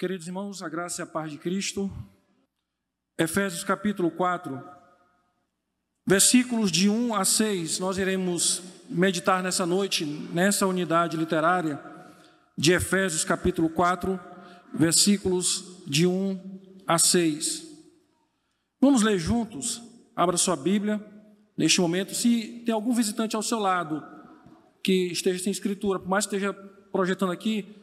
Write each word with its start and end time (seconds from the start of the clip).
Queridos 0.00 0.26
irmãos, 0.26 0.62
a 0.62 0.68
graça 0.70 1.02
e 1.02 1.04
a 1.04 1.06
paz 1.06 1.30
de 1.30 1.36
Cristo. 1.36 1.92
Efésios 3.18 3.62
capítulo 3.62 4.10
4, 4.10 4.58
versículos 6.06 6.72
de 6.72 6.88
1 6.88 7.14
a 7.14 7.22
6, 7.22 7.78
nós 7.80 7.98
iremos 7.98 8.62
meditar 8.88 9.42
nessa 9.42 9.66
noite, 9.66 10.06
nessa 10.06 10.66
unidade 10.66 11.18
literária 11.18 11.78
de 12.56 12.72
Efésios 12.72 13.24
capítulo 13.24 13.68
4, 13.68 14.18
versículos 14.72 15.82
de 15.86 16.06
1 16.06 16.82
a 16.86 16.98
6. 16.98 17.66
Vamos 18.80 19.02
ler 19.02 19.18
juntos? 19.18 19.82
Abra 20.16 20.38
sua 20.38 20.56
Bíblia 20.56 20.98
neste 21.58 21.78
momento. 21.78 22.14
Se 22.14 22.62
tem 22.64 22.72
algum 22.72 22.94
visitante 22.94 23.36
ao 23.36 23.42
seu 23.42 23.58
lado 23.58 24.02
que 24.82 25.12
esteja 25.12 25.44
sem 25.44 25.50
escritura, 25.50 25.98
por 25.98 26.08
mais 26.08 26.24
que 26.24 26.36
esteja 26.36 26.54
projetando 26.90 27.32
aqui, 27.32 27.79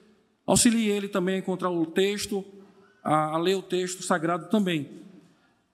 Auxilie 0.48 0.90
ele 0.90 1.10
também 1.10 1.36
a 1.36 1.40
encontrar 1.40 1.70
o 1.70 1.86
texto, 1.86 2.44
a, 3.04 3.36
a 3.36 3.38
ler 3.38 3.56
o 3.56 3.62
texto 3.62 4.02
sagrado 4.02 4.50
também. 4.50 5.04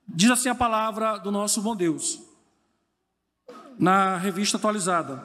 Diz 0.07 0.31
assim 0.31 0.49
a 0.49 0.55
palavra 0.55 1.19
do 1.19 1.31
nosso 1.31 1.61
bom 1.61 1.75
Deus, 1.75 2.19
na 3.77 4.17
revista 4.17 4.57
atualizada: 4.57 5.23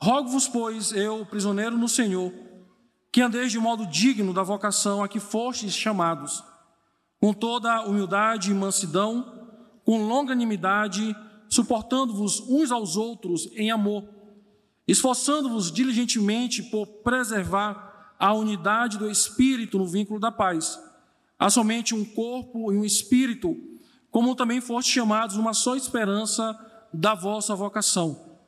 Rogo-vos, 0.00 0.48
pois, 0.48 0.90
eu, 0.92 1.26
prisioneiro 1.26 1.76
no 1.76 1.86
Senhor, 1.86 2.32
que 3.12 3.20
andeis 3.20 3.52
de 3.52 3.58
modo 3.58 3.86
digno 3.86 4.32
da 4.32 4.42
vocação 4.42 5.04
a 5.04 5.08
que 5.08 5.20
fostes 5.20 5.74
chamados, 5.74 6.42
com 7.20 7.34
toda 7.34 7.82
humildade 7.82 8.50
e 8.50 8.54
mansidão, 8.54 9.50
com 9.84 10.06
longanimidade, 10.06 11.14
suportando-vos 11.48 12.40
uns 12.40 12.72
aos 12.72 12.96
outros 12.96 13.50
em 13.54 13.70
amor, 13.70 14.08
esforçando-vos 14.86 15.70
diligentemente 15.70 16.62
por 16.62 16.86
preservar 16.86 17.87
a 18.18 18.34
unidade 18.34 18.98
do 18.98 19.10
Espírito 19.10 19.78
no 19.78 19.86
vínculo 19.86 20.18
da 20.18 20.32
paz. 20.32 20.78
Há 21.38 21.48
somente 21.48 21.94
um 21.94 22.04
corpo 22.04 22.72
e 22.72 22.76
um 22.76 22.84
Espírito, 22.84 23.56
como 24.10 24.34
também 24.34 24.60
foste 24.60 24.90
chamados 24.90 25.36
uma 25.36 25.54
só 25.54 25.76
esperança 25.76 26.58
da 26.92 27.14
vossa 27.14 27.54
vocação. 27.54 28.38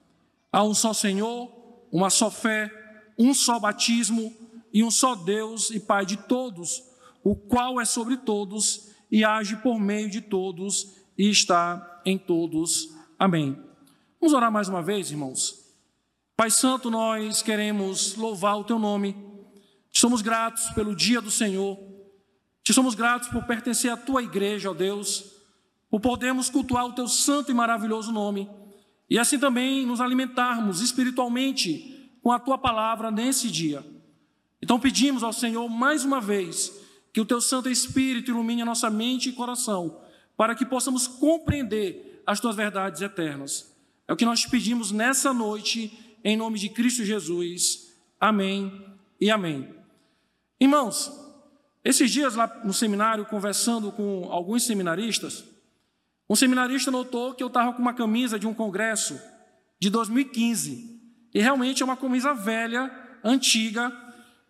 Há 0.50 0.64
um 0.64 0.74
só 0.74 0.92
Senhor, 0.92 1.52
uma 1.92 2.10
só 2.10 2.30
fé, 2.30 2.70
um 3.16 3.32
só 3.32 3.60
batismo 3.60 4.34
e 4.72 4.82
um 4.82 4.90
só 4.90 5.14
Deus 5.14 5.70
e 5.70 5.78
Pai 5.78 6.04
de 6.04 6.16
todos, 6.16 6.82
o 7.22 7.36
qual 7.36 7.80
é 7.80 7.84
sobre 7.84 8.16
todos 8.16 8.88
e 9.10 9.24
age 9.24 9.56
por 9.56 9.78
meio 9.78 10.10
de 10.10 10.20
todos 10.20 10.96
e 11.16 11.28
está 11.28 12.00
em 12.04 12.18
todos. 12.18 12.88
Amém. 13.18 13.56
Vamos 14.20 14.34
orar 14.34 14.50
mais 14.50 14.68
uma 14.68 14.82
vez, 14.82 15.10
irmãos. 15.10 15.60
Pai 16.36 16.50
Santo, 16.50 16.90
nós 16.90 17.42
queremos 17.42 18.16
louvar 18.16 18.58
o 18.58 18.64
teu 18.64 18.78
nome 18.78 19.29
te 19.90 20.00
somos 20.00 20.22
gratos 20.22 20.70
pelo 20.70 20.94
dia 20.94 21.20
do 21.20 21.30
Senhor. 21.30 21.78
Te 22.62 22.72
somos 22.72 22.94
gratos 22.94 23.28
por 23.28 23.44
pertencer 23.44 23.90
à 23.90 23.96
tua 23.96 24.22
igreja, 24.22 24.70
ó 24.70 24.74
Deus, 24.74 25.24
por 25.90 26.00
podermos 26.00 26.48
cultuar 26.48 26.86
o 26.86 26.92
teu 26.92 27.08
santo 27.08 27.50
e 27.50 27.54
maravilhoso 27.54 28.12
nome 28.12 28.48
e 29.10 29.18
assim 29.18 29.38
também 29.38 29.84
nos 29.84 30.00
alimentarmos 30.00 30.80
espiritualmente 30.80 32.08
com 32.22 32.30
a 32.30 32.38
tua 32.38 32.56
palavra 32.56 33.10
nesse 33.10 33.50
dia. 33.50 33.84
Então 34.62 34.78
pedimos 34.78 35.24
ao 35.24 35.32
Senhor 35.32 35.68
mais 35.68 36.04
uma 36.04 36.20
vez 36.20 36.72
que 37.12 37.20
o 37.20 37.24
teu 37.24 37.40
Santo 37.40 37.68
Espírito 37.68 38.30
ilumine 38.30 38.62
a 38.62 38.66
nossa 38.66 38.88
mente 38.88 39.28
e 39.28 39.32
coração, 39.32 40.00
para 40.36 40.54
que 40.54 40.64
possamos 40.64 41.08
compreender 41.08 42.22
as 42.24 42.38
tuas 42.38 42.54
verdades 42.54 43.02
eternas. 43.02 43.74
É 44.06 44.12
o 44.12 44.16
que 44.16 44.24
nós 44.24 44.40
te 44.40 44.48
pedimos 44.48 44.92
nessa 44.92 45.34
noite, 45.34 45.92
em 46.22 46.36
nome 46.36 46.58
de 46.58 46.68
Cristo 46.68 47.04
Jesus. 47.04 47.92
Amém 48.20 48.86
e 49.20 49.28
amém. 49.28 49.79
Irmãos, 50.60 51.10
esses 51.82 52.10
dias 52.10 52.34
lá 52.34 52.60
no 52.62 52.74
seminário, 52.74 53.24
conversando 53.24 53.90
com 53.90 54.28
alguns 54.30 54.64
seminaristas, 54.64 55.44
um 56.28 56.36
seminarista 56.36 56.90
notou 56.90 57.34
que 57.34 57.42
eu 57.42 57.46
estava 57.46 57.72
com 57.72 57.80
uma 57.80 57.94
camisa 57.94 58.38
de 58.38 58.46
um 58.46 58.52
congresso 58.52 59.18
de 59.80 59.88
2015. 59.88 61.00
E 61.32 61.40
realmente 61.40 61.82
é 61.82 61.84
uma 61.84 61.96
camisa 61.96 62.34
velha, 62.34 62.90
antiga, 63.24 63.90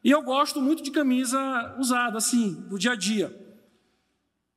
e 0.03 0.11
eu 0.11 0.23
gosto 0.23 0.61
muito 0.61 0.83
de 0.83 0.91
camisa 0.91 1.77
usada, 1.79 2.19
assim, 2.19 2.55
do 2.69 2.79
dia 2.79 2.93
a 2.93 2.97
dia. 2.97 3.35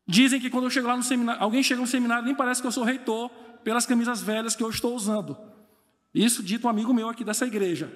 Dizem 0.07 0.39
que 0.39 0.49
quando 0.49 0.65
eu 0.65 0.69
chego 0.69 0.87
lá 0.87 0.97
no 0.97 1.03
seminário, 1.03 1.41
alguém 1.41 1.61
chega 1.61 1.79
no 1.79 1.87
seminário, 1.87 2.25
nem 2.25 2.35
parece 2.35 2.61
que 2.61 2.67
eu 2.67 2.71
sou 2.71 2.83
reitor 2.83 3.29
pelas 3.63 3.85
camisas 3.85 4.21
velhas 4.21 4.55
que 4.55 4.63
eu 4.63 4.69
estou 4.69 4.95
usando. 4.95 5.37
Isso 6.13 6.43
dito 6.43 6.67
um 6.67 6.69
amigo 6.69 6.93
meu 6.93 7.09
aqui 7.09 7.23
dessa 7.23 7.45
igreja. 7.45 7.91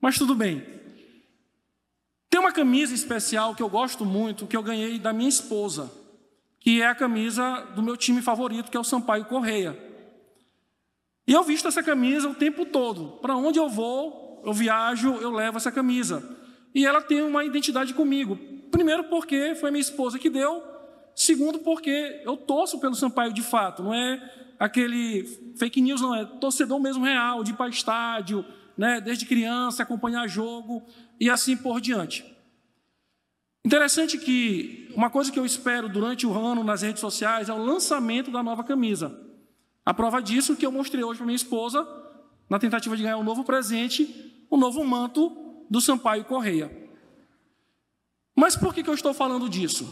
Mas 0.00 0.18
tudo 0.18 0.34
bem. 0.34 0.64
Tem 2.30 2.40
uma 2.40 2.52
camisa 2.52 2.94
especial 2.94 3.54
que 3.54 3.62
eu 3.62 3.68
gosto 3.68 4.04
muito, 4.04 4.46
que 4.46 4.56
eu 4.56 4.62
ganhei 4.62 4.98
da 4.98 5.12
minha 5.12 5.28
esposa, 5.28 5.90
que 6.60 6.82
é 6.82 6.86
a 6.86 6.94
camisa 6.94 7.66
do 7.74 7.82
meu 7.82 7.96
time 7.96 8.20
favorito, 8.20 8.70
que 8.70 8.76
é 8.76 8.80
o 8.80 8.84
Sampaio 8.84 9.24
Correia. 9.24 9.78
E 11.26 11.32
eu 11.32 11.42
visto 11.42 11.68
essa 11.68 11.82
camisa 11.82 12.28
o 12.28 12.34
tempo 12.34 12.66
todo. 12.66 13.18
Para 13.20 13.36
onde 13.36 13.58
eu 13.58 13.68
vou, 13.68 14.42
eu 14.44 14.52
viajo, 14.52 15.14
eu 15.16 15.30
levo 15.30 15.56
essa 15.56 15.72
camisa. 15.72 16.22
E 16.74 16.84
ela 16.84 17.00
tem 17.00 17.22
uma 17.22 17.44
identidade 17.44 17.94
comigo. 17.94 18.36
Primeiro, 18.70 19.04
porque 19.04 19.54
foi 19.54 19.70
minha 19.70 19.80
esposa 19.80 20.18
que 20.18 20.28
deu. 20.28 20.62
Segundo, 21.14 21.58
porque 21.60 22.22
eu 22.24 22.36
torço 22.36 22.78
pelo 22.78 22.94
Sampaio 22.94 23.32
de 23.32 23.42
fato. 23.42 23.82
Não 23.82 23.94
é 23.94 24.52
aquele 24.58 25.24
fake 25.56 25.80
news, 25.80 26.00
não. 26.00 26.14
É 26.14 26.24
torcedor 26.24 26.78
mesmo 26.78 27.04
real, 27.04 27.42
de 27.42 27.52
ir 27.52 27.54
para 27.54 27.68
estádio, 27.68 28.44
né, 28.76 29.00
desde 29.00 29.26
criança, 29.26 29.82
acompanhar 29.82 30.28
jogo 30.28 30.82
e 31.20 31.28
assim 31.28 31.56
por 31.56 31.80
diante. 31.80 32.24
Interessante 33.64 34.16
que 34.18 34.90
uma 34.94 35.10
coisa 35.10 35.30
que 35.30 35.38
eu 35.38 35.44
espero 35.44 35.88
durante 35.88 36.26
o 36.26 36.32
ano 36.32 36.64
nas 36.64 36.82
redes 36.82 37.00
sociais 37.00 37.48
é 37.48 37.52
o 37.52 37.64
lançamento 37.64 38.30
da 38.30 38.42
nova 38.42 38.64
camisa. 38.64 39.18
A 39.84 39.92
prova 39.92 40.22
disso 40.22 40.56
que 40.56 40.64
eu 40.64 40.72
mostrei 40.72 41.02
hoje 41.02 41.18
para 41.18 41.26
minha 41.26 41.36
esposa, 41.36 41.86
na 42.48 42.58
tentativa 42.58 42.96
de 42.96 43.02
ganhar 43.02 43.18
um 43.18 43.24
novo 43.24 43.44
presente, 43.44 44.44
um 44.50 44.56
novo 44.56 44.84
manto 44.84 45.64
do 45.68 45.80
Sampaio 45.80 46.24
Correia. 46.24 46.70
Mas 48.34 48.56
por 48.56 48.72
que, 48.72 48.82
que 48.82 48.90
eu 48.90 48.94
estou 48.94 49.12
falando 49.12 49.48
disso? 49.48 49.86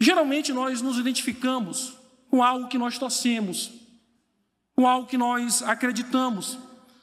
Geralmente 0.00 0.52
nós 0.52 0.82
nos 0.82 0.98
identificamos 0.98 1.96
com 2.30 2.42
algo 2.42 2.68
que 2.68 2.78
nós 2.78 2.98
torcemos, 2.98 3.70
com 4.74 4.86
algo 4.86 5.08
que 5.08 5.16
nós 5.18 5.62
acreditamos. 5.62 6.58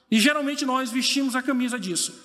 E 0.10 0.20
geralmente 0.20 0.66
nós 0.66 0.92
vestimos 0.92 1.36
a 1.36 1.42
camisa 1.42 1.80
disso. 1.80 2.25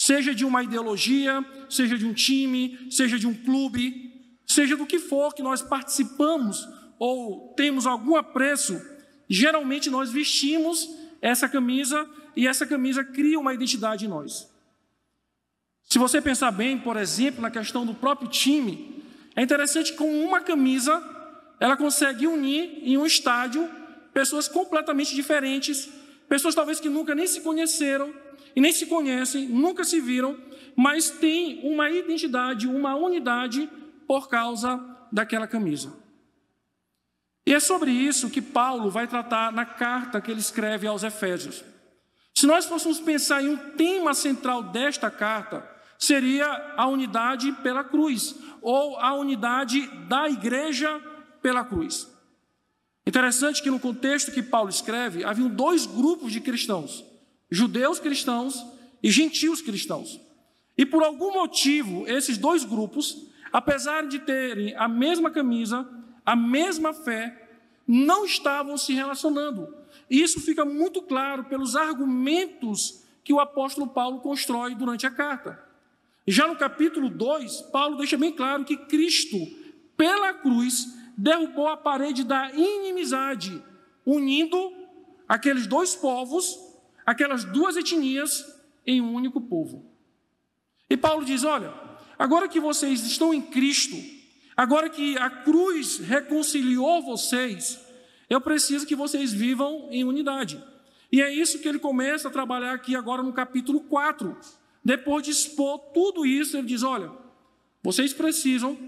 Seja 0.00 0.34
de 0.34 0.46
uma 0.46 0.62
ideologia, 0.62 1.44
seja 1.68 1.98
de 1.98 2.06
um 2.06 2.14
time, 2.14 2.90
seja 2.90 3.18
de 3.18 3.26
um 3.26 3.34
clube, 3.34 4.38
seja 4.46 4.74
do 4.74 4.86
que 4.86 4.98
for 4.98 5.34
que 5.34 5.42
nós 5.42 5.60
participamos 5.60 6.66
ou 6.98 7.52
temos 7.54 7.86
algum 7.86 8.16
apreço, 8.16 8.80
geralmente 9.28 9.90
nós 9.90 10.10
vestimos 10.10 10.88
essa 11.20 11.46
camisa 11.46 12.08
e 12.34 12.48
essa 12.48 12.66
camisa 12.66 13.04
cria 13.04 13.38
uma 13.38 13.52
identidade 13.52 14.06
em 14.06 14.08
nós. 14.08 14.50
Se 15.86 15.98
você 15.98 16.18
pensar 16.18 16.50
bem, 16.50 16.78
por 16.78 16.96
exemplo, 16.96 17.42
na 17.42 17.50
questão 17.50 17.84
do 17.84 17.92
próprio 17.92 18.30
time, 18.30 19.04
é 19.36 19.42
interessante 19.42 19.92
que 19.92 19.98
com 19.98 20.24
uma 20.24 20.40
camisa 20.40 20.98
ela 21.60 21.76
consegue 21.76 22.26
unir 22.26 22.80
em 22.84 22.96
um 22.96 23.04
estádio 23.04 23.68
pessoas 24.14 24.48
completamente 24.48 25.14
diferentes 25.14 25.90
Pessoas 26.30 26.54
talvez 26.54 26.78
que 26.78 26.88
nunca 26.88 27.12
nem 27.12 27.26
se 27.26 27.40
conheceram 27.40 28.14
e 28.54 28.60
nem 28.60 28.72
se 28.72 28.86
conhecem, 28.86 29.46
nunca 29.46 29.84
se 29.84 30.00
viram, 30.00 30.36
mas 30.76 31.10
têm 31.10 31.60
uma 31.62 31.90
identidade, 31.90 32.66
uma 32.66 32.94
unidade 32.94 33.68
por 34.06 34.28
causa 34.28 34.80
daquela 35.12 35.46
camisa. 35.46 35.92
E 37.46 37.54
é 37.54 37.60
sobre 37.60 37.90
isso 37.90 38.30
que 38.30 38.42
Paulo 38.42 38.90
vai 38.90 39.06
tratar 39.06 39.52
na 39.52 39.64
carta 39.64 40.20
que 40.20 40.30
ele 40.30 40.40
escreve 40.40 40.86
aos 40.86 41.02
Efésios. 41.02 41.64
Se 42.34 42.46
nós 42.46 42.64
fôssemos 42.64 43.00
pensar 43.00 43.42
em 43.42 43.48
um 43.48 43.56
tema 43.56 44.14
central 44.14 44.62
desta 44.62 45.10
carta, 45.10 45.68
seria 45.98 46.46
a 46.76 46.86
unidade 46.86 47.52
pela 47.62 47.84
cruz, 47.84 48.36
ou 48.62 48.98
a 48.98 49.14
unidade 49.14 49.86
da 50.06 50.28
igreja 50.28 51.00
pela 51.42 51.64
cruz. 51.64 52.08
Interessante 53.06 53.62
que 53.62 53.70
no 53.70 53.80
contexto 53.80 54.30
que 54.32 54.42
Paulo 54.42 54.70
escreve, 54.70 55.24
haviam 55.24 55.48
dois 55.48 55.86
grupos 55.86 56.32
de 56.32 56.40
cristãos: 56.40 57.04
judeus 57.50 57.98
cristãos 57.98 58.64
e 59.02 59.10
gentios 59.10 59.60
cristãos. 59.60 60.20
E 60.76 60.86
por 60.86 61.02
algum 61.02 61.32
motivo, 61.32 62.06
esses 62.06 62.38
dois 62.38 62.64
grupos, 62.64 63.26
apesar 63.52 64.06
de 64.06 64.20
terem 64.20 64.74
a 64.76 64.88
mesma 64.88 65.30
camisa, 65.30 65.86
a 66.24 66.36
mesma 66.36 66.92
fé, 66.92 67.48
não 67.86 68.24
estavam 68.24 68.78
se 68.78 68.92
relacionando. 68.94 69.74
E 70.08 70.22
isso 70.22 70.40
fica 70.40 70.64
muito 70.64 71.02
claro 71.02 71.44
pelos 71.44 71.74
argumentos 71.74 73.02
que 73.24 73.32
o 73.32 73.40
apóstolo 73.40 73.88
Paulo 73.88 74.20
constrói 74.20 74.74
durante 74.74 75.06
a 75.06 75.10
carta. 75.10 75.62
Já 76.26 76.46
no 76.46 76.56
capítulo 76.56 77.08
2, 77.08 77.62
Paulo 77.72 77.96
deixa 77.96 78.16
bem 78.16 78.32
claro 78.32 78.64
que 78.64 78.76
Cristo, 78.76 79.36
pela 79.96 80.32
cruz, 80.32 80.86
derrubou 81.16 81.68
a 81.68 81.76
parede 81.76 82.24
da 82.24 82.50
inimizade, 82.52 83.62
unindo 84.06 84.72
aqueles 85.28 85.66
dois 85.66 85.94
povos, 85.94 86.69
aquelas 87.10 87.42
duas 87.42 87.76
etnias, 87.76 88.46
em 88.86 89.00
um 89.00 89.12
único 89.12 89.40
povo. 89.40 89.84
E 90.88 90.96
Paulo 90.96 91.24
diz: 91.24 91.42
olha, 91.42 91.74
agora 92.16 92.48
que 92.48 92.60
vocês 92.60 93.04
estão 93.04 93.34
em 93.34 93.42
Cristo, 93.42 93.96
agora 94.56 94.88
que 94.88 95.18
a 95.18 95.28
cruz 95.28 95.98
reconciliou 95.98 97.02
vocês, 97.02 97.80
eu 98.28 98.40
preciso 98.40 98.86
que 98.86 98.94
vocês 98.94 99.32
vivam 99.32 99.88
em 99.90 100.04
unidade. 100.04 100.62
E 101.10 101.20
é 101.20 101.34
isso 101.34 101.58
que 101.58 101.68
ele 101.68 101.80
começa 101.80 102.28
a 102.28 102.30
trabalhar 102.30 102.74
aqui 102.74 102.94
agora 102.94 103.24
no 103.24 103.32
capítulo 103.32 103.80
4. 103.80 104.38
Depois 104.84 105.24
de 105.24 105.32
expor 105.32 105.78
tudo 105.92 106.24
isso, 106.24 106.56
ele 106.56 106.68
diz: 106.68 106.84
Olha, 106.84 107.10
vocês 107.82 108.12
precisam, 108.12 108.78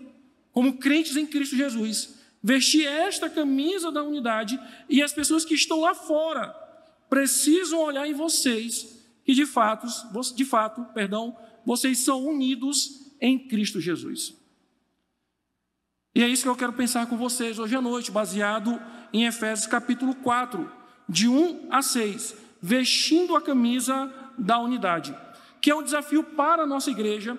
como 0.53 0.79
crentes 0.79 1.17
em 1.17 1.27
Cristo 1.27 1.57
Jesus, 1.57 2.15
vestir 2.41 2.87
esta 2.87 3.29
camisa 3.29 3.91
da 3.91 4.05
unidade 4.05 4.61
e 4.89 5.03
as 5.03 5.13
pessoas 5.13 5.45
que 5.45 5.55
estão 5.55 5.81
lá 5.81 5.93
fora 5.93 6.62
precisam 7.13 7.79
olhar 7.79 8.09
em 8.09 8.15
vocês 8.15 9.05
que 9.23 9.35
de 9.35 9.45
fato, 9.45 9.87
de 10.35 10.47
fato, 10.47 10.83
perdão, 10.95 11.37
vocês 11.63 11.99
são 11.99 12.25
unidos 12.25 13.13
em 13.21 13.39
Cristo 13.39 13.79
Jesus. 13.79 14.35
E 16.15 16.23
é 16.23 16.27
isso 16.27 16.43
que 16.43 16.49
eu 16.49 16.57
quero 16.57 16.73
pensar 16.73 17.07
com 17.07 17.19
vocês 17.19 17.59
hoje 17.59 17.77
à 17.77 17.83
noite, 17.83 18.11
baseado 18.11 18.81
em 19.13 19.27
Efésios 19.27 19.67
capítulo 19.67 20.15
4, 20.15 20.73
de 21.07 21.29
1 21.29 21.69
a 21.71 21.83
6, 21.83 22.35
vestindo 22.63 23.37
a 23.37 23.43
camisa 23.43 24.11
da 24.39 24.59
unidade, 24.59 25.15
que 25.61 25.71
é 25.71 25.75
um 25.75 25.83
desafio 25.83 26.25
para 26.25 26.63
a 26.63 26.67
nossa 26.67 26.91
igreja, 26.91 27.39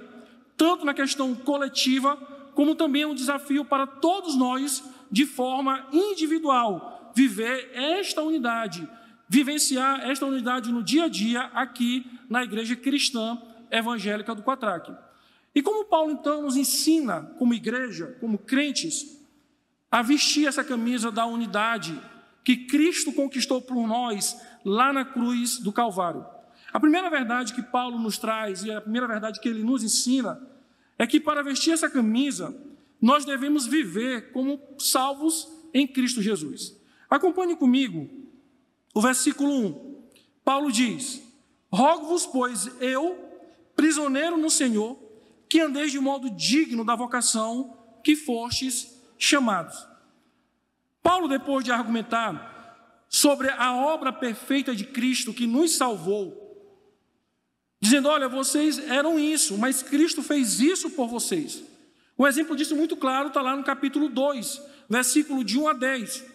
tanto 0.56 0.86
na 0.86 0.94
questão 0.94 1.34
coletiva, 1.34 2.16
como 2.54 2.75
também 2.75 3.02
é 3.02 3.08
um 3.08 3.16
desafio 3.16 3.66
para 3.66 3.88
todos 3.88 4.38
nós, 4.38 4.84
de 5.10 5.25
forma 5.25 5.88
individual, 5.92 7.12
viver 7.16 7.72
esta 7.74 8.22
unidade, 8.22 8.88
vivenciar 9.34 10.08
esta 10.08 10.28
unidade 10.28 10.72
no 10.72 10.84
dia 10.84 11.06
a 11.06 11.08
dia 11.08 11.42
aqui 11.56 12.06
na 12.30 12.44
igreja 12.44 12.76
cristã 12.76 13.42
evangélica 13.72 14.36
do 14.36 14.44
Quatraque. 14.44 14.94
E 15.56 15.62
como 15.64 15.86
Paulo 15.86 16.12
então 16.12 16.44
nos 16.44 16.56
ensina, 16.56 17.34
como 17.40 17.52
igreja, 17.52 18.16
como 18.20 18.38
crentes, 18.38 19.20
a 19.90 20.04
vestir 20.04 20.48
essa 20.48 20.64
camisa 20.64 21.12
da 21.12 21.26
unidade 21.26 22.00
que 22.44 22.68
Cristo 22.68 23.12
conquistou 23.12 23.60
por 23.60 23.88
nós 23.88 24.40
lá 24.64 24.94
na 24.94 25.04
cruz 25.04 25.58
do 25.58 25.72
Calvário. 25.72 26.24
A 26.72 26.80
primeira 26.80 27.10
verdade 27.10 27.56
que 27.56 27.64
Paulo 27.64 27.98
nos 27.98 28.20
traz 28.20 28.64
e 28.64 28.72
a 28.72 28.82
primeira 28.82 29.08
verdade 29.08 29.40
que 29.40 29.50
ele 29.50 29.64
nos 29.64 29.84
ensina 29.84 30.40
é 30.96 31.08
que 31.08 31.20
para 31.20 31.42
vestir 31.42 31.74
essa 31.74 31.90
camisa, 31.90 32.56
nós 33.02 33.26
devemos 33.26 33.66
viver 33.66 34.32
como 34.32 34.62
salvos 34.78 35.48
em 35.74 35.88
Cristo 35.88 36.22
Jesus. 36.22 36.80
Acompanhe 37.10 37.56
comigo 37.56 38.23
o 38.94 39.01
versículo 39.01 39.51
1. 39.51 40.04
Paulo 40.44 40.72
diz: 40.72 41.22
Rogo-vos, 41.72 42.25
pois, 42.25 42.69
eu, 42.80 43.18
prisioneiro 43.75 44.38
no 44.38 44.50
Senhor, 44.50 44.98
que 45.50 45.60
andeis 45.60 45.92
de 45.92 46.00
modo 46.00 46.30
digno 46.30 46.86
da 46.86 46.95
vocação 46.95 47.78
que 48.04 48.16
fostes 48.16 49.01
chamados. 49.18 49.88
Paulo, 51.01 51.28
depois 51.28 51.63
de 51.63 51.72
argumentar 51.72 53.06
sobre 53.10 53.50
a 53.50 53.75
obra 53.75 54.12
perfeita 54.12 54.75
de 54.75 54.86
Cristo 54.86 55.34
que 55.34 55.48
nos 55.48 55.75
salvou, 55.75 56.44
dizendo: 57.80 58.10
Olha, 58.10 58.28
vocês 58.28 58.80
eram 58.89 59.19
isso, 59.19 59.57
mas 59.57 59.84
Cristo 59.84 60.22
fez 60.22 60.60
isso 60.60 60.89
por 60.92 61.07
vocês. 61.07 61.63
Um 62.18 62.28
exemplo 62.28 62.56
disso 62.56 62.75
muito 62.75 62.96
claro 62.96 63.30
está 63.30 63.42
lá 63.42 63.56
no 63.56 63.63
capítulo 63.63 64.10
2, 64.10 64.62
versículo 64.89 65.44
de 65.44 65.57
1 65.57 65.68
a 65.68 65.74
10. 65.74 66.33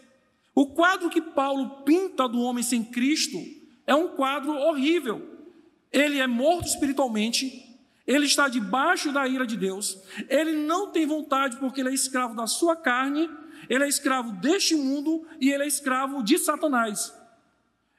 O 0.59 0.67
quadro 0.67 1.09
que 1.09 1.23
Paulo 1.23 1.85
pinta 1.85 2.29
do 2.29 2.41
homem 2.41 2.65
sem 2.65 2.83
Cristo 2.83 3.39
é 3.87 3.95
um 3.95 4.09
quadro 4.09 4.51
horrível. 4.51 5.47
Ele 5.93 6.19
é 6.19 6.27
morto 6.27 6.67
espiritualmente, 6.67 7.79
ele 8.05 8.27
está 8.27 8.49
debaixo 8.49 9.13
da 9.13 9.29
ira 9.29 9.47
de 9.47 9.57
Deus, 9.57 9.97
ele 10.29 10.51
não 10.67 10.91
tem 10.91 11.07
vontade 11.07 11.59
porque 11.59 11.81
ele 11.81 11.91
é 11.91 11.95
escravo 11.95 12.35
da 12.35 12.49
sua 12.49 12.75
carne, 12.75 13.31
ele 13.71 13.85
é 13.85 13.89
escravo 13.89 14.33
deste 14.33 14.75
mundo 14.75 15.25
e 15.41 15.49
ele 15.49 15.63
é 15.63 15.67
escravo 15.69 16.25
de 16.25 16.37
Satanás. 16.37 17.15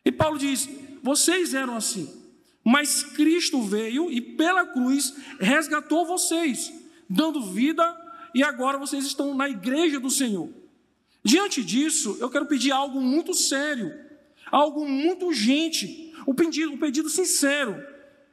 E 0.03 0.12
Paulo 0.12 0.38
diz: 0.38 0.69
vocês 1.01 1.53
eram 1.53 1.77
assim, 1.77 2.13
mas 2.62 3.03
Cristo 3.03 3.62
veio 3.62 4.12
e 4.12 4.19
pela 4.19 4.65
cruz 4.65 5.15
resgatou 5.39 6.05
vocês, 6.05 6.73
dando 7.09 7.41
vida, 7.41 7.95
e 8.35 8.44
agora 8.44 8.77
vocês 8.77 9.05
estão 9.05 9.33
na 9.33 9.47
igreja 9.47 9.97
do 9.97 10.09
Senhor. 10.09 10.58
Diante 11.24 11.63
disso, 11.63 12.18
eu 12.19 12.30
quero 12.30 12.45
pedir 12.45 12.71
algo 12.71 13.01
muito 13.01 13.33
sério, 13.33 13.94
algo 14.51 14.88
muito 14.88 15.27
urgente, 15.27 16.13
um 16.27 16.33
pedido, 16.33 16.77
pedido 16.77 17.10
sincero 17.10 17.81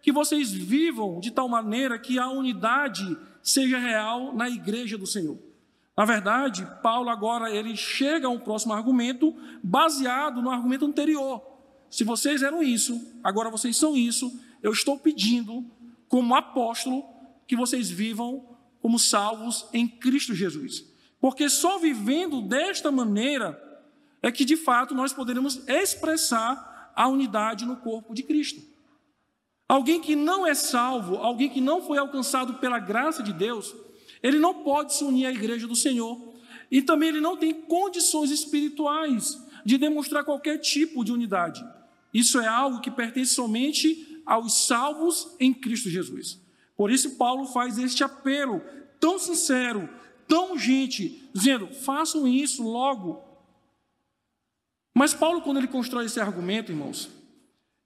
que 0.01 0.13
vocês 0.13 0.53
vivam 0.53 1.19
de 1.19 1.33
tal 1.33 1.49
maneira 1.49 1.99
que 1.99 2.19
a 2.19 2.29
unidade 2.31 3.17
seja 3.43 3.79
real 3.79 4.35
na 4.35 4.49
igreja 4.49 4.97
do 4.97 5.07
Senhor. 5.07 5.37
Na 5.97 6.05
verdade, 6.05 6.67
Paulo 6.83 7.09
agora 7.09 7.51
ele 7.51 7.75
chega 7.75 8.29
a 8.29 8.31
um 8.31 8.39
próximo 8.39 8.73
argumento 8.73 9.35
baseado 9.63 10.41
no 10.41 10.51
argumento 10.51 10.85
anterior. 10.85 11.43
Se 11.91 12.05
vocês 12.05 12.43
eram 12.43 12.63
isso, 12.63 13.01
agora 13.25 13.51
vocês 13.51 13.77
são 13.77 13.97
isso, 13.97 14.39
eu 14.63 14.71
estou 14.73 14.99
pedindo, 14.99 15.65
como 16.09 16.35
apóstolo, 16.35 17.05
que 17.47 17.57
vocês 17.57 17.91
vivam 17.91 18.47
como 18.81 18.99
salvos 18.99 19.67
em 19.73 19.89
Cristo 19.89 20.35
Jesus. 20.35 20.85
Porque 21.21 21.49
só 21.49 21.79
vivendo 21.79 22.43
desta 22.43 22.91
maneira 22.91 23.63
é 24.23 24.31
que 24.31 24.45
de 24.45 24.57
fato 24.57 24.95
nós 24.95 25.13
poderemos 25.13 25.67
expressar 25.69 26.93
a 26.95 27.09
unidade 27.09 27.65
no 27.65 27.77
corpo 27.77 28.15
de 28.15 28.23
Cristo. 28.23 28.61
Alguém 29.69 30.01
que 30.01 30.15
não 30.15 30.47
é 30.47 30.55
salvo, 30.55 31.17
alguém 31.17 31.49
que 31.49 31.61
não 31.61 31.83
foi 31.83 31.99
alcançado 31.99 32.55
pela 32.55 32.79
graça 32.79 33.23
de 33.23 33.33
Deus, 33.33 33.75
ele 34.23 34.39
não 34.39 34.63
pode 34.63 34.95
se 34.95 35.05
unir 35.05 35.27
à 35.27 35.33
igreja 35.33 35.67
do 35.67 35.75
Senhor. 35.75 36.35
E 36.71 36.83
também 36.83 37.11
ele 37.11 37.21
não 37.21 37.37
tem 37.37 37.53
condições 37.53 38.31
espirituais 38.31 39.41
de 39.65 39.79
demonstrar 39.79 40.25
qualquer 40.25 40.59
tipo 40.59 41.05
de 41.05 41.13
unidade. 41.13 41.65
Isso 42.13 42.41
é 42.41 42.47
algo 42.47 42.81
que 42.81 42.91
pertence 42.91 43.35
somente 43.35 44.23
aos 44.25 44.67
salvos 44.67 45.35
em 45.39 45.53
Cristo 45.53 45.91
Jesus. 45.91 46.41
Por 46.77 46.91
isso, 46.91 47.17
Paulo 47.17 47.47
faz 47.47 47.79
este 47.79 48.03
apelo 48.03 48.63
tão 48.99 49.19
sincero, 49.19 49.89
tão 50.27 50.53
urgente, 50.53 51.29
dizendo: 51.33 51.69
façam 51.69 52.27
isso 52.27 52.63
logo. 52.63 53.23
Mas 54.95 55.13
Paulo, 55.13 55.43
quando 55.43 55.59
ele 55.59 55.69
constrói 55.69 56.07
esse 56.07 56.19
argumento, 56.21 56.73
irmãos, 56.73 57.11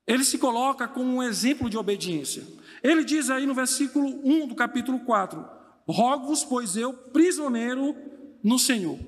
ele 0.06 0.24
se 0.24 0.38
coloca 0.38 0.86
como 0.88 1.16
um 1.16 1.22
exemplo 1.22 1.68
de 1.68 1.76
obediência. 1.76 2.46
Ele 2.82 3.04
diz 3.04 3.30
aí 3.30 3.46
no 3.46 3.54
versículo 3.54 4.06
1 4.24 4.48
do 4.48 4.54
capítulo 4.54 5.00
4: 5.00 5.44
Rogo-vos, 5.88 6.44
pois 6.44 6.76
eu, 6.76 6.92
prisioneiro 6.92 7.96
no 8.42 8.58
Senhor. 8.58 8.98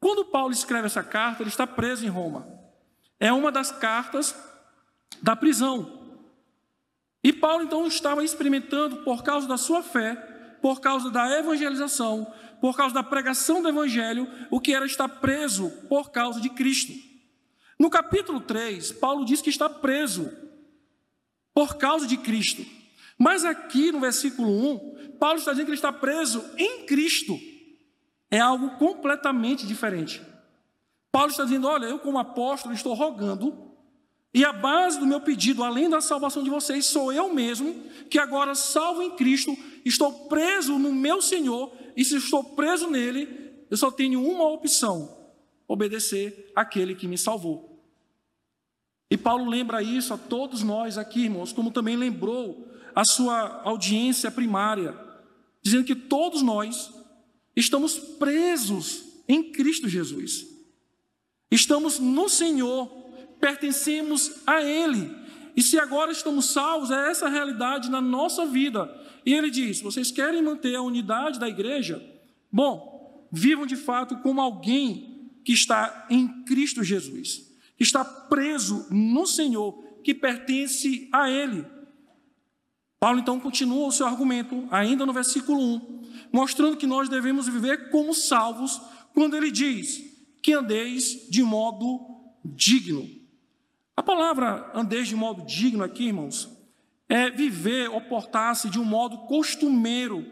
Quando 0.00 0.26
Paulo 0.26 0.52
escreve 0.52 0.86
essa 0.86 1.02
carta, 1.02 1.42
ele 1.42 1.50
está 1.50 1.66
preso 1.66 2.04
em 2.04 2.08
Roma. 2.08 2.46
É 3.18 3.32
uma 3.32 3.50
das 3.50 3.72
cartas 3.72 4.34
da 5.22 5.34
prisão. 5.34 6.04
E 7.22 7.32
Paulo 7.32 7.64
então 7.64 7.86
estava 7.86 8.22
experimentando, 8.22 8.98
por 8.98 9.22
causa 9.22 9.48
da 9.48 9.56
sua 9.56 9.82
fé, 9.82 10.14
por 10.64 10.80
causa 10.80 11.10
da 11.10 11.38
evangelização, 11.38 12.26
por 12.58 12.74
causa 12.74 12.94
da 12.94 13.02
pregação 13.02 13.60
do 13.60 13.68
evangelho, 13.68 14.26
o 14.50 14.58
que 14.58 14.72
era 14.72 14.86
estar 14.86 15.06
preso 15.06 15.70
por 15.90 16.10
causa 16.10 16.40
de 16.40 16.48
Cristo. 16.48 16.90
No 17.78 17.90
capítulo 17.90 18.40
3, 18.40 18.92
Paulo 18.92 19.26
diz 19.26 19.42
que 19.42 19.50
está 19.50 19.68
preso 19.68 20.32
por 21.52 21.76
causa 21.76 22.06
de 22.06 22.16
Cristo. 22.16 22.64
Mas 23.18 23.44
aqui 23.44 23.92
no 23.92 24.00
versículo 24.00 24.48
1, 24.48 25.18
Paulo 25.18 25.38
está 25.38 25.50
dizendo 25.50 25.66
que 25.66 25.72
ele 25.72 25.76
está 25.76 25.92
preso 25.92 26.42
em 26.56 26.86
Cristo. 26.86 27.38
É 28.30 28.40
algo 28.40 28.78
completamente 28.78 29.66
diferente. 29.66 30.22
Paulo 31.12 31.30
está 31.30 31.44
dizendo: 31.44 31.68
Olha, 31.68 31.84
eu, 31.84 31.98
como 31.98 32.18
apóstolo, 32.18 32.72
estou 32.72 32.94
rogando, 32.94 33.73
e 34.34 34.44
a 34.44 34.52
base 34.52 34.98
do 34.98 35.06
meu 35.06 35.20
pedido, 35.20 35.62
além 35.62 35.88
da 35.88 36.00
salvação 36.00 36.42
de 36.42 36.50
vocês, 36.50 36.86
sou 36.86 37.12
eu 37.12 37.32
mesmo, 37.32 37.84
que 38.10 38.18
agora, 38.18 38.56
salvo 38.56 39.00
em 39.00 39.12
Cristo, 39.12 39.56
estou 39.84 40.26
preso 40.26 40.76
no 40.76 40.92
meu 40.92 41.22
Senhor, 41.22 41.72
e 41.96 42.04
se 42.04 42.16
estou 42.16 42.42
preso 42.42 42.90
nele, 42.90 43.28
eu 43.70 43.76
só 43.76 43.92
tenho 43.92 44.20
uma 44.20 44.48
opção: 44.48 45.16
obedecer 45.68 46.50
aquele 46.56 46.96
que 46.96 47.06
me 47.06 47.16
salvou. 47.16 47.80
E 49.08 49.16
Paulo 49.16 49.48
lembra 49.48 49.80
isso 49.80 50.12
a 50.12 50.18
todos 50.18 50.64
nós 50.64 50.98
aqui, 50.98 51.24
irmãos, 51.24 51.52
como 51.52 51.70
também 51.70 51.96
lembrou 51.96 52.68
a 52.92 53.04
sua 53.04 53.62
audiência 53.62 54.32
primária, 54.32 54.98
dizendo 55.62 55.84
que 55.84 55.94
todos 55.94 56.42
nós 56.42 56.92
estamos 57.54 57.96
presos 57.96 59.04
em 59.28 59.52
Cristo 59.52 59.88
Jesus. 59.88 60.44
Estamos 61.52 62.00
no 62.00 62.28
Senhor, 62.28 63.03
pertencemos 63.44 64.40
a 64.46 64.62
Ele. 64.62 65.14
E 65.54 65.62
se 65.62 65.78
agora 65.78 66.10
estamos 66.10 66.46
salvos, 66.46 66.90
é 66.90 67.10
essa 67.10 67.26
a 67.26 67.28
realidade 67.28 67.90
na 67.90 68.00
nossa 68.00 68.46
vida. 68.46 68.90
E 69.26 69.34
ele 69.34 69.50
diz: 69.50 69.82
vocês 69.82 70.10
querem 70.10 70.42
manter 70.42 70.74
a 70.74 70.80
unidade 70.80 71.38
da 71.38 71.46
igreja? 71.46 72.02
Bom, 72.50 73.28
vivam 73.30 73.66
de 73.66 73.76
fato 73.76 74.16
como 74.20 74.40
alguém 74.40 75.30
que 75.44 75.52
está 75.52 76.06
em 76.08 76.26
Cristo 76.44 76.82
Jesus, 76.82 77.54
que 77.76 77.82
está 77.82 78.02
preso 78.02 78.86
no 78.90 79.26
Senhor, 79.26 79.74
que 80.02 80.14
pertence 80.14 81.06
a 81.12 81.30
Ele. 81.30 81.66
Paulo 82.98 83.18
então 83.18 83.38
continua 83.38 83.88
o 83.88 83.92
seu 83.92 84.06
argumento, 84.06 84.66
ainda 84.70 85.04
no 85.04 85.12
versículo 85.12 85.60
1, 85.60 86.02
mostrando 86.32 86.78
que 86.78 86.86
nós 86.86 87.10
devemos 87.10 87.46
viver 87.46 87.90
como 87.90 88.14
salvos, 88.14 88.80
quando 89.12 89.36
ele 89.36 89.50
diz 89.50 90.02
que 90.42 90.54
andeis 90.54 91.28
de 91.28 91.42
modo 91.42 92.00
digno. 92.42 93.22
A 93.96 94.02
palavra 94.02 94.70
andeis 94.74 95.06
de 95.06 95.14
modo 95.14 95.44
digno 95.44 95.84
aqui, 95.84 96.06
irmãos, 96.06 96.48
é 97.08 97.30
viver 97.30 97.88
ou 97.90 98.00
portar-se 98.00 98.68
de 98.68 98.80
um 98.80 98.84
modo 98.84 99.18
costumeiro, 99.26 100.26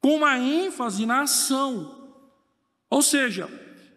com 0.00 0.16
uma 0.16 0.38
ênfase 0.38 1.04
na 1.04 1.22
ação. 1.22 2.14
Ou 2.88 3.02
seja, 3.02 3.48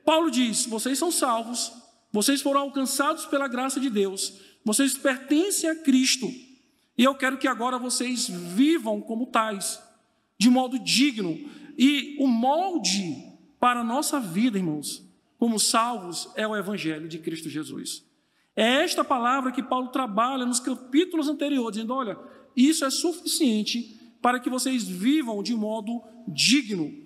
Paulo 0.03 0.31
diz: 0.31 0.65
vocês 0.65 0.97
são 0.97 1.11
salvos, 1.11 1.71
vocês 2.11 2.41
foram 2.41 2.61
alcançados 2.61 3.25
pela 3.25 3.47
graça 3.47 3.79
de 3.79 3.89
Deus, 3.89 4.33
vocês 4.65 4.97
pertencem 4.97 5.69
a 5.69 5.75
Cristo, 5.75 6.27
e 6.97 7.03
eu 7.03 7.15
quero 7.15 7.37
que 7.37 7.47
agora 7.47 7.77
vocês 7.77 8.27
vivam 8.27 9.01
como 9.01 9.27
tais, 9.27 9.81
de 10.37 10.49
modo 10.49 10.79
digno. 10.79 11.37
E 11.75 12.15
o 12.19 12.27
molde 12.27 13.17
para 13.59 13.79
a 13.79 13.83
nossa 13.83 14.19
vida, 14.19 14.59
irmãos, 14.59 15.03
como 15.39 15.59
salvos, 15.59 16.29
é 16.35 16.47
o 16.47 16.55
Evangelho 16.55 17.07
de 17.07 17.17
Cristo 17.17 17.49
Jesus. 17.49 18.03
É 18.55 18.83
esta 18.83 19.03
palavra 19.03 19.51
que 19.51 19.63
Paulo 19.63 19.87
trabalha 19.87 20.45
nos 20.45 20.59
capítulos 20.59 21.27
anteriores, 21.27 21.75
dizendo: 21.75 21.93
olha, 21.93 22.17
isso 22.55 22.85
é 22.85 22.89
suficiente 22.89 23.99
para 24.21 24.39
que 24.39 24.49
vocês 24.49 24.87
vivam 24.87 25.41
de 25.41 25.55
modo 25.55 26.01
digno. 26.27 27.03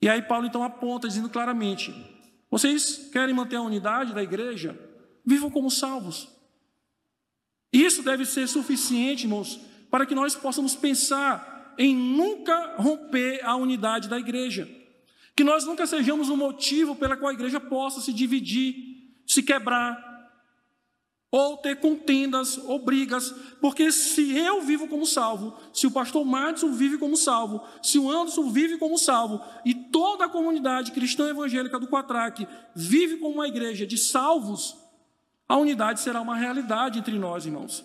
E 0.00 0.08
aí 0.08 0.20
Paulo 0.22 0.46
então 0.46 0.62
aponta, 0.62 1.08
dizendo 1.08 1.30
claramente: 1.30 1.94
vocês 2.50 3.08
querem 3.12 3.34
manter 3.34 3.56
a 3.56 3.62
unidade 3.62 4.12
da 4.12 4.22
igreja? 4.22 4.78
Vivam 5.24 5.50
como 5.50 5.70
salvos. 5.70 6.28
Isso 7.72 8.02
deve 8.02 8.26
ser 8.26 8.46
suficiente, 8.46 9.24
irmãos, 9.24 9.58
para 9.90 10.04
que 10.04 10.14
nós 10.14 10.34
possamos 10.34 10.76
pensar 10.76 11.74
em 11.78 11.96
nunca 11.96 12.76
romper 12.76 13.42
a 13.44 13.56
unidade 13.56 14.08
da 14.08 14.18
igreja. 14.18 14.68
Que 15.34 15.42
nós 15.42 15.64
nunca 15.64 15.86
sejamos 15.86 16.28
um 16.28 16.36
motivo 16.36 16.94
pela 16.94 17.16
qual 17.16 17.30
a 17.30 17.34
igreja 17.34 17.58
possa 17.58 18.00
se 18.02 18.12
dividir, 18.12 18.91
se 19.26 19.42
quebrar, 19.42 20.12
ou 21.32 21.56
ter 21.56 21.76
contendas 21.80 22.58
ou 22.58 22.78
brigas, 22.78 23.34
porque 23.58 23.90
se 23.90 24.36
eu 24.36 24.60
vivo 24.60 24.86
como 24.86 25.06
salvo, 25.06 25.56
se 25.72 25.86
o 25.86 25.90
pastor 25.90 26.26
Madison 26.26 26.70
vive 26.72 26.98
como 26.98 27.16
salvo, 27.16 27.66
se 27.82 27.98
o 27.98 28.10
Anderson 28.10 28.50
vive 28.50 28.76
como 28.76 28.98
salvo, 28.98 29.42
e 29.64 29.74
toda 29.74 30.26
a 30.26 30.28
comunidade 30.28 30.92
cristã 30.92 31.30
evangélica 31.30 31.80
do 31.80 31.88
Quatraque 31.88 32.46
vive 32.74 33.16
como 33.16 33.36
uma 33.36 33.48
igreja 33.48 33.86
de 33.86 33.96
salvos, 33.96 34.76
a 35.48 35.56
unidade 35.56 36.00
será 36.00 36.20
uma 36.20 36.36
realidade 36.36 36.98
entre 36.98 37.18
nós, 37.18 37.46
irmãos. 37.46 37.82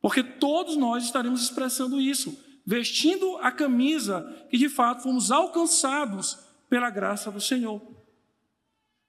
Porque 0.00 0.22
todos 0.22 0.76
nós 0.76 1.02
estaremos 1.02 1.42
expressando 1.42 2.00
isso, 2.00 2.38
vestindo 2.64 3.38
a 3.38 3.50
camisa 3.50 4.46
que 4.48 4.56
de 4.56 4.68
fato 4.68 5.02
fomos 5.02 5.32
alcançados 5.32 6.38
pela 6.70 6.90
graça 6.90 7.28
do 7.28 7.40
Senhor. 7.40 7.82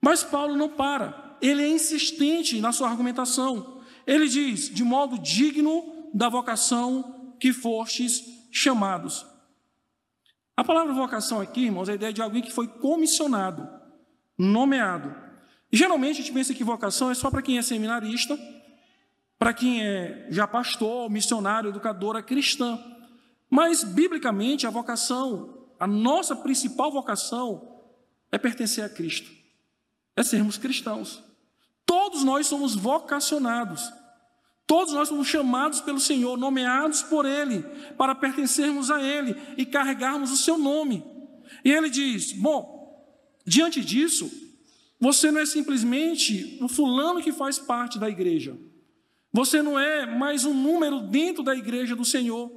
Mas 0.01 0.23
Paulo 0.23 0.55
não 0.55 0.69
para 0.69 1.24
ele 1.41 1.63
é 1.63 1.67
insistente 1.67 2.59
na 2.59 2.71
sua 2.71 2.89
argumentação. 2.89 3.81
Ele 4.05 4.27
diz: 4.27 4.69
de 4.69 4.83
modo 4.83 5.17
digno 5.19 6.09
da 6.13 6.29
vocação 6.29 7.35
que 7.39 7.51
fostes 7.51 8.23
chamados. 8.51 9.25
A 10.57 10.63
palavra 10.63 10.93
vocação 10.93 11.41
aqui, 11.41 11.65
irmãos, 11.65 11.89
é 11.89 11.93
a 11.93 11.95
ideia 11.95 12.13
de 12.13 12.21
alguém 12.21 12.41
que 12.41 12.51
foi 12.51 12.67
comissionado, 12.67 13.67
nomeado. 14.37 15.13
E 15.71 15.75
geralmente 15.75 16.21
a 16.21 16.23
gente 16.23 16.31
pensa 16.31 16.53
que 16.53 16.63
vocação 16.63 17.11
é 17.11 17.13
só 17.13 17.29
para 17.29 17.41
quem 17.41 17.57
é 17.57 17.61
seminarista, 17.61 18.39
para 19.37 19.53
quem 19.53 19.83
é 19.83 20.27
já 20.29 20.47
pastor, 20.47 21.09
missionário, 21.09 21.69
educadora 21.69 22.23
cristã. 22.23 22.79
Mas, 23.49 23.83
biblicamente, 23.83 24.65
a 24.65 24.69
vocação, 24.69 25.67
a 25.77 25.85
nossa 25.85 26.35
principal 26.35 26.89
vocação, 26.91 27.81
é 28.31 28.37
pertencer 28.37 28.83
a 28.83 28.89
Cristo, 28.89 29.29
é 30.15 30.23
sermos 30.23 30.57
cristãos. 30.57 31.23
Todos 31.85 32.23
nós 32.23 32.47
somos 32.47 32.75
vocacionados. 32.75 33.91
Todos 34.67 34.93
nós 34.93 35.09
somos 35.09 35.27
chamados 35.27 35.79
pelo 35.81 35.99
Senhor, 35.99 36.37
nomeados 36.37 37.03
por 37.03 37.25
Ele, 37.25 37.61
para 37.97 38.15
pertencermos 38.15 38.89
a 38.89 39.01
Ele 39.01 39.35
e 39.57 39.65
carregarmos 39.65 40.31
o 40.31 40.37
seu 40.37 40.57
nome. 40.57 41.03
E 41.63 41.71
Ele 41.71 41.89
diz: 41.89 42.31
Bom, 42.31 43.05
diante 43.45 43.83
disso, 43.85 44.31
você 44.99 45.29
não 45.29 45.41
é 45.41 45.45
simplesmente 45.45 46.57
o 46.61 46.67
fulano 46.67 47.21
que 47.21 47.31
faz 47.31 47.59
parte 47.59 47.99
da 47.99 48.09
igreja. 48.09 48.57
Você 49.31 49.61
não 49.61 49.77
é 49.77 50.05
mais 50.05 50.45
um 50.45 50.53
número 50.53 51.01
dentro 51.01 51.43
da 51.43 51.53
igreja 51.53 51.95
do 51.95 52.05
Senhor. 52.05 52.49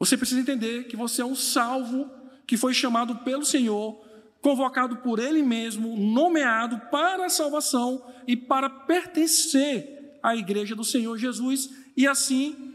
Você 0.00 0.16
precisa 0.16 0.40
entender 0.40 0.88
que 0.88 0.96
você 0.96 1.22
é 1.22 1.24
um 1.24 1.36
salvo 1.36 2.10
que 2.44 2.56
foi 2.56 2.74
chamado 2.74 3.16
pelo 3.18 3.44
Senhor 3.44 4.04
convocado 4.42 4.96
por 4.96 5.20
Ele 5.20 5.40
mesmo, 5.40 5.96
nomeado 5.96 6.78
para 6.90 7.24
a 7.24 7.30
salvação 7.30 8.04
e 8.26 8.36
para 8.36 8.68
pertencer 8.68 10.18
à 10.22 10.36
igreja 10.36 10.74
do 10.74 10.84
Senhor 10.84 11.16
Jesus 11.16 11.70
e 11.96 12.06
assim 12.06 12.74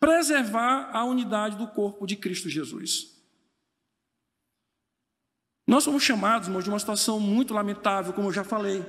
preservar 0.00 0.90
a 0.92 1.04
unidade 1.04 1.56
do 1.56 1.68
corpo 1.68 2.06
de 2.06 2.16
Cristo 2.16 2.48
Jesus. 2.48 3.14
Nós 5.66 5.84
somos 5.84 6.02
chamados, 6.02 6.48
irmãos, 6.48 6.64
de 6.64 6.70
uma 6.70 6.78
situação 6.78 7.20
muito 7.20 7.54
lamentável, 7.54 8.12
como 8.12 8.28
eu 8.28 8.32
já 8.32 8.44
falei. 8.44 8.84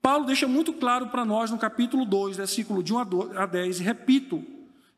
Paulo 0.00 0.24
deixa 0.26 0.48
muito 0.48 0.72
claro 0.72 1.08
para 1.08 1.24
nós 1.24 1.50
no 1.50 1.58
capítulo 1.58 2.04
2, 2.04 2.36
versículo 2.36 2.82
de 2.82 2.92
1 2.92 2.98
a 3.36 3.46
10, 3.46 3.80
e 3.80 3.82
repito, 3.82 4.44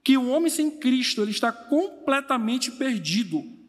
que 0.03 0.17
o 0.17 0.29
homem 0.29 0.51
sem 0.51 0.71
Cristo 0.71 1.21
ele 1.21 1.31
está 1.31 1.53
completamente 1.53 2.71
perdido. 2.71 3.60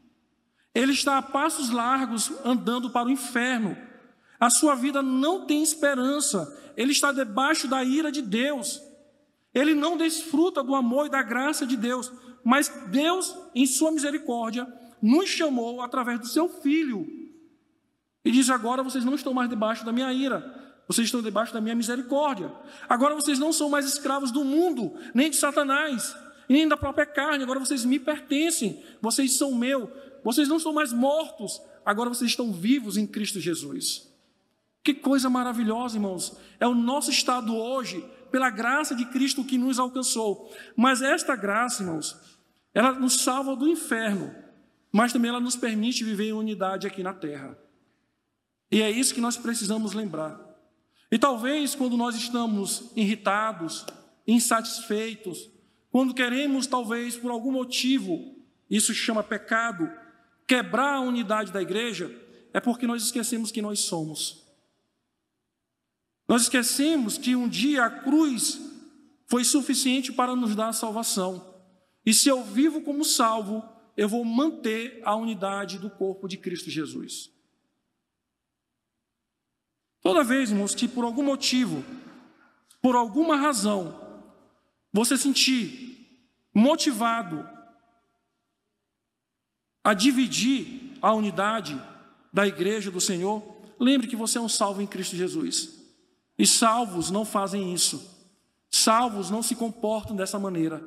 Ele 0.74 0.94
está 0.94 1.18
a 1.18 1.22
passos 1.22 1.70
largos 1.70 2.32
andando 2.46 2.90
para 2.90 3.08
o 3.08 3.12
inferno. 3.12 3.78
A 4.40 4.50
sua 4.50 4.74
vida 4.76 5.02
não 5.02 5.46
tem 5.46 5.62
esperança. 5.62 6.58
Ele 6.76 6.92
está 6.92 7.12
debaixo 7.12 7.68
da 7.68 7.84
ira 7.84 8.12
de 8.12 8.22
Deus. 8.22 8.82
Ele 9.54 9.76
não 9.76 9.98
desfruta 9.98 10.64
do 10.64 10.74
amor 10.74 11.08
e 11.08 11.10
da 11.10 11.22
graça 11.22 11.66
de 11.66 11.76
Deus. 11.76 12.12
Mas 12.44 12.70
Deus, 12.88 13.36
em 13.54 13.66
sua 13.66 13.92
misericórdia, 13.92 14.68
nos 15.02 15.30
chamou 15.30 15.82
através 15.82 16.20
do 16.20 16.28
seu 16.28 16.48
filho. 16.48 17.06
E 18.24 18.32
diz: 18.32 18.50
agora 18.50 18.84
vocês 18.84 19.04
não 19.04 19.16
estão 19.16 19.34
mais 19.34 19.50
debaixo 19.50 19.86
da 19.86 19.92
minha 19.92 20.12
ira. 20.14 20.60
Vocês 20.88 21.08
estão 21.08 21.22
debaixo 21.22 21.54
da 21.54 21.62
minha 21.62 21.76
misericórdia. 21.76 22.52
Agora 22.90 23.16
vocês 23.16 23.40
não 23.40 23.54
são 23.54 23.70
mais 23.70 23.86
escravos 23.86 24.32
do 24.32 24.44
mundo, 24.44 24.94
nem 25.14 25.30
de 25.30 25.38
Satanás, 25.38 26.16
nem 26.50 26.68
da 26.68 26.76
própria 26.76 27.06
carne. 27.06 27.44
Agora 27.44 27.60
vocês 27.60 27.86
me 27.86 28.00
pertencem. 28.00 28.84
Vocês 29.02 29.38
são 29.38 29.56
meu. 29.56 29.92
Vocês 30.24 30.48
não 30.48 30.60
são 30.60 30.74
mais 30.74 30.94
mortos, 30.94 31.62
agora 31.86 32.10
vocês 32.10 32.32
estão 32.32 32.52
vivos 32.52 32.98
em 32.98 33.08
Cristo 33.08 33.40
Jesus. 33.40 34.10
Que 34.84 34.94
coisa 34.94 35.30
maravilhosa, 35.30 35.98
irmãos. 35.98 36.36
É 36.60 36.68
o 36.68 36.74
nosso 36.74 37.12
estado 37.12 37.56
hoje, 37.56 38.04
pela 38.32 38.50
graça 38.50 38.96
de 38.96 39.06
Cristo 39.06 39.44
que 39.44 39.58
nos 39.58 39.78
alcançou. 39.78 40.52
Mas 40.76 41.02
esta 41.02 41.36
graça, 41.36 41.84
irmãos, 41.84 42.18
ela 42.74 42.94
nos 42.94 43.22
salva 43.22 43.56
do 43.56 43.68
inferno, 43.68 44.34
mas 44.92 45.14
também 45.14 45.30
ela 45.30 45.40
nos 45.40 45.56
permite 45.56 46.04
viver 46.04 46.30
em 46.30 46.34
unidade 46.34 46.88
aqui 46.88 47.04
na 47.04 47.14
terra. 47.14 47.58
E 48.72 48.82
é 48.82 48.90
isso 48.90 49.14
que 49.14 49.22
nós 49.22 49.38
precisamos 49.38 49.94
lembrar. 49.94 50.40
E 51.12 51.20
talvez 51.20 51.76
quando 51.76 51.98
nós 51.98 52.16
estamos 52.16 52.92
irritados, 52.96 53.86
insatisfeitos, 54.26 55.50
quando 55.92 56.14
queremos, 56.14 56.66
talvez 56.66 57.18
por 57.18 57.32
algum 57.32 57.52
motivo, 57.52 58.34
isso 58.70 58.94
chama 58.94 59.22
pecado, 59.22 59.92
quebrar 60.52 60.96
a 60.96 61.00
unidade 61.00 61.50
da 61.50 61.62
igreja, 61.62 62.14
é 62.52 62.60
porque 62.60 62.86
nós 62.86 63.04
esquecemos 63.04 63.54
que 63.54 63.62
nós 63.62 63.80
somos. 63.80 64.46
Nós 66.28 66.42
esquecemos 66.42 67.18
que 67.18 67.38
um 67.38 67.48
dia 67.48 67.86
a 67.86 67.90
cruz 67.90 68.60
foi 69.28 69.46
suficiente 69.46 70.12
para 70.12 70.36
nos 70.36 70.54
dar 70.54 70.68
a 70.68 70.74
salvação. 70.74 71.56
E 72.06 72.14
se 72.14 72.28
eu 72.28 72.44
vivo 72.44 72.82
como 72.82 73.06
salvo, 73.06 73.64
eu 73.96 74.10
vou 74.10 74.26
manter 74.26 75.02
a 75.06 75.16
unidade 75.16 75.80
do 75.80 75.90
corpo 75.90 76.28
de 76.28 76.36
Cristo 76.36 76.70
Jesus. 76.70 77.32
Toda 80.02 80.22
vez, 80.22 80.52
irmãos, 80.52 80.76
que 80.76 80.86
por 80.86 81.06
algum 81.06 81.24
motivo, 81.24 81.82
por 82.82 82.98
alguma 82.98 83.38
razão, 83.38 84.28
você 84.92 85.18
sentir 85.18 86.28
motivado 86.54 87.48
a 89.84 89.94
dividir 89.94 90.98
a 91.02 91.14
unidade 91.14 91.82
da 92.32 92.48
igreja 92.48 92.92
do 92.92 93.02
Senhor, 93.02 93.44
lembre 93.80 94.08
que 94.08 94.16
você 94.16 94.38
é 94.38 94.42
um 94.42 94.50
salvo 94.50 94.82
em 94.82 94.88
Cristo 94.88 95.16
Jesus. 95.16 95.82
E 96.38 96.46
salvos 96.46 97.12
não 97.12 97.26
fazem 97.26 97.74
isso. 97.74 98.10
Salvos 98.70 99.30
não 99.30 99.44
se 99.44 99.56
comportam 99.56 100.16
dessa 100.16 100.40
maneira. 100.40 100.84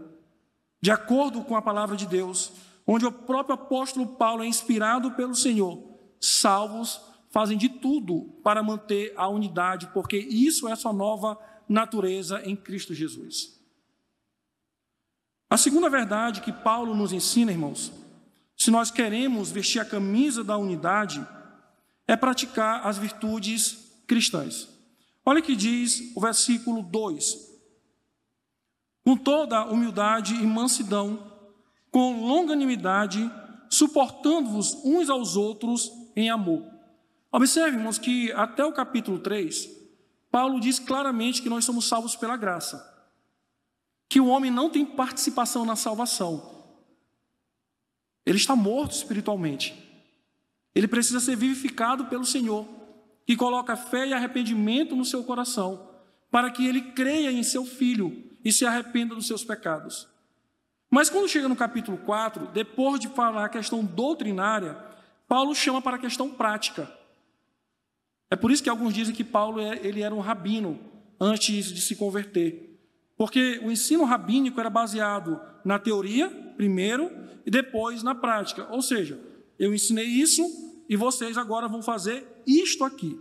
De 0.80 0.90
acordo 0.90 1.42
com 1.42 1.56
a 1.56 1.62
palavra 1.62 1.96
de 1.96 2.06
Deus, 2.06 2.52
onde 2.86 3.06
o 3.06 3.12
próprio 3.12 3.54
apóstolo 3.54 4.06
Paulo 4.06 4.42
é 4.42 4.46
inspirado 4.46 5.12
pelo 5.12 5.34
Senhor, 5.34 5.82
salvos 6.20 7.00
fazem 7.30 7.58
de 7.58 7.68
tudo 7.68 8.38
para 8.42 8.62
manter 8.62 9.12
a 9.16 9.28
unidade, 9.28 9.88
porque 9.92 10.16
isso 10.16 10.68
é 10.68 10.76
sua 10.76 10.92
nova 10.92 11.38
natureza 11.68 12.40
em 12.44 12.54
Cristo 12.54 12.94
Jesus. 12.94 13.60
A 15.50 15.56
segunda 15.56 15.90
verdade 15.90 16.40
que 16.40 16.52
Paulo 16.52 16.94
nos 16.94 17.12
ensina, 17.12 17.50
irmãos, 17.50 17.92
se 18.64 18.70
nós 18.70 18.90
queremos 18.90 19.50
vestir 19.50 19.78
a 19.78 19.84
camisa 19.84 20.42
da 20.42 20.56
unidade, 20.56 21.22
é 22.08 22.16
praticar 22.16 22.86
as 22.86 22.96
virtudes 22.96 23.76
cristãs. 24.06 24.66
Olha 25.22 25.40
o 25.40 25.42
que 25.42 25.54
diz 25.54 26.16
o 26.16 26.20
versículo 26.22 26.82
2: 26.82 27.36
Com 29.04 29.18
toda 29.18 29.66
humildade 29.66 30.34
e 30.34 30.46
mansidão, 30.46 31.30
com 31.90 32.26
longanimidade, 32.26 33.30
suportando-vos 33.68 34.72
uns 34.82 35.10
aos 35.10 35.36
outros 35.36 35.92
em 36.16 36.30
amor. 36.30 36.64
Observe, 37.30 37.76
irmãos, 37.76 37.98
que 37.98 38.32
até 38.32 38.64
o 38.64 38.72
capítulo 38.72 39.18
3, 39.18 39.68
Paulo 40.30 40.58
diz 40.58 40.78
claramente 40.78 41.42
que 41.42 41.50
nós 41.50 41.66
somos 41.66 41.86
salvos 41.86 42.16
pela 42.16 42.38
graça, 42.38 42.82
que 44.08 44.22
o 44.22 44.28
homem 44.28 44.50
não 44.50 44.70
tem 44.70 44.86
participação 44.86 45.66
na 45.66 45.76
salvação, 45.76 46.53
ele 48.24 48.38
está 48.38 48.56
morto 48.56 48.92
espiritualmente, 48.92 49.74
ele 50.74 50.88
precisa 50.88 51.20
ser 51.20 51.36
vivificado 51.36 52.06
pelo 52.06 52.24
Senhor, 52.24 52.66
que 53.26 53.36
coloca 53.36 53.76
fé 53.76 54.06
e 54.06 54.12
arrependimento 54.12 54.96
no 54.96 55.04
seu 55.04 55.24
coração, 55.24 55.88
para 56.30 56.50
que 56.50 56.66
ele 56.66 56.92
creia 56.92 57.30
em 57.30 57.42
seu 57.42 57.64
filho 57.64 58.24
e 58.44 58.52
se 58.52 58.66
arrependa 58.66 59.14
dos 59.14 59.26
seus 59.26 59.44
pecados. 59.44 60.08
Mas 60.90 61.10
quando 61.10 61.28
chega 61.28 61.48
no 61.48 61.56
capítulo 61.56 61.96
4, 61.98 62.48
depois 62.52 63.00
de 63.00 63.08
falar 63.08 63.46
a 63.46 63.48
questão 63.48 63.84
doutrinária, 63.84 64.76
Paulo 65.26 65.54
chama 65.54 65.80
para 65.80 65.96
a 65.96 65.98
questão 65.98 66.30
prática. 66.30 66.88
É 68.30 68.36
por 68.36 68.50
isso 68.50 68.62
que 68.62 68.68
alguns 68.68 68.94
dizem 68.94 69.14
que 69.14 69.24
Paulo 69.24 69.60
é, 69.60 69.78
ele 69.82 70.02
era 70.02 70.14
um 70.14 70.20
rabino 70.20 70.78
antes 71.20 71.66
de 71.66 71.80
se 71.80 71.96
converter. 71.96 72.73
Porque 73.16 73.60
o 73.62 73.70
ensino 73.70 74.04
rabínico 74.04 74.58
era 74.58 74.70
baseado 74.70 75.40
na 75.64 75.78
teoria, 75.78 76.28
primeiro, 76.56 77.10
e 77.46 77.50
depois 77.50 78.02
na 78.02 78.14
prática. 78.14 78.66
Ou 78.70 78.82
seja, 78.82 79.20
eu 79.58 79.74
ensinei 79.74 80.06
isso 80.06 80.42
e 80.88 80.96
vocês 80.96 81.38
agora 81.38 81.68
vão 81.68 81.82
fazer 81.82 82.26
isto 82.46 82.84
aqui. 82.84 83.18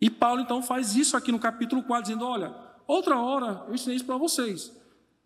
E 0.00 0.10
Paulo 0.10 0.42
então 0.42 0.62
faz 0.62 0.94
isso 0.94 1.16
aqui 1.16 1.32
no 1.32 1.38
capítulo 1.38 1.82
4, 1.82 2.04
dizendo: 2.04 2.26
Olha, 2.26 2.54
outra 2.86 3.18
hora 3.18 3.64
eu 3.66 3.74
ensinei 3.74 3.96
isso 3.96 4.04
para 4.04 4.18
vocês. 4.18 4.72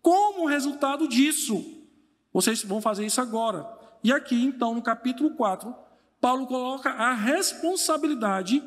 Como 0.01 0.47
resultado 0.47 1.07
disso, 1.07 1.83
vocês 2.31 2.63
vão 2.63 2.81
fazer 2.81 3.05
isso 3.05 3.19
agora. 3.19 3.67
E 4.03 4.13
aqui, 4.13 4.41
então, 4.41 4.73
no 4.73 4.81
capítulo 4.81 5.31
4, 5.31 5.75
Paulo 6.21 6.47
coloca 6.47 6.89
a 6.89 7.13
responsabilidade 7.13 8.63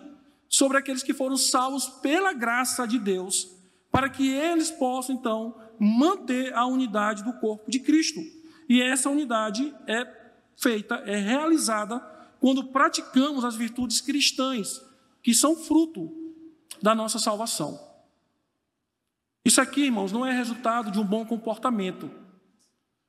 sobre 0.49 0.77
aqueles 0.77 1.03
que 1.03 1.15
foram 1.15 1.37
salvos 1.37 1.87
pela 1.87 2.35
graça 2.35 2.87
de 2.87 2.99
Deus, 2.99 3.49
para 3.93 4.09
que 4.09 4.27
eles 4.27 4.71
possam, 4.71 5.15
então, 5.15 5.55
manter 5.79 6.55
a 6.55 6.65
unidade 6.65 7.23
do 7.23 7.35
corpo 7.35 7.71
de 7.71 7.79
Cristo. 7.79 8.21
E 8.67 8.81
essa 8.81 9.11
unidade 9.11 9.73
é 9.87 10.07
feita, 10.57 10.95
é 11.07 11.17
realizada 11.17 12.01
quando 12.41 12.65
praticamos 12.65 13.45
as 13.45 13.55
virtudes 13.55 14.01
cristãs, 14.01 14.81
que 15.23 15.35
são 15.35 15.55
fruto 15.55 16.11
da 16.81 16.95
nossa 16.95 17.19
salvação. 17.19 17.79
Isso 19.45 19.61
aqui, 19.61 19.83
irmãos, 19.83 20.11
não 20.11 20.25
é 20.25 20.33
resultado 20.33 20.91
de 20.91 20.99
um 20.99 21.05
bom 21.05 21.27
comportamento. 21.27 22.11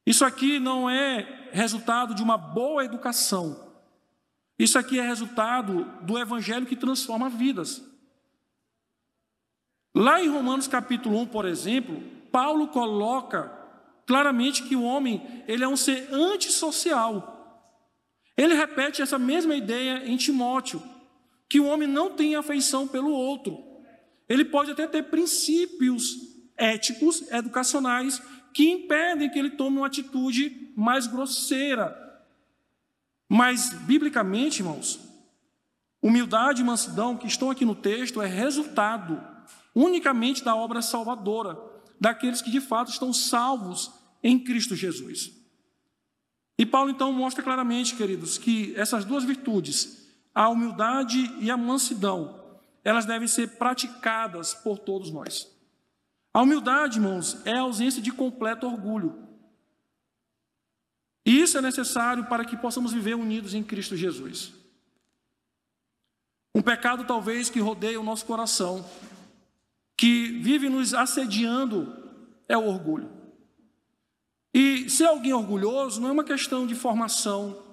Isso 0.05 0.25
aqui 0.25 0.59
não 0.59 0.89
é 0.89 1.49
resultado 1.53 2.13
de 2.13 2.21
uma 2.21 2.37
boa 2.37 2.83
educação. 2.83 3.71
Isso 4.59 4.77
aqui 4.77 4.99
é 4.99 5.07
resultado 5.07 5.85
do 6.01 6.19
evangelho 6.19 6.65
que 6.65 6.75
transforma 6.75 7.29
vidas. 7.29 7.92
Lá 9.95 10.21
em 10.21 10.27
Romanos 10.27 10.67
capítulo 10.67 11.19
1, 11.19 11.27
por 11.27 11.45
exemplo, 11.45 12.01
Paulo 12.31 12.67
coloca 12.69 13.51
claramente 14.07 14.63
que 14.63 14.75
o 14.75 14.83
homem, 14.83 15.21
ele 15.47 15.63
é 15.63 15.67
um 15.67 15.77
ser 15.77 16.09
antissocial. 16.11 17.29
Ele 18.35 18.55
repete 18.55 19.01
essa 19.01 19.19
mesma 19.19 19.55
ideia 19.55 20.03
em 20.05 20.17
Timóteo, 20.17 20.81
que 21.47 21.59
o 21.59 21.65
homem 21.65 21.87
não 21.87 22.09
tem 22.09 22.35
afeição 22.35 22.87
pelo 22.87 23.11
outro. 23.11 23.63
Ele 24.27 24.43
pode 24.43 24.71
até 24.71 24.87
ter 24.87 25.03
princípios 25.03 26.17
éticos, 26.57 27.31
educacionais, 27.31 28.21
que 28.51 28.71
impedem 28.71 29.29
que 29.29 29.37
ele 29.37 29.51
tome 29.51 29.77
uma 29.77 29.87
atitude 29.87 30.71
mais 30.75 31.05
grosseira. 31.05 31.99
Mas, 33.29 33.73
biblicamente, 33.73 34.61
irmãos, 34.61 34.99
humildade 36.01 36.61
e 36.61 36.65
mansidão 36.65 37.15
que 37.15 37.27
estão 37.27 37.51
aqui 37.51 37.63
no 37.63 37.75
texto 37.75 38.21
é 38.21 38.25
resultado 38.25 39.32
unicamente 39.75 40.43
da 40.43 40.55
obra 40.55 40.81
salvadora 40.81 41.57
daqueles 41.99 42.41
que 42.41 42.51
de 42.51 42.61
fato 42.61 42.91
estão 42.91 43.13
salvos 43.13 43.91
em 44.21 44.39
Cristo 44.39 44.75
Jesus. 44.75 45.31
E 46.57 46.65
Paulo 46.65 46.91
então 46.91 47.11
mostra 47.11 47.43
claramente, 47.43 47.95
queridos, 47.95 48.37
que 48.37 48.75
essas 48.75 49.03
duas 49.05 49.23
virtudes, 49.23 50.07
a 50.33 50.49
humildade 50.49 51.33
e 51.39 51.49
a 51.49 51.57
mansidão, 51.57 52.59
elas 52.83 53.05
devem 53.05 53.27
ser 53.27 53.57
praticadas 53.57 54.53
por 54.53 54.77
todos 54.77 55.11
nós. 55.11 55.49
A 56.33 56.41
humildade, 56.41 56.97
irmãos, 56.97 57.37
é 57.45 57.53
a 57.53 57.61
ausência 57.61 58.01
de 58.01 58.11
completo 58.11 58.65
orgulho. 58.67 59.27
E 61.25 61.39
isso 61.39 61.57
é 61.57 61.61
necessário 61.61 62.25
para 62.25 62.43
que 62.43 62.57
possamos 62.57 62.91
viver 62.91 63.15
unidos 63.15 63.53
em 63.53 63.63
Cristo 63.63 63.95
Jesus. 63.95 64.53
Um 66.55 66.61
pecado, 66.61 67.05
talvez, 67.05 67.49
que 67.49 67.59
rodeia 67.59 67.99
o 67.99 68.03
nosso 68.03 68.25
coração, 68.25 68.85
que 70.03 70.27
vive 70.41 70.67
nos 70.67 70.93
assediando, 70.93 71.95
é 72.49 72.57
o 72.57 72.67
orgulho. 72.67 73.09
E 74.53 74.89
ser 74.89 75.05
alguém 75.05 75.31
orgulhoso 75.31 76.01
não 76.01 76.09
é 76.09 76.11
uma 76.11 76.25
questão 76.25 76.67
de 76.67 76.75
formação, 76.75 77.63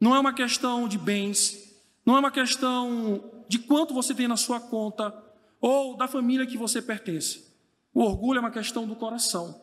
não 0.00 0.16
é 0.16 0.18
uma 0.18 0.32
questão 0.32 0.88
de 0.88 0.96
bens, 0.96 1.78
não 2.06 2.16
é 2.16 2.18
uma 2.18 2.30
questão 2.30 3.44
de 3.46 3.58
quanto 3.58 3.92
você 3.92 4.14
tem 4.14 4.26
na 4.26 4.38
sua 4.38 4.58
conta 4.58 5.14
ou 5.60 5.98
da 5.98 6.08
família 6.08 6.46
que 6.46 6.56
você 6.56 6.80
pertence. 6.80 7.54
O 7.92 8.04
orgulho 8.04 8.38
é 8.38 8.40
uma 8.40 8.50
questão 8.50 8.86
do 8.86 8.96
coração. 8.96 9.62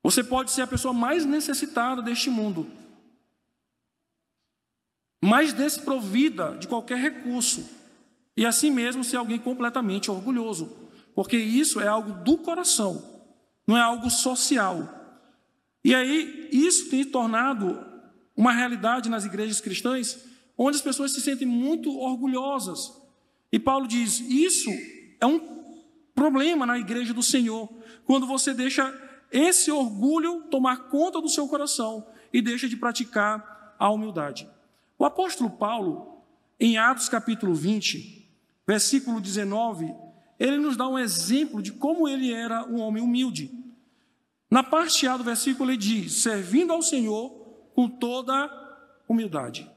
Você 0.00 0.22
pode 0.22 0.52
ser 0.52 0.62
a 0.62 0.68
pessoa 0.68 0.94
mais 0.94 1.26
necessitada 1.26 2.00
deste 2.00 2.30
mundo, 2.30 2.70
mais 5.20 5.52
desprovida 5.52 6.56
de 6.56 6.68
qualquer 6.68 6.98
recurso, 6.98 7.73
e 8.36 8.44
assim 8.44 8.70
mesmo 8.70 9.04
ser 9.04 9.16
alguém 9.16 9.38
completamente 9.38 10.10
orgulhoso, 10.10 10.76
porque 11.14 11.36
isso 11.36 11.80
é 11.80 11.86
algo 11.86 12.24
do 12.24 12.36
coração, 12.38 13.22
não 13.66 13.76
é 13.76 13.80
algo 13.80 14.10
social. 14.10 15.02
E 15.84 15.94
aí, 15.94 16.48
isso 16.50 16.88
tem 16.90 17.04
tornado 17.04 17.84
uma 18.36 18.52
realidade 18.52 19.08
nas 19.08 19.24
igrejas 19.24 19.60
cristãs, 19.60 20.18
onde 20.56 20.76
as 20.76 20.82
pessoas 20.82 21.12
se 21.12 21.20
sentem 21.20 21.46
muito 21.46 21.96
orgulhosas. 21.98 22.92
E 23.52 23.58
Paulo 23.58 23.86
diz: 23.86 24.20
isso 24.20 24.70
é 25.20 25.26
um 25.26 25.38
problema 26.14 26.64
na 26.64 26.78
igreja 26.78 27.12
do 27.12 27.22
Senhor, 27.22 27.68
quando 28.04 28.26
você 28.26 28.54
deixa 28.54 28.92
esse 29.30 29.70
orgulho 29.70 30.44
tomar 30.50 30.88
conta 30.88 31.20
do 31.20 31.28
seu 31.28 31.46
coração 31.48 32.06
e 32.32 32.40
deixa 32.40 32.68
de 32.68 32.76
praticar 32.76 33.76
a 33.78 33.90
humildade. 33.90 34.48
O 34.98 35.04
apóstolo 35.04 35.50
Paulo, 35.50 36.22
em 36.58 36.78
Atos 36.78 37.08
capítulo 37.08 37.54
20, 37.54 38.23
versículo 38.66 39.20
19, 39.20 39.94
ele 40.38 40.58
nos 40.58 40.76
dá 40.76 40.88
um 40.88 40.98
exemplo 40.98 41.62
de 41.62 41.72
como 41.72 42.08
ele 42.08 42.32
era 42.32 42.64
um 42.64 42.80
homem 42.80 43.02
humilde. 43.02 43.50
Na 44.50 44.62
parte 44.62 45.06
A 45.06 45.16
do 45.16 45.24
versículo 45.24 45.70
ele 45.70 45.76
diz: 45.76 46.14
servindo 46.14 46.72
ao 46.72 46.82
Senhor 46.82 47.30
com 47.74 47.88
toda 47.88 48.50
humildade. 49.08 49.70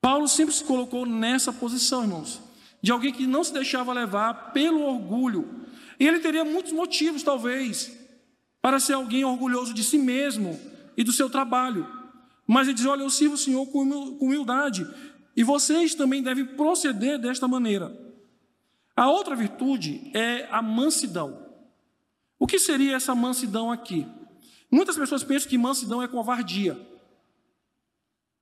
Paulo 0.00 0.26
sempre 0.26 0.54
se 0.54 0.64
colocou 0.64 1.06
nessa 1.06 1.52
posição, 1.52 2.02
irmãos, 2.02 2.40
de 2.82 2.90
alguém 2.90 3.12
que 3.12 3.26
não 3.26 3.44
se 3.44 3.52
deixava 3.52 3.92
levar 3.92 4.52
pelo 4.52 4.82
orgulho, 4.82 5.66
e 5.98 6.06
ele 6.06 6.18
teria 6.18 6.44
muitos 6.44 6.72
motivos, 6.72 7.22
talvez, 7.22 7.96
para 8.60 8.80
ser 8.80 8.94
alguém 8.94 9.24
orgulhoso 9.24 9.72
de 9.72 9.84
si 9.84 9.98
mesmo 9.98 10.58
e 10.96 11.04
do 11.04 11.12
seu 11.12 11.30
trabalho. 11.30 11.86
Mas 12.46 12.66
ele 12.66 12.76
diz: 12.76 12.86
Olha, 12.86 13.02
eu 13.02 13.10
sirvo 13.10 13.34
o 13.34 13.38
Senhor 13.38 13.64
com 13.66 13.82
humildade, 13.82 14.86
e 15.36 15.42
vocês 15.42 15.94
também 15.94 16.22
devem 16.22 16.44
proceder 16.44 17.18
desta 17.18 17.48
maneira. 17.48 17.96
A 18.94 19.08
outra 19.08 19.34
virtude 19.34 20.10
é 20.14 20.46
a 20.50 20.60
mansidão. 20.60 21.46
O 22.38 22.46
que 22.46 22.58
seria 22.58 22.96
essa 22.96 23.14
mansidão 23.14 23.70
aqui? 23.70 24.06
Muitas 24.70 24.96
pessoas 24.96 25.24
pensam 25.24 25.48
que 25.48 25.56
mansidão 25.56 26.02
é 26.02 26.08
covardia. 26.08 26.78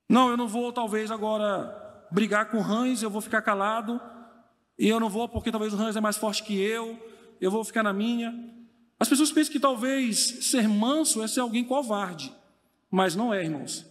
Não, 0.09 0.29
eu 0.29 0.37
não 0.37 0.49
vou 0.49 0.73
talvez 0.73 1.11
agora 1.11 1.77
brigar 2.11 2.51
com 2.51 2.61
rãs, 2.61 3.03
eu 3.03 3.11
vou 3.11 3.21
ficar 3.21 3.43
calado, 3.43 4.01
e 4.77 4.89
eu 4.89 4.99
não 4.99 5.09
vou 5.09 5.29
porque 5.29 5.53
talvez 5.53 5.73
o 5.73 5.77
rãs 5.77 5.95
é 5.95 6.01
mais 6.01 6.17
forte 6.17 6.43
que 6.43 6.59
eu, 6.59 6.99
eu 7.41 7.51
vou 7.51 7.63
ficar 7.63 7.83
na 7.83 7.93
minha. 7.93 8.35
As 8.99 9.09
pessoas 9.09 9.31
pensam 9.31 9.53
que 9.53 9.61
talvez 9.61 10.19
ser 10.19 10.69
manso 10.69 11.23
é 11.23 11.29
ser 11.29 11.41
alguém 11.41 11.65
covarde, 11.65 12.35
mas 12.91 13.15
não 13.15 13.33
é, 13.33 13.45
irmãos. 13.45 13.87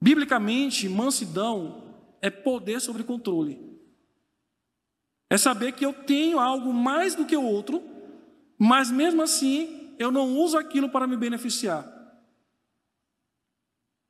Biblicamente, 0.00 0.88
mansidão 0.88 1.83
é 2.24 2.30
poder 2.30 2.80
sobre 2.80 3.04
controle. 3.04 3.60
É 5.28 5.36
saber 5.36 5.72
que 5.72 5.84
eu 5.84 5.92
tenho 5.92 6.38
algo 6.38 6.72
mais 6.72 7.14
do 7.14 7.24
que 7.24 7.36
o 7.36 7.44
outro 7.44 7.94
mas 8.58 8.90
mesmo 8.90 9.22
assim 9.22 9.94
eu 9.98 10.10
não 10.10 10.36
uso 10.38 10.56
aquilo 10.56 10.88
para 10.88 11.06
me 11.06 11.16
beneficiar. 11.16 11.86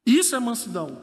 Isso 0.06 0.36
é 0.36 0.38
mansidão. 0.38 0.96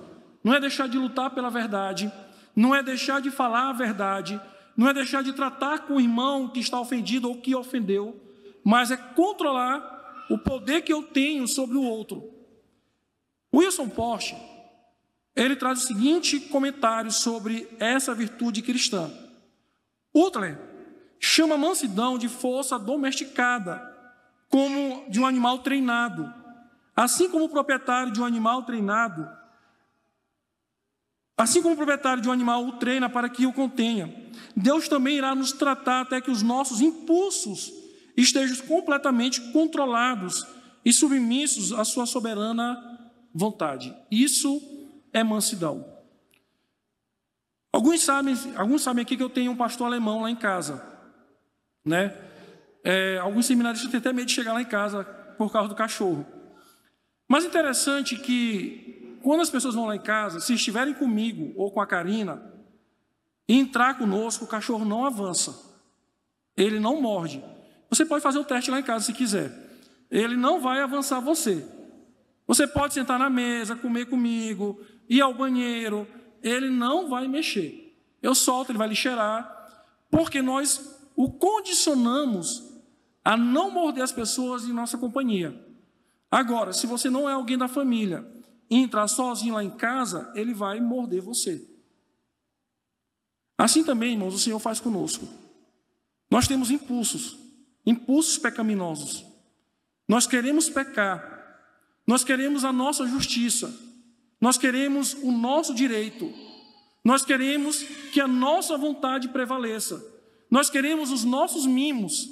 Não 0.44 0.54
é 0.54 0.60
deixar 0.60 0.88
de 0.88 0.98
lutar 0.98 1.30
pela 1.32 1.50
verdade, 1.50 2.12
não 2.56 2.74
é 2.74 2.82
deixar 2.82 3.22
de 3.22 3.30
falar 3.30 3.70
a 3.70 3.74
verdade, 3.74 4.42
não 4.76 4.88
é 4.88 4.94
deixar 4.94 5.22
de 5.22 5.34
tratar 5.34 5.80
com 5.80 5.96
o 5.96 6.02
irmão 6.02 6.48
que 6.48 6.60
está 6.60 6.80
ofendido 6.80 7.28
ou 7.28 7.40
que 7.40 7.54
ofendeu, 7.54 8.20
mas 8.64 8.90
é 8.90 8.98
controlar 8.98 10.26
o 10.30 10.38
poder 10.38 10.82
que 10.82 10.92
eu 10.92 11.04
tenho 11.04 11.48
sobre 11.48 11.78
o 11.78 11.84
outro. 11.84 12.34
Wilson 13.54 13.90
Porsche, 13.90 14.36
ele 15.36 15.56
traz 15.56 15.84
o 15.84 15.88
seguinte 15.88 16.40
comentário 16.40 17.12
sobre 17.12 17.68
essa 17.80 18.14
virtude 18.14 18.62
cristã. 18.62 19.12
Utler 20.14 20.60
chama 21.20 21.58
mansidão 21.58 22.18
de 22.18 22.28
força 22.28 22.78
domesticada, 22.78 23.82
como 24.50 25.10
de 25.10 25.20
um 25.20 25.26
animal 25.26 25.60
treinado. 25.60 26.32
Assim 26.96 27.30
como 27.30 27.46
o 27.46 27.50
proprietário 27.50 28.12
de 28.12 28.20
um 28.20 28.26
animal 28.26 28.64
treinado, 28.64 29.30
assim 31.38 31.62
como 31.62 31.74
o 31.74 31.78
proprietário 31.78 32.22
de 32.22 32.28
um 32.28 32.32
animal 32.32 32.66
o 32.66 32.74
treina 32.74 33.10
para 33.10 33.30
que 33.30 33.46
o 33.46 33.54
contenha, 33.54 34.14
Deus 34.56 34.88
também 34.88 35.18
irá 35.18 35.34
nos 35.34 35.52
tratar 35.54 36.02
até 36.02 36.20
que 36.20 36.30
os 36.30 36.42
nossos 36.42 36.82
impulsos 36.82 37.72
estejam 38.18 38.66
completamente 38.68 39.40
controlados 39.52 40.46
e 40.84 40.92
submissos 40.92 41.72
à 41.72 41.86
sua 41.86 42.06
soberana 42.06 42.78
vontade. 43.34 43.96
Isso 44.12 44.62
é 45.14 45.24
mansidão. 45.24 45.86
Alguns 47.72 48.04
sabem, 48.04 48.36
alguns 48.56 48.82
sabem 48.82 49.02
aqui 49.02 49.16
que 49.16 49.24
eu 49.24 49.30
tenho 49.30 49.52
um 49.52 49.56
pastor 49.56 49.88
alemão 49.88 50.22
lá 50.22 50.30
em 50.30 50.36
casa, 50.36 50.84
né? 51.86 52.16
É, 52.84 53.18
alguns 53.20 53.46
seminaristas 53.46 53.90
têm 53.90 54.00
até 54.00 54.12
medo 54.12 54.26
de 54.28 54.34
chegar 54.34 54.54
lá 54.54 54.62
em 54.62 54.66
casa 54.66 55.04
por 55.38 55.52
causa 55.52 55.70
do 55.70 55.76
cachorro. 55.76 56.26
Mas 57.28 57.46
interessante 57.46 58.18
que 58.18 59.18
quando 59.24 59.42
as 59.42 59.50
pessoas 59.50 59.76
vão 59.76 59.86
lá 59.86 59.96
em 59.96 60.02
casa, 60.02 60.40
se 60.40 60.54
estiverem 60.54 60.94
comigo 60.94 61.54
ou 61.56 61.72
com 61.72 61.80
a 61.80 61.88
Karina, 61.88 62.52
e 63.48 63.58
entrar 63.58 63.98
conosco, 63.98 64.46
o 64.46 64.48
cachorro 64.48 64.86
não 64.86 65.06
avança. 65.06 65.54
Ele 66.56 66.80
não 66.80 67.02
morde. 67.02 67.44
Você 67.90 68.06
pode 68.06 68.24
fazer 68.24 68.40
o 68.40 68.46
teste 68.46 68.72
lá 68.72 68.80
em 68.80 68.84
casa 68.84 69.06
se 69.06 69.14
quiser. 69.14 69.52
Ele 70.10 70.38
não 70.38 70.62
vai 70.62 70.80
avançar 70.80 71.20
você. 71.20 71.66
Você 72.48 72.66
pode 72.66 72.94
sentar 72.94 73.20
na 73.20 73.30
mesa, 73.30 73.76
comer 73.76 74.06
comigo, 74.06 74.80
ir 75.12 75.20
ao 75.20 75.34
banheiro, 75.34 76.08
ele 76.42 76.70
não 76.70 77.10
vai 77.10 77.28
mexer. 77.28 77.94
Eu 78.22 78.34
solto, 78.34 78.72
ele 78.72 78.78
vai 78.78 78.88
lhe 78.88 78.96
cheirar, 78.96 79.46
porque 80.10 80.42
nós 80.42 80.98
o 81.18 81.30
condicionamos 81.30 82.72
a 83.24 83.36
não 83.36 83.70
morder 83.70 84.06
as 84.06 84.14
pessoas 84.14 84.64
em 84.64 84.72
nossa 84.72 84.98
companhia. 84.98 85.54
Agora, 86.32 86.72
se 86.72 86.88
você 86.88 87.10
não 87.10 87.30
é 87.30 87.34
alguém 87.34 87.58
da 87.58 87.68
família 87.68 88.26
e 88.70 88.78
entrar 88.78 89.06
sozinho 89.10 89.56
lá 89.56 89.62
em 89.62 89.70
casa, 89.70 90.32
ele 90.34 90.54
vai 90.54 90.80
morder 90.80 91.22
você. 91.22 91.68
Assim 93.58 93.84
também, 93.84 94.14
irmãos, 94.14 94.34
o 94.34 94.40
Senhor 94.40 94.60
faz 94.60 94.80
conosco. 94.80 95.28
Nós 96.30 96.48
temos 96.48 96.72
impulsos, 96.72 97.38
impulsos 97.86 98.38
pecaminosos. 98.38 99.26
Nós 100.08 100.26
queremos 100.26 100.70
pecar, 100.70 101.68
nós 102.08 102.24
queremos 102.24 102.64
a 102.64 102.72
nossa 102.72 103.06
justiça, 103.06 103.91
nós 104.42 104.58
queremos 104.58 105.14
o 105.14 105.32
nosso 105.32 105.74
direito, 105.74 106.34
nós 107.04 107.24
queremos 107.24 107.84
que 108.12 108.20
a 108.20 108.28
nossa 108.28 108.76
vontade 108.78 109.30
prevaleça, 109.30 110.04
nós 110.50 110.70
queremos 110.70 111.12
os 111.12 111.24
nossos 111.24 111.66
mimos, 111.66 112.28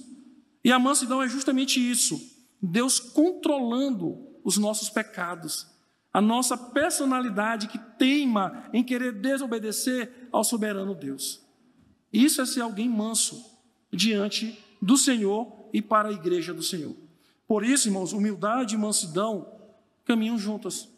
e 0.63 0.71
a 0.71 0.79
mansidão 0.79 1.21
é 1.21 1.29
justamente 1.29 1.79
isso 1.79 2.19
Deus 2.61 2.99
controlando 2.99 4.27
os 4.43 4.57
nossos 4.57 4.89
pecados, 4.89 5.67
a 6.11 6.19
nossa 6.19 6.57
personalidade 6.57 7.67
que 7.67 7.77
teima 7.97 8.69
em 8.73 8.83
querer 8.83 9.13
desobedecer 9.13 10.27
ao 10.31 10.43
soberano 10.43 10.95
Deus. 10.95 11.41
Isso 12.11 12.41
é 12.41 12.45
ser 12.45 12.61
alguém 12.61 12.89
manso 12.89 13.57
diante 13.91 14.57
do 14.81 14.97
Senhor 14.97 15.69
e 15.71 15.81
para 15.81 16.09
a 16.09 16.11
igreja 16.11 16.53
do 16.53 16.63
Senhor. 16.63 16.95
Por 17.47 17.63
isso, 17.63 17.87
irmãos, 17.87 18.11
humildade 18.11 18.75
e 18.75 18.77
mansidão 18.77 19.59
caminham 20.03 20.37
juntas. 20.37 20.89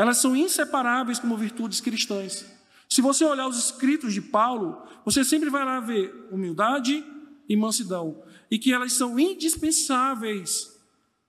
Elas 0.00 0.16
são 0.16 0.34
inseparáveis 0.34 1.18
como 1.18 1.36
virtudes 1.36 1.78
cristãs. 1.78 2.46
Se 2.88 3.02
você 3.02 3.22
olhar 3.22 3.46
os 3.46 3.58
escritos 3.58 4.14
de 4.14 4.22
Paulo, 4.22 4.82
você 5.04 5.22
sempre 5.22 5.50
vai 5.50 5.62
lá 5.62 5.78
ver 5.78 6.26
humildade 6.32 7.04
e 7.46 7.54
mansidão, 7.54 8.24
e 8.50 8.58
que 8.58 8.72
elas 8.72 8.94
são 8.94 9.20
indispensáveis 9.20 10.74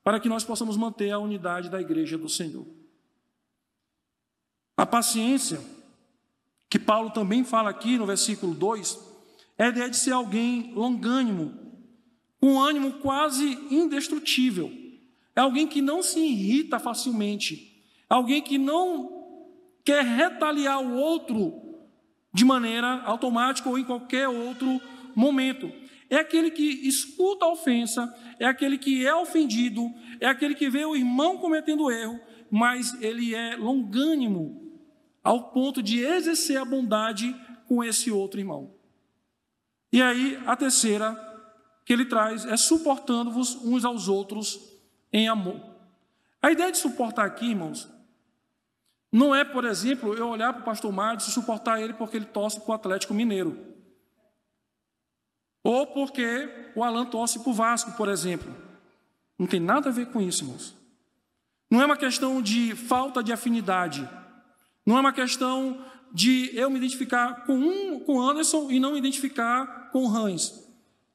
para 0.06 0.22
que 0.22 0.30
nós 0.30 0.46
possamos 0.46 0.78
manter 0.78 1.12
a 1.12 1.20
unidade 1.20 1.70
da 1.70 1.82
igreja 1.82 2.18
do 2.18 2.30
Senhor. 2.30 2.66
A 4.78 4.86
paciência, 4.86 5.60
que 6.70 6.80
Paulo 6.80 7.10
também 7.10 7.44
fala 7.44 7.70
aqui 7.70 7.98
no 7.98 8.06
versículo 8.06 8.54
2, 8.54 8.98
é 9.58 9.70
de 9.70 9.98
ser 9.98 10.14
alguém 10.14 10.74
longânimo, 10.74 11.60
um 12.42 12.58
ânimo 12.58 12.94
quase 13.00 13.50
indestrutível. 13.70 14.72
É 15.36 15.42
alguém 15.42 15.68
que 15.68 15.82
não 15.82 16.02
se 16.02 16.22
irrita 16.22 16.80
facilmente, 16.80 17.71
alguém 18.12 18.42
que 18.42 18.58
não 18.58 19.10
quer 19.86 20.04
retaliar 20.04 20.84
o 20.84 20.96
outro 20.96 21.80
de 22.34 22.44
maneira 22.44 23.02
automática 23.04 23.70
ou 23.70 23.80
em 23.80 23.86
qualquer 23.86 24.28
outro 24.28 24.82
momento. 25.16 25.72
É 26.10 26.18
aquele 26.18 26.52
que 26.52 26.62
escuta 26.86 27.46
a 27.46 27.52
ofensa, 27.52 28.14
é 28.38 28.46
aquele 28.46 28.78
que 28.78 29.06
é 29.06 29.16
ofendido, 29.16 29.90
é 30.20 30.28
aquele 30.28 30.56
que 30.56 30.70
vê 30.70 30.84
o 30.84 30.96
irmão 30.96 31.38
cometendo 31.38 31.90
erro, 31.90 32.20
mas 32.50 33.02
ele 33.02 33.34
é 33.34 33.56
longânimo 33.56 34.62
ao 35.24 35.52
ponto 35.52 35.82
de 35.82 36.04
exercer 36.04 36.58
a 36.58 36.66
bondade 36.66 37.34
com 37.66 37.82
esse 37.82 38.12
outro 38.12 38.42
irmão. 38.42 38.74
E 39.90 40.02
aí, 40.02 40.38
a 40.46 40.58
terceira 40.58 41.16
que 41.86 41.94
ele 41.94 42.04
traz 42.04 42.46
é 42.46 42.58
suportando-vos 42.58 43.56
uns 43.56 43.86
aos 43.86 44.10
outros 44.10 44.60
em 45.14 45.30
amor. 45.30 45.62
A 46.42 46.52
ideia 46.52 46.72
de 46.72 46.78
suportar 46.78 47.26
aqui, 47.26 47.52
irmãos, 47.52 47.90
não 49.12 49.36
é, 49.36 49.44
por 49.44 49.66
exemplo, 49.66 50.14
eu 50.14 50.30
olhar 50.30 50.54
para 50.54 50.62
o 50.62 50.66
pastor 50.66 50.92
Mário 50.92 51.20
e 51.20 51.24
suportar 51.24 51.82
ele 51.82 51.94
porque 51.94 52.16
ele 52.16 52.26
torce 52.26 52.60
para 52.62 52.72
o 52.72 52.74
Atlético 52.74 53.14
Mineiro. 53.14 53.58
Ou 55.64 55.86
porque 55.88 56.72
o 56.76 56.84
Alan 56.84 57.06
torce 57.06 57.40
para 57.40 57.50
o 57.50 57.54
Vasco, 57.54 57.92
por 57.94 58.08
exemplo. 58.08 58.56
Não 59.38 59.46
tem 59.46 59.60
nada 59.60 59.90
a 59.90 59.92
ver 59.92 60.08
com 60.08 60.22
isso, 60.22 60.44
irmãos. 60.44 60.76
Não 61.70 61.82
é 61.82 61.86
uma 61.86 61.98
questão 61.98 62.42
de 62.42 62.76
falta 62.76 63.22
de 63.24 63.34
afinidade. 63.34 64.08
Não 64.86 64.98
é 64.98 65.00
uma 65.02 65.14
questão 65.14 65.86
de 66.14 66.50
eu 66.54 66.70
me 66.70 66.78
identificar 66.78 67.46
com 67.46 67.54
um, 67.54 68.00
com 68.00 68.22
Anderson 68.22 68.72
e 68.72 68.80
não 68.80 68.94
me 68.94 68.98
identificar 68.98 69.90
com 69.92 70.06
o 70.06 70.16
Hans. 70.16 70.68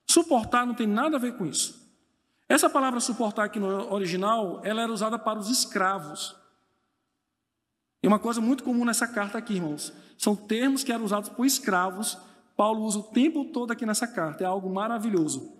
Suportar 0.08 0.66
não 0.66 0.74
tem 0.74 0.86
nada 0.86 1.16
a 1.16 1.20
ver 1.20 1.36
com 1.36 1.46
isso. 1.46 1.84
Essa 2.48 2.70
palavra 2.70 3.00
suportar 3.00 3.44
aqui 3.44 3.58
no 3.58 3.92
original, 3.92 4.60
ela 4.62 4.82
era 4.82 4.92
usada 4.92 5.18
para 5.18 5.38
os 5.38 5.50
escravos. 5.50 6.36
É 8.02 8.08
uma 8.08 8.18
coisa 8.18 8.40
muito 8.40 8.62
comum 8.62 8.84
nessa 8.84 9.06
carta 9.06 9.38
aqui, 9.38 9.54
irmãos. 9.54 9.92
São 10.16 10.36
termos 10.36 10.84
que 10.84 10.92
eram 10.92 11.04
usados 11.04 11.28
por 11.28 11.44
escravos 11.44 12.18
Paulo 12.56 12.84
usa 12.84 13.00
o 13.00 13.02
tempo 13.02 13.44
todo 13.44 13.70
aqui 13.70 13.84
nessa 13.84 14.08
carta, 14.08 14.42
é 14.42 14.46
algo 14.46 14.72
maravilhoso. 14.72 15.54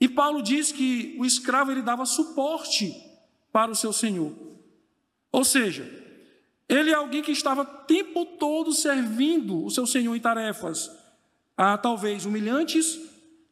E 0.00 0.08
Paulo 0.08 0.42
diz 0.42 0.72
que 0.72 1.16
o 1.18 1.24
escravo 1.24 1.70
ele 1.70 1.80
dava 1.80 2.04
suporte 2.04 2.92
para 3.52 3.70
o 3.70 3.74
seu 3.74 3.92
senhor. 3.92 4.32
Ou 5.30 5.44
seja, 5.44 5.88
ele 6.68 6.90
é 6.90 6.94
alguém 6.94 7.22
que 7.22 7.30
estava 7.30 7.62
o 7.62 7.64
tempo 7.64 8.24
todo 8.24 8.72
servindo 8.72 9.64
o 9.64 9.70
seu 9.70 9.86
senhor 9.86 10.14
em 10.14 10.20
tarefas, 10.20 10.90
talvez 11.82 12.26
humilhantes, 12.26 12.98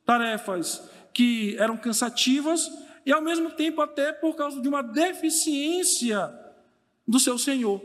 tarefas 0.05 0.83
que 1.15 1.57
eram 1.59 1.77
cansativas 1.77 2.71
e 3.05 3.13
ao 3.13 3.23
mesmo 3.23 3.51
tempo 3.51 3.81
até 3.81 4.13
por 4.13 4.35
causa 4.35 4.61
de 4.61 4.69
uma 4.69 4.83
deficiência 4.83 6.33
do 7.07 7.21
seu 7.21 7.39
senhor, 7.39 7.81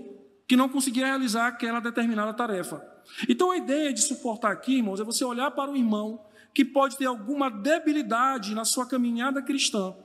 que 0.52 0.58
não 0.58 0.68
conseguia 0.68 1.06
realizar 1.06 1.48
aquela 1.48 1.80
determinada 1.80 2.34
tarefa. 2.34 2.86
Então 3.30 3.52
a 3.52 3.56
ideia 3.56 3.94
de 3.94 4.02
suportar 4.02 4.52
aqui, 4.52 4.80
irmãos, 4.80 5.00
é 5.00 5.04
você 5.06 5.24
olhar 5.24 5.50
para 5.52 5.72
o 5.72 5.78
irmão 5.78 6.26
que 6.54 6.66
pode 6.66 6.98
ter 6.98 7.06
alguma 7.06 7.50
debilidade 7.50 8.54
na 8.54 8.66
sua 8.66 8.86
caminhada 8.86 9.42
cristã. 9.42 9.96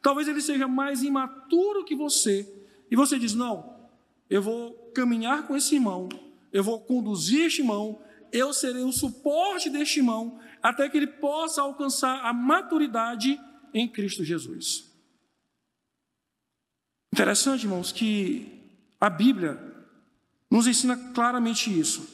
Talvez 0.00 0.28
ele 0.28 0.40
seja 0.40 0.68
mais 0.68 1.02
imaturo 1.02 1.84
que 1.84 1.96
você. 1.96 2.48
E 2.88 2.94
você 2.94 3.18
diz: 3.18 3.34
Não, 3.34 3.74
eu 4.30 4.40
vou 4.40 4.74
caminhar 4.94 5.44
com 5.44 5.56
esse 5.56 5.74
irmão, 5.74 6.08
eu 6.52 6.62
vou 6.62 6.78
conduzir 6.78 7.46
este 7.46 7.62
irmão, 7.62 8.00
eu 8.30 8.52
serei 8.52 8.84
o 8.84 8.92
suporte 8.92 9.68
deste 9.68 9.98
irmão, 9.98 10.38
até 10.62 10.88
que 10.88 10.96
ele 10.96 11.08
possa 11.08 11.62
alcançar 11.62 12.24
a 12.24 12.32
maturidade 12.32 13.40
em 13.74 13.88
Cristo 13.88 14.22
Jesus. 14.22 14.88
Interessante, 17.12 17.64
irmãos, 17.64 17.90
que 17.90 18.52
a 19.00 19.10
Bíblia 19.10 19.65
nos 20.50 20.66
ensina 20.66 20.96
claramente 21.12 21.76
isso. 21.76 22.08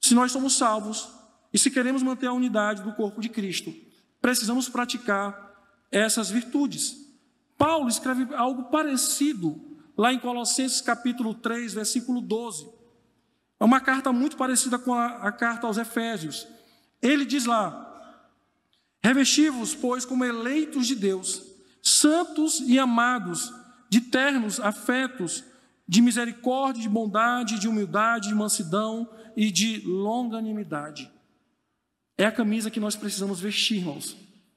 Se 0.00 0.14
nós 0.14 0.32
somos 0.32 0.56
salvos 0.56 1.08
e 1.52 1.58
se 1.58 1.70
queremos 1.70 2.02
manter 2.02 2.26
a 2.26 2.32
unidade 2.32 2.82
do 2.82 2.92
corpo 2.92 3.20
de 3.20 3.28
Cristo, 3.28 3.74
precisamos 4.20 4.68
praticar 4.68 5.48
essas 5.90 6.30
virtudes. 6.30 6.96
Paulo 7.56 7.88
escreve 7.88 8.34
algo 8.34 8.64
parecido 8.64 9.60
lá 9.96 10.12
em 10.12 10.18
Colossenses 10.18 10.80
capítulo 10.80 11.34
3, 11.34 11.74
versículo 11.74 12.20
12. 12.20 12.68
É 13.60 13.64
uma 13.64 13.80
carta 13.80 14.12
muito 14.12 14.36
parecida 14.36 14.78
com 14.78 14.94
a, 14.94 15.06
a 15.06 15.32
carta 15.32 15.66
aos 15.66 15.76
Efésios. 15.76 16.46
Ele 17.02 17.24
diz 17.24 17.44
lá: 17.44 17.84
Revesti-vos, 19.02 19.74
pois, 19.74 20.04
como 20.04 20.24
eleitos 20.24 20.86
de 20.86 20.94
Deus, 20.94 21.42
santos 21.82 22.60
e 22.60 22.78
amados, 22.78 23.52
de 23.88 24.00
ternos 24.00 24.60
afetos, 24.60 25.42
de 25.88 26.02
misericórdia, 26.02 26.82
de 26.82 26.88
bondade, 26.88 27.58
de 27.58 27.66
humildade, 27.66 28.28
de 28.28 28.34
mansidão 28.34 29.08
e 29.34 29.50
de 29.50 29.80
longanimidade. 29.86 31.10
É 32.18 32.26
a 32.26 32.32
camisa 32.32 32.70
que 32.70 32.78
nós 32.78 32.94
precisamos 32.94 33.40
vestir, 33.40 33.78
irmãos. 33.78 34.14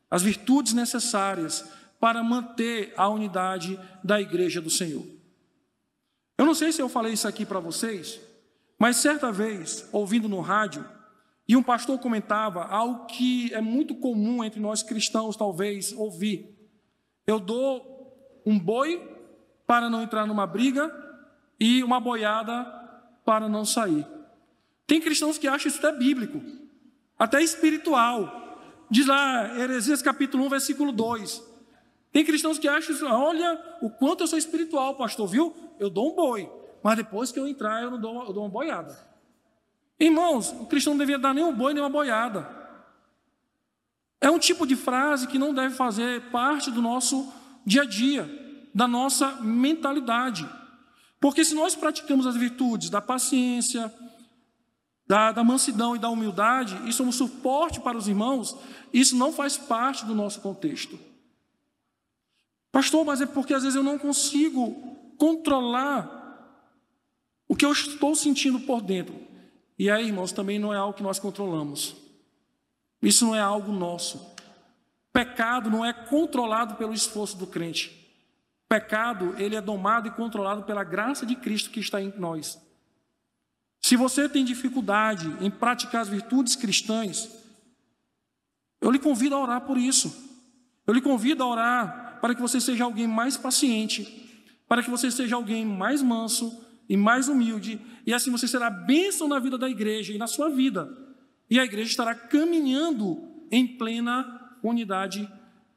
As 0.09 0.21
virtudes 0.21 0.73
necessárias 0.73 1.63
para 2.01 2.21
manter 2.21 2.93
a 2.97 3.07
unidade 3.07 3.79
da 4.03 4.19
igreja 4.19 4.59
do 4.59 4.69
Senhor. 4.69 5.05
Eu 6.37 6.45
não 6.45 6.55
sei 6.55 6.73
se 6.73 6.81
eu 6.81 6.89
falei 6.89 7.13
isso 7.13 7.27
aqui 7.27 7.45
para 7.45 7.59
vocês, 7.59 8.19
mas 8.77 8.97
certa 8.97 9.31
vez, 9.31 9.87
ouvindo 9.93 10.27
no 10.27 10.41
rádio, 10.41 10.83
e 11.47 11.55
um 11.55 11.63
pastor 11.63 11.97
comentava 11.99 12.65
algo 12.65 13.05
que 13.05 13.53
é 13.53 13.61
muito 13.61 13.95
comum 13.95 14.43
entre 14.43 14.59
nós 14.59 14.83
cristãos, 14.83 15.37
talvez, 15.37 15.93
ouvir. 15.93 16.57
Eu 17.25 17.39
dou 17.39 18.41
um 18.45 18.59
boi 18.59 19.07
para 19.65 19.89
não 19.89 20.01
entrar 20.01 20.25
numa 20.25 20.47
briga 20.47 21.10
e 21.61 21.83
uma 21.83 21.99
boiada 21.99 22.65
para 23.23 23.47
não 23.47 23.63
sair. 23.63 24.07
Tem 24.87 24.99
cristãos 24.99 25.37
que 25.37 25.47
acham 25.47 25.69
isso 25.69 25.77
até 25.77 25.95
bíblico, 25.95 26.41
até 27.19 27.39
espiritual. 27.43 28.57
Diz 28.89 29.05
lá, 29.05 29.59
Heresias 29.59 30.01
capítulo 30.01 30.43
1, 30.45 30.49
versículo 30.49 30.91
2. 30.91 31.51
Tem 32.11 32.25
cristãos 32.25 32.57
que 32.57 32.67
acham 32.67 32.95
isso, 32.95 33.05
olha 33.05 33.77
o 33.79 33.91
quanto 33.91 34.21
eu 34.21 34.27
sou 34.27 34.39
espiritual, 34.39 34.95
pastor, 34.95 35.27
viu? 35.27 35.55
Eu 35.79 35.87
dou 35.87 36.11
um 36.11 36.15
boi, 36.15 36.51
mas 36.81 36.97
depois 36.97 37.31
que 37.31 37.39
eu 37.39 37.47
entrar, 37.47 37.83
eu 37.83 37.91
não 37.91 38.01
dou, 38.01 38.23
eu 38.25 38.33
dou 38.33 38.43
uma 38.43 38.49
boiada. 38.49 38.97
Irmãos, 39.99 40.51
o 40.59 40.65
cristão 40.65 40.93
não 40.93 40.97
deveria 40.97 41.19
dar 41.19 41.31
nem 41.31 41.43
um 41.43 41.53
boi, 41.53 41.75
nem 41.75 41.83
uma 41.83 41.91
boiada. 41.91 42.49
É 44.19 44.31
um 44.31 44.39
tipo 44.39 44.65
de 44.65 44.75
frase 44.75 45.27
que 45.27 45.37
não 45.37 45.53
deve 45.53 45.75
fazer 45.75 46.23
parte 46.31 46.71
do 46.71 46.81
nosso 46.81 47.31
dia 47.63 47.83
a 47.83 47.85
dia, 47.85 48.27
da 48.73 48.87
nossa 48.87 49.33
mentalidade. 49.43 50.49
Porque 51.21 51.45
se 51.45 51.53
nós 51.53 51.75
praticamos 51.75 52.25
as 52.25 52.35
virtudes 52.35 52.89
da 52.89 52.99
paciência, 52.99 53.93
da, 55.05 55.31
da 55.31 55.43
mansidão 55.43 55.95
e 55.95 55.99
da 55.99 56.09
humildade, 56.09 56.81
e 56.89 56.91
somos 56.91 57.15
suporte 57.15 57.79
para 57.79 57.95
os 57.95 58.07
irmãos, 58.07 58.57
isso 58.91 59.15
não 59.15 59.31
faz 59.31 59.55
parte 59.55 60.03
do 60.03 60.15
nosso 60.15 60.41
contexto. 60.41 60.99
Pastor, 62.71 63.05
mas 63.05 63.21
é 63.21 63.27
porque 63.27 63.53
às 63.53 63.61
vezes 63.61 63.75
eu 63.75 63.83
não 63.83 63.99
consigo 63.99 64.97
controlar 65.15 66.19
o 67.47 67.55
que 67.55 67.65
eu 67.65 67.71
estou 67.71 68.15
sentindo 68.15 68.59
por 68.61 68.81
dentro. 68.81 69.13
E 69.77 69.91
aí, 69.91 70.07
irmãos, 70.07 70.31
também 70.31 70.57
não 70.57 70.73
é 70.73 70.77
algo 70.77 70.95
que 70.95 71.03
nós 71.03 71.19
controlamos. 71.19 71.95
Isso 72.99 73.25
não 73.25 73.35
é 73.35 73.41
algo 73.41 73.71
nosso. 73.71 74.25
Pecado 75.13 75.69
não 75.69 75.85
é 75.85 75.93
controlado 75.93 76.75
pelo 76.75 76.93
esforço 76.93 77.37
do 77.37 77.45
crente. 77.45 78.00
Pecado, 78.71 79.35
ele 79.37 79.53
é 79.53 79.59
domado 79.59 80.07
e 80.07 80.11
controlado 80.11 80.63
pela 80.63 80.81
graça 80.81 81.25
de 81.25 81.35
Cristo 81.35 81.69
que 81.69 81.81
está 81.81 82.01
em 82.01 82.13
nós. 82.17 82.57
Se 83.81 83.97
você 83.97 84.29
tem 84.29 84.45
dificuldade 84.45 85.29
em 85.41 85.51
praticar 85.51 86.03
as 86.03 86.07
virtudes 86.07 86.55
cristãs, 86.55 87.29
eu 88.79 88.89
lhe 88.89 88.97
convido 88.97 89.35
a 89.35 89.41
orar 89.41 89.59
por 89.59 89.77
isso. 89.77 90.15
Eu 90.87 90.93
lhe 90.93 91.01
convido 91.01 91.43
a 91.43 91.47
orar 91.47 92.19
para 92.21 92.33
que 92.33 92.39
você 92.39 92.61
seja 92.61 92.85
alguém 92.85 93.07
mais 93.07 93.35
paciente, 93.35 94.55
para 94.69 94.81
que 94.81 94.89
você 94.89 95.11
seja 95.11 95.35
alguém 95.35 95.65
mais 95.65 96.01
manso 96.01 96.65
e 96.87 96.95
mais 96.95 97.27
humilde, 97.27 97.77
e 98.07 98.13
assim 98.13 98.31
você 98.31 98.47
será 98.47 98.69
bênção 98.69 99.27
na 99.27 99.37
vida 99.37 99.57
da 99.57 99.69
igreja 99.69 100.13
e 100.13 100.17
na 100.17 100.27
sua 100.27 100.49
vida. 100.49 100.89
E 101.49 101.59
a 101.59 101.65
igreja 101.65 101.89
estará 101.89 102.15
caminhando 102.15 103.21
em 103.51 103.67
plena 103.67 104.55
unidade, 104.63 105.29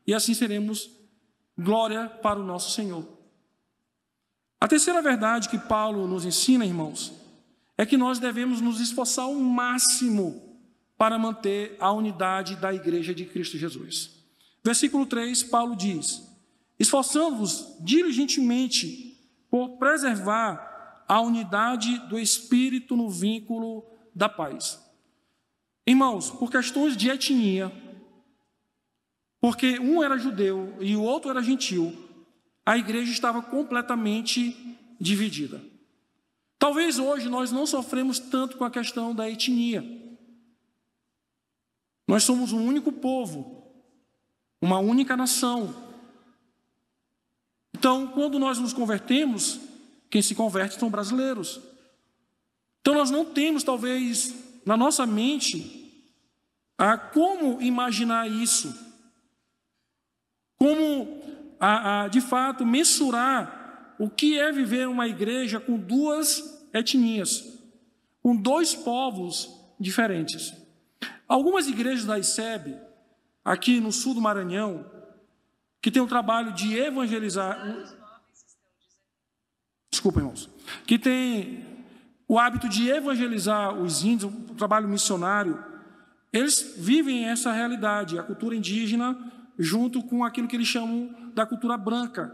e 0.07 0.15
assim 0.15 0.33
seremos 0.33 1.03
glória 1.57 2.09
para 2.09 2.39
o 2.39 2.45
nosso 2.45 2.71
Senhor. 2.73 3.07
A 4.61 4.69
terceira 4.69 5.03
verdade 5.03 5.49
que 5.49 5.59
Paulo 5.59 6.07
nos 6.07 6.25
ensina, 6.25 6.65
irmãos, 6.65 7.13
é 7.77 7.85
que 7.85 7.97
nós 7.97 8.19
devemos 8.19 8.61
nos 8.61 8.81
esforçar 8.81 9.25
ao 9.25 9.35
máximo 9.35 10.59
para 10.97 11.19
manter 11.19 11.77
a 11.81 11.93
unidade 11.93 12.57
da 12.57 12.73
igreja 12.73 13.15
de 13.15 13.25
Cristo 13.27 13.59
Jesus. 13.59 14.11
Versículo 14.65 15.05
3, 15.05 15.43
Paulo 15.45 15.77
diz: 15.77 16.23
esforçando-vos 16.79 17.77
diligentemente 17.81 19.19
por 19.51 19.77
preservar 19.77 21.05
a 21.07 21.21
unidade 21.21 21.99
do 22.09 22.19
Espírito 22.19 22.97
no 22.97 23.11
vínculo 23.11 23.85
da 24.15 24.29
paz. 24.29 24.83
Irmãos, 25.87 26.31
por 26.31 26.51
questões 26.51 26.97
de 26.97 27.11
etnia, 27.11 27.71
porque 29.45 29.79
um 29.79 30.03
era 30.03 30.17
judeu 30.17 30.75
e 30.81 30.97
o 30.97 31.03
outro 31.03 31.29
era 31.29 31.43
gentil, 31.43 31.95
a 32.65 32.79
igreja 32.79 33.13
estava 33.13 33.43
completamente 33.43 34.57
dividida. 34.99 35.61
Talvez 36.59 36.99
hoje 36.99 37.29
nós 37.29 37.53
não 37.53 37.67
sofremos 37.67 38.19
tanto 38.19 38.57
com 38.57 38.65
a 38.65 38.71
questão 38.71 39.15
da 39.15 39.29
etnia. 39.29 39.85
Nós 42.09 42.25
somos 42.25 42.53
um 42.53 42.67
único 42.67 42.91
povo, 42.91 43.71
uma 44.63 44.79
única 44.79 45.15
nação, 45.15 45.75
então, 47.77 48.07
quando 48.07 48.39
nós 48.39 48.59
nos 48.59 48.73
convertemos, 48.73 49.61
quem 50.09 50.23
se 50.23 50.35
converte 50.35 50.81
são 50.81 50.89
brasileiros. 50.89 51.61
Então, 52.81 52.95
nós 52.95 53.11
não 53.11 53.27
temos, 53.27 53.63
talvez, 53.63 54.35
na 54.65 54.75
nossa 54.75 55.07
mente, 55.07 55.93
a 56.79 56.97
como 56.97 57.61
imaginar 57.61 58.27
isso, 58.31 58.84
como, 60.59 61.23
a, 61.61 62.05
a, 62.05 62.09
de 62.09 62.21
fato, 62.21 62.65
mensurar 62.65 63.95
o 63.99 64.09
que 64.09 64.39
é 64.39 64.51
viver 64.51 64.89
uma 64.89 65.07
igreja 65.07 65.61
com 65.61 65.77
duas 65.77 66.67
etnias, 66.73 67.59
com 68.23 68.35
dois 68.35 68.75
povos 68.75 69.51
diferentes. 69.79 70.53
Algumas 71.29 71.69
igrejas 71.69 72.05
da 72.05 72.19
ICEB, 72.19 72.77
aqui 73.45 73.81
no 73.81 73.93
sul 73.93 74.15
do 74.15 74.21
Maranhão, 74.21 74.85
que 75.81 75.91
tem 75.91 76.03
o 76.03 76.07
trabalho 76.07 76.53
de 76.53 76.77
evangelizar. 76.77 77.59
Desculpa, 79.91 80.21
irmãos. 80.21 80.49
Que 80.87 80.99
tem 80.99 81.65
o 82.27 82.39
hábito 82.39 82.69
de 82.69 82.89
evangelizar 82.89 83.75
os 83.75 84.03
índios, 84.03 84.33
o 84.33 84.55
trabalho 84.55 84.89
missionário. 84.89 85.63
Eles 86.33 86.75
vivem 86.79 87.27
essa 87.27 87.53
realidade, 87.53 88.19
a 88.19 88.23
cultura 88.23 88.57
indígena, 88.57 89.17
junto 89.59 90.03
com 90.03 90.25
aquilo 90.25 90.49
que 90.49 90.57
eles 90.57 90.67
chamam 90.67 91.33
da 91.35 91.47
cultura 91.47 91.77
branca. 91.77 92.33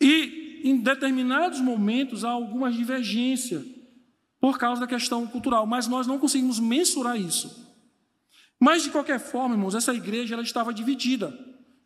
E 0.00 0.62
em 0.64 0.76
determinados 0.78 1.60
momentos 1.60 2.24
há 2.24 2.30
algumas 2.30 2.74
divergências 2.74 3.64
por 4.40 4.58
causa 4.58 4.80
da 4.80 4.86
questão 4.86 5.26
cultural, 5.26 5.66
mas 5.66 5.86
nós 5.86 6.06
não 6.06 6.18
conseguimos 6.18 6.58
mensurar 6.58 7.18
isso. 7.20 7.62
Mas 8.58 8.82
de 8.82 8.90
qualquer 8.90 9.20
forma, 9.20 9.54
irmãos, 9.54 9.74
essa 9.74 9.92
igreja 9.94 10.34
ela 10.34 10.42
estava 10.42 10.72
dividida. 10.72 11.36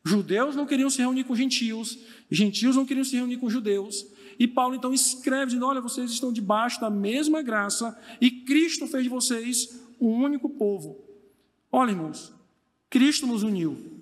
Judeus 0.04 0.54
não 0.54 0.66
queriam 0.66 0.88
se 0.88 0.98
reunir 0.98 1.24
com 1.24 1.34
gentios, 1.34 1.98
gentios 2.30 2.76
não 2.76 2.86
queriam 2.86 3.04
se 3.04 3.16
reunir 3.16 3.38
com 3.38 3.50
judeus. 3.50 4.06
E 4.38 4.46
Paulo 4.46 4.74
então 4.74 4.92
escreve 4.92 5.46
dizendo: 5.46 5.66
Olha, 5.66 5.80
vocês 5.80 6.10
estão 6.10 6.32
debaixo 6.32 6.80
da 6.80 6.90
mesma 6.90 7.42
graça 7.42 7.98
e 8.20 8.30
Cristo 8.30 8.86
fez 8.86 9.04
de 9.04 9.08
vocês 9.08 9.82
um 10.00 10.08
único 10.08 10.48
povo. 10.50 11.04
Olha, 11.72 11.90
irmãos, 11.90 12.32
Cristo 12.88 13.26
nos 13.26 13.42
uniu. 13.42 13.95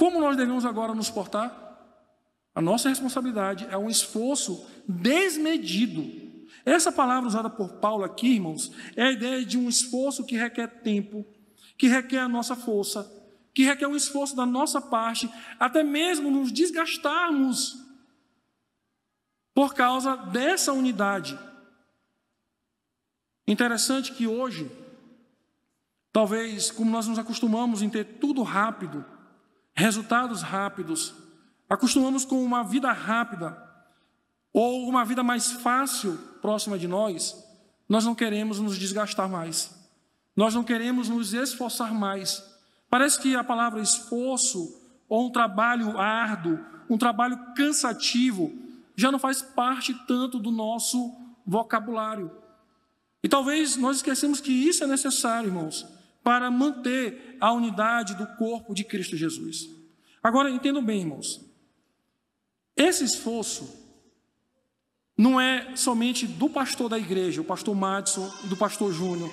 Como 0.00 0.18
nós 0.18 0.34
devemos 0.34 0.64
agora 0.64 0.94
nos 0.94 1.10
portar? 1.10 1.54
A 2.54 2.62
nossa 2.62 2.88
responsabilidade 2.88 3.66
é 3.70 3.76
um 3.76 3.90
esforço 3.90 4.66
desmedido. 4.88 6.02
Essa 6.64 6.90
palavra 6.90 7.28
usada 7.28 7.50
por 7.50 7.74
Paulo 7.74 8.02
aqui, 8.02 8.28
irmãos, 8.28 8.72
é 8.96 9.02
a 9.02 9.12
ideia 9.12 9.44
de 9.44 9.58
um 9.58 9.68
esforço 9.68 10.24
que 10.24 10.38
requer 10.38 10.68
tempo, 10.80 11.26
que 11.76 11.86
requer 11.86 12.20
a 12.20 12.28
nossa 12.30 12.56
força, 12.56 13.12
que 13.52 13.62
requer 13.62 13.86
um 13.88 13.94
esforço 13.94 14.34
da 14.34 14.46
nossa 14.46 14.80
parte, 14.80 15.30
até 15.58 15.82
mesmo 15.82 16.30
nos 16.30 16.50
desgastarmos 16.50 17.76
por 19.52 19.74
causa 19.74 20.16
dessa 20.16 20.72
unidade. 20.72 21.38
Interessante 23.46 24.14
que 24.14 24.26
hoje, 24.26 24.70
talvez, 26.10 26.70
como 26.70 26.90
nós 26.90 27.06
nos 27.06 27.18
acostumamos 27.18 27.82
em 27.82 27.90
ter 27.90 28.18
tudo 28.18 28.42
rápido, 28.42 29.04
resultados 29.80 30.42
rápidos, 30.42 31.14
acostumamos 31.68 32.24
com 32.24 32.44
uma 32.44 32.62
vida 32.62 32.92
rápida, 32.92 33.56
ou 34.52 34.86
uma 34.88 35.04
vida 35.04 35.22
mais 35.22 35.50
fácil 35.52 36.18
próxima 36.42 36.78
de 36.78 36.86
nós, 36.86 37.34
nós 37.88 38.04
não 38.04 38.14
queremos 38.14 38.60
nos 38.60 38.78
desgastar 38.78 39.28
mais, 39.28 39.74
nós 40.36 40.54
não 40.54 40.62
queremos 40.62 41.08
nos 41.08 41.32
esforçar 41.32 41.94
mais. 41.94 42.44
Parece 42.88 43.20
que 43.20 43.34
a 43.34 43.42
palavra 43.42 43.80
esforço, 43.80 44.78
ou 45.08 45.26
um 45.26 45.32
trabalho 45.32 45.98
árduo, 45.98 46.58
um 46.88 46.98
trabalho 46.98 47.38
cansativo, 47.54 48.52
já 48.96 49.10
não 49.10 49.18
faz 49.18 49.40
parte 49.40 49.94
tanto 50.06 50.38
do 50.38 50.50
nosso 50.50 51.14
vocabulário. 51.46 52.30
E 53.22 53.28
talvez 53.28 53.76
nós 53.76 53.96
esquecemos 53.96 54.40
que 54.40 54.52
isso 54.52 54.84
é 54.84 54.86
necessário, 54.86 55.48
irmãos, 55.48 55.86
para 56.22 56.50
manter 56.50 57.29
a 57.40 57.52
unidade 57.52 58.14
do 58.14 58.26
corpo 58.36 58.74
de 58.74 58.84
Cristo 58.84 59.16
Jesus. 59.16 59.68
Agora, 60.22 60.50
entendam 60.50 60.84
bem, 60.84 61.00
irmãos. 61.00 61.40
Esse 62.76 63.04
esforço 63.04 63.80
não 65.16 65.40
é 65.40 65.76
somente 65.76 66.26
do 66.26 66.48
pastor 66.48 66.88
da 66.88 66.98
igreja, 66.98 67.40
o 67.40 67.44
pastor 67.44 67.74
Madison 67.74 68.30
e 68.44 68.48
do 68.48 68.56
pastor 68.56 68.92
Júnior. 68.92 69.30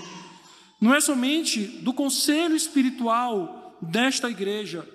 Não 0.81 0.93
é 0.93 0.99
somente 0.99 1.63
do 1.65 1.93
conselho 1.93 2.55
espiritual 2.55 3.77
desta 3.81 4.29
igreja 4.29 4.87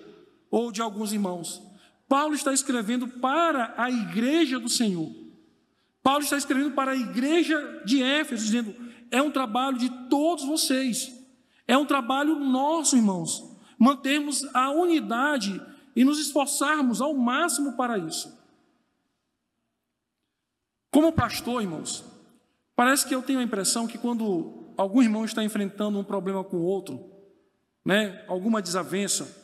ou 0.50 0.70
de 0.70 0.82
alguns 0.82 1.12
irmãos. 1.12 1.62
Paulo 2.08 2.34
está 2.34 2.52
escrevendo 2.52 3.08
para 3.08 3.74
a 3.76 3.90
igreja 3.90 4.58
do 4.58 4.68
Senhor. 4.68 5.10
Paulo 6.02 6.24
está 6.24 6.36
escrevendo 6.36 6.72
para 6.72 6.92
a 6.92 6.96
igreja 6.96 7.82
de 7.86 8.02
Éfeso, 8.02 8.44
dizendo: 8.44 8.74
é 9.10 9.22
um 9.22 9.30
trabalho 9.30 9.78
de 9.78 9.88
todos 10.08 10.44
vocês, 10.44 11.10
é 11.66 11.76
um 11.76 11.86
trabalho 11.86 12.38
nosso, 12.38 12.96
irmãos, 12.96 13.56
mantermos 13.78 14.44
a 14.54 14.70
unidade 14.70 15.60
e 15.94 16.04
nos 16.04 16.18
esforçarmos 16.18 17.00
ao 17.00 17.14
máximo 17.14 17.76
para 17.76 17.98
isso. 17.98 18.40
Como 20.90 21.12
pastor, 21.12 21.62
irmãos, 21.62 22.04
parece 22.76 23.06
que 23.06 23.14
eu 23.14 23.22
tenho 23.22 23.38
a 23.38 23.42
impressão 23.42 23.86
que 23.86 23.98
quando 23.98 24.74
algum 24.76 25.02
irmão 25.02 25.24
está 25.24 25.42
enfrentando 25.42 25.98
um 25.98 26.04
problema 26.04 26.44
com 26.44 26.58
outro, 26.58 27.10
né, 27.84 28.24
alguma 28.28 28.60
desavença, 28.60 29.40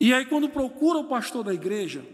e 0.00 0.12
aí 0.12 0.26
quando 0.26 0.48
procura 0.48 0.98
o 0.98 1.08
pastor 1.08 1.44
da 1.44 1.54
igreja, 1.54 2.04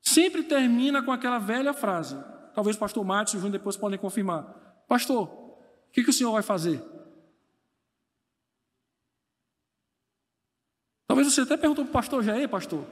sempre 0.00 0.42
termina 0.42 1.02
com 1.02 1.12
aquela 1.12 1.38
velha 1.38 1.72
frase. 1.72 2.16
Talvez 2.54 2.76
o 2.76 2.80
pastor 2.80 3.04
Matos 3.04 3.34
e 3.34 3.36
o 3.36 3.40
Júnior 3.40 3.58
depois 3.58 3.76
podem 3.76 3.98
confirmar. 3.98 4.84
Pastor, 4.88 5.28
o 5.28 5.92
que, 5.92 6.02
que 6.02 6.10
o 6.10 6.12
senhor 6.12 6.32
vai 6.32 6.42
fazer? 6.42 6.82
Talvez 11.18 11.34
você 11.34 11.40
até 11.40 11.56
perguntou 11.56 11.84
para 11.84 11.90
o 11.90 11.92
pastor 11.92 12.22
já, 12.22 12.48
pastor, 12.48 12.86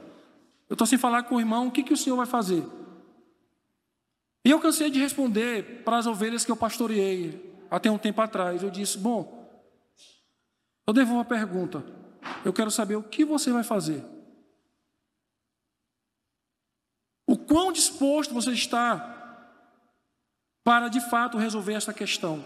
eu 0.67 0.73
estou 0.73 0.85
sem 0.85 0.97
falar 0.97 1.23
com 1.23 1.35
o 1.35 1.39
irmão, 1.39 1.67
o 1.67 1.71
que, 1.71 1.81
que 1.81 1.93
o 1.93 1.97
senhor 1.97 2.17
vai 2.17 2.25
fazer? 2.25 2.61
E 4.43 4.51
eu 4.51 4.59
cansei 4.59 4.89
de 4.89 4.99
responder 4.99 5.81
para 5.85 5.97
as 5.97 6.07
ovelhas 6.07 6.43
que 6.43 6.51
eu 6.51 6.57
pastoreei 6.57 7.57
até 7.71 7.89
um 7.89 7.97
tempo 7.97 8.19
atrás. 8.19 8.61
Eu 8.61 8.69
disse: 8.69 8.97
Bom, 8.97 9.49
eu 10.85 10.93
devolvo 10.93 11.21
a 11.21 11.25
pergunta. 11.25 11.85
Eu 12.43 12.51
quero 12.51 12.69
saber 12.69 12.97
o 12.97 13.03
que 13.03 13.23
você 13.23 13.49
vai 13.49 13.63
fazer. 13.63 14.03
O 17.25 17.37
quão 17.37 17.71
disposto 17.71 18.33
você 18.33 18.51
está 18.51 19.55
para 20.65 20.89
de 20.89 20.99
fato 21.09 21.37
resolver 21.37 21.75
essa 21.75 21.93
questão? 21.93 22.43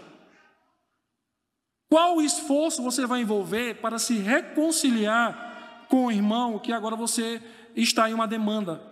Qual 1.90 2.22
esforço 2.22 2.84
você 2.84 3.04
vai 3.04 3.22
envolver 3.22 3.80
para 3.80 3.98
se 3.98 4.14
reconciliar 4.14 5.51
com 5.92 6.06
o 6.06 6.10
irmão 6.10 6.58
que 6.58 6.72
agora 6.72 6.96
você 6.96 7.38
está 7.76 8.08
em 8.08 8.14
uma 8.14 8.26
demanda? 8.26 8.82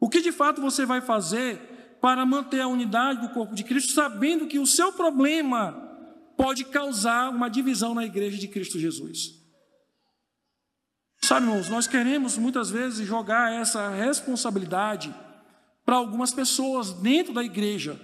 O 0.00 0.08
que 0.08 0.22
de 0.22 0.32
fato 0.32 0.62
você 0.62 0.86
vai 0.86 1.02
fazer 1.02 1.98
para 2.00 2.24
manter 2.24 2.62
a 2.62 2.66
unidade 2.66 3.20
do 3.20 3.34
corpo 3.34 3.54
de 3.54 3.62
Cristo, 3.62 3.92
sabendo 3.92 4.46
que 4.46 4.58
o 4.58 4.66
seu 4.66 4.90
problema 4.90 5.72
pode 6.38 6.64
causar 6.64 7.28
uma 7.28 7.50
divisão 7.50 7.94
na 7.94 8.06
igreja 8.06 8.38
de 8.38 8.48
Cristo 8.48 8.78
Jesus. 8.78 9.38
Sabe, 11.20 11.44
irmãos, 11.44 11.68
nós 11.68 11.86
queremos 11.86 12.38
muitas 12.38 12.70
vezes 12.70 13.06
jogar 13.06 13.52
essa 13.52 13.90
responsabilidade 13.90 15.14
para 15.84 15.96
algumas 15.96 16.32
pessoas 16.32 16.90
dentro 16.90 17.34
da 17.34 17.44
igreja. 17.44 18.00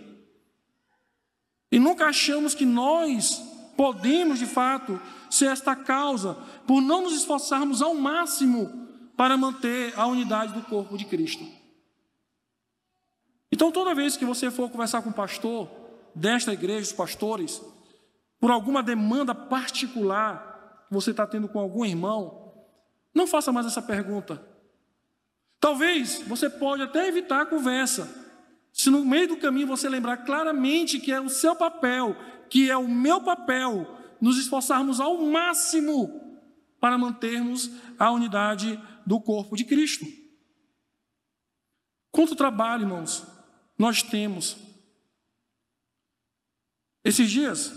E 1.72 1.78
nunca 1.78 2.04
achamos 2.04 2.54
que 2.54 2.66
nós 2.66 3.42
podemos, 3.76 4.38
de 4.38 4.46
fato, 4.46 5.00
ser 5.30 5.46
esta 5.46 5.76
causa, 5.76 6.34
por 6.66 6.80
não 6.80 7.02
nos 7.02 7.14
esforçarmos 7.14 7.82
ao 7.82 7.94
máximo 7.94 8.88
para 9.16 9.36
manter 9.36 9.92
a 9.98 10.06
unidade 10.06 10.52
do 10.52 10.62
corpo 10.62 10.96
de 10.96 11.04
Cristo. 11.04 11.44
Então, 13.50 13.70
toda 13.70 13.94
vez 13.94 14.16
que 14.16 14.24
você 14.24 14.50
for 14.50 14.70
conversar 14.70 15.02
com 15.02 15.10
o 15.10 15.14
pastor 15.14 15.70
desta 16.14 16.52
igreja, 16.52 16.82
os 16.82 16.92
pastores, 16.92 17.62
por 18.40 18.50
alguma 18.50 18.82
demanda 18.82 19.34
particular 19.34 20.84
que 20.88 20.94
você 20.94 21.10
está 21.10 21.26
tendo 21.26 21.48
com 21.48 21.58
algum 21.58 21.84
irmão, 21.84 22.52
não 23.14 23.26
faça 23.26 23.52
mais 23.52 23.66
essa 23.66 23.80
pergunta. 23.80 24.42
Talvez 25.58 26.22
você 26.26 26.50
pode 26.50 26.82
até 26.82 27.08
evitar 27.08 27.42
a 27.42 27.46
conversa, 27.46 28.25
se 28.76 28.90
no 28.90 29.06
meio 29.06 29.26
do 29.26 29.38
caminho 29.38 29.66
você 29.66 29.88
lembrar 29.88 30.18
claramente 30.18 31.00
que 31.00 31.10
é 31.10 31.18
o 31.18 31.30
seu 31.30 31.56
papel, 31.56 32.14
que 32.50 32.70
é 32.70 32.76
o 32.76 32.86
meu 32.86 33.24
papel, 33.24 33.86
nos 34.20 34.36
esforçarmos 34.36 35.00
ao 35.00 35.16
máximo 35.22 36.38
para 36.78 36.98
mantermos 36.98 37.70
a 37.98 38.10
unidade 38.10 38.78
do 39.06 39.18
corpo 39.18 39.56
de 39.56 39.64
Cristo. 39.64 40.04
Quanto 42.12 42.36
trabalho, 42.36 42.82
irmãos, 42.82 43.26
nós 43.78 44.02
temos. 44.02 44.58
Esses 47.02 47.30
dias, 47.30 47.72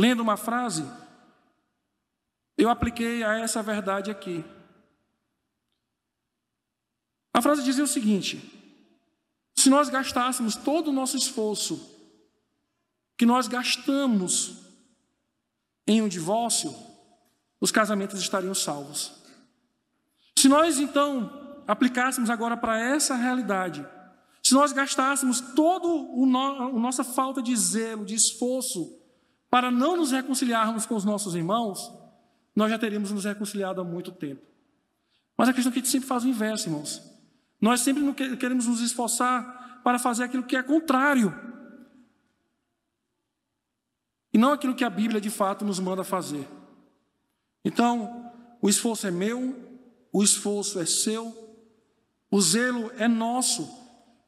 lendo 0.00 0.24
uma 0.24 0.36
frase, 0.36 0.82
eu 2.56 2.68
apliquei 2.68 3.22
a 3.22 3.38
essa 3.38 3.62
verdade 3.62 4.10
aqui. 4.10 4.44
A 7.32 7.40
frase 7.40 7.62
dizia 7.62 7.84
o 7.84 7.88
seguinte: 7.88 8.57
se 9.58 9.68
nós 9.68 9.88
gastássemos 9.88 10.54
todo 10.54 10.88
o 10.88 10.92
nosso 10.92 11.16
esforço 11.16 11.96
que 13.16 13.26
nós 13.26 13.48
gastamos 13.48 14.56
em 15.84 16.00
um 16.00 16.06
divórcio, 16.06 16.72
os 17.60 17.72
casamentos 17.72 18.20
estariam 18.20 18.54
salvos. 18.54 19.12
Se 20.36 20.48
nós 20.48 20.78
então 20.78 21.64
aplicássemos 21.66 22.30
agora 22.30 22.56
para 22.56 22.78
essa 22.78 23.16
realidade, 23.16 23.84
se 24.44 24.54
nós 24.54 24.72
gastássemos 24.72 25.40
toda 25.40 25.88
a 25.88 26.78
nossa 26.78 27.02
falta 27.02 27.42
de 27.42 27.56
zelo, 27.56 28.04
de 28.04 28.14
esforço, 28.14 28.96
para 29.50 29.72
não 29.72 29.96
nos 29.96 30.12
reconciliarmos 30.12 30.86
com 30.86 30.94
os 30.94 31.04
nossos 31.04 31.34
irmãos, 31.34 31.92
nós 32.54 32.70
já 32.70 32.78
teríamos 32.78 33.10
nos 33.10 33.24
reconciliado 33.24 33.80
há 33.80 33.84
muito 33.84 34.12
tempo. 34.12 34.46
Mas 35.36 35.48
a 35.48 35.52
questão 35.52 35.70
é 35.70 35.72
que 35.72 35.80
a 35.80 35.82
gente 35.82 35.90
sempre 35.90 36.06
faz 36.06 36.22
o 36.22 36.28
inverso, 36.28 36.68
irmãos. 36.68 37.07
Nós 37.60 37.80
sempre 37.80 38.36
queremos 38.36 38.66
nos 38.66 38.80
esforçar 38.80 39.80
para 39.82 39.98
fazer 39.98 40.24
aquilo 40.24 40.42
que 40.42 40.56
é 40.56 40.62
contrário. 40.62 41.34
E 44.32 44.38
não 44.38 44.52
aquilo 44.52 44.74
que 44.74 44.84
a 44.84 44.90
Bíblia 44.90 45.20
de 45.20 45.30
fato 45.30 45.64
nos 45.64 45.80
manda 45.80 46.04
fazer. 46.04 46.46
Então, 47.64 48.32
o 48.60 48.68
esforço 48.68 49.06
é 49.06 49.10
meu, 49.10 49.56
o 50.12 50.22
esforço 50.22 50.78
é 50.78 50.86
seu, 50.86 51.36
o 52.30 52.40
zelo 52.40 52.90
é 52.96 53.08
nosso 53.08 53.68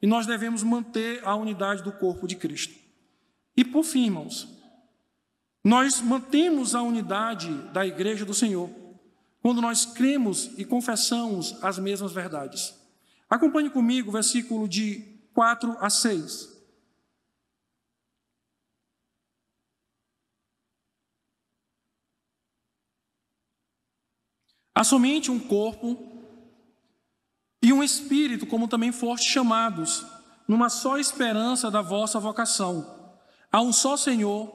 e 0.01 0.07
nós 0.07 0.25
devemos 0.25 0.63
manter 0.63 1.25
a 1.25 1.35
unidade 1.35 1.83
do 1.83 1.91
corpo 1.91 2.27
de 2.27 2.35
Cristo. 2.35 2.73
E 3.55 3.63
por 3.63 3.83
fim, 3.83 4.05
irmãos, 4.05 4.47
nós 5.63 6.01
mantemos 6.01 6.73
a 6.73 6.81
unidade 6.81 7.53
da 7.71 7.85
igreja 7.85 8.25
do 8.25 8.33
Senhor 8.33 8.69
quando 9.41 9.61
nós 9.61 9.85
cremos 9.85 10.51
e 10.57 10.65
confessamos 10.65 11.55
as 11.63 11.77
mesmas 11.77 12.11
verdades. 12.11 12.80
Acompanhe 13.31 13.69
comigo 13.69 14.09
o 14.09 14.11
versículo 14.11 14.67
de 14.67 15.21
4 15.33 15.77
a 15.79 15.89
6. 15.89 16.51
Há 24.75 24.83
somente 24.83 25.31
um 25.31 25.39
corpo 25.39 25.97
e 27.63 27.71
um 27.71 27.81
espírito, 27.81 28.45
como 28.45 28.67
também 28.67 28.91
foste 28.91 29.29
chamados, 29.29 30.05
numa 30.45 30.67
só 30.67 30.97
esperança 30.97 31.71
da 31.71 31.81
vossa 31.81 32.19
vocação. 32.19 33.15
Há 33.49 33.61
um 33.61 33.71
só 33.71 33.95
Senhor, 33.95 34.51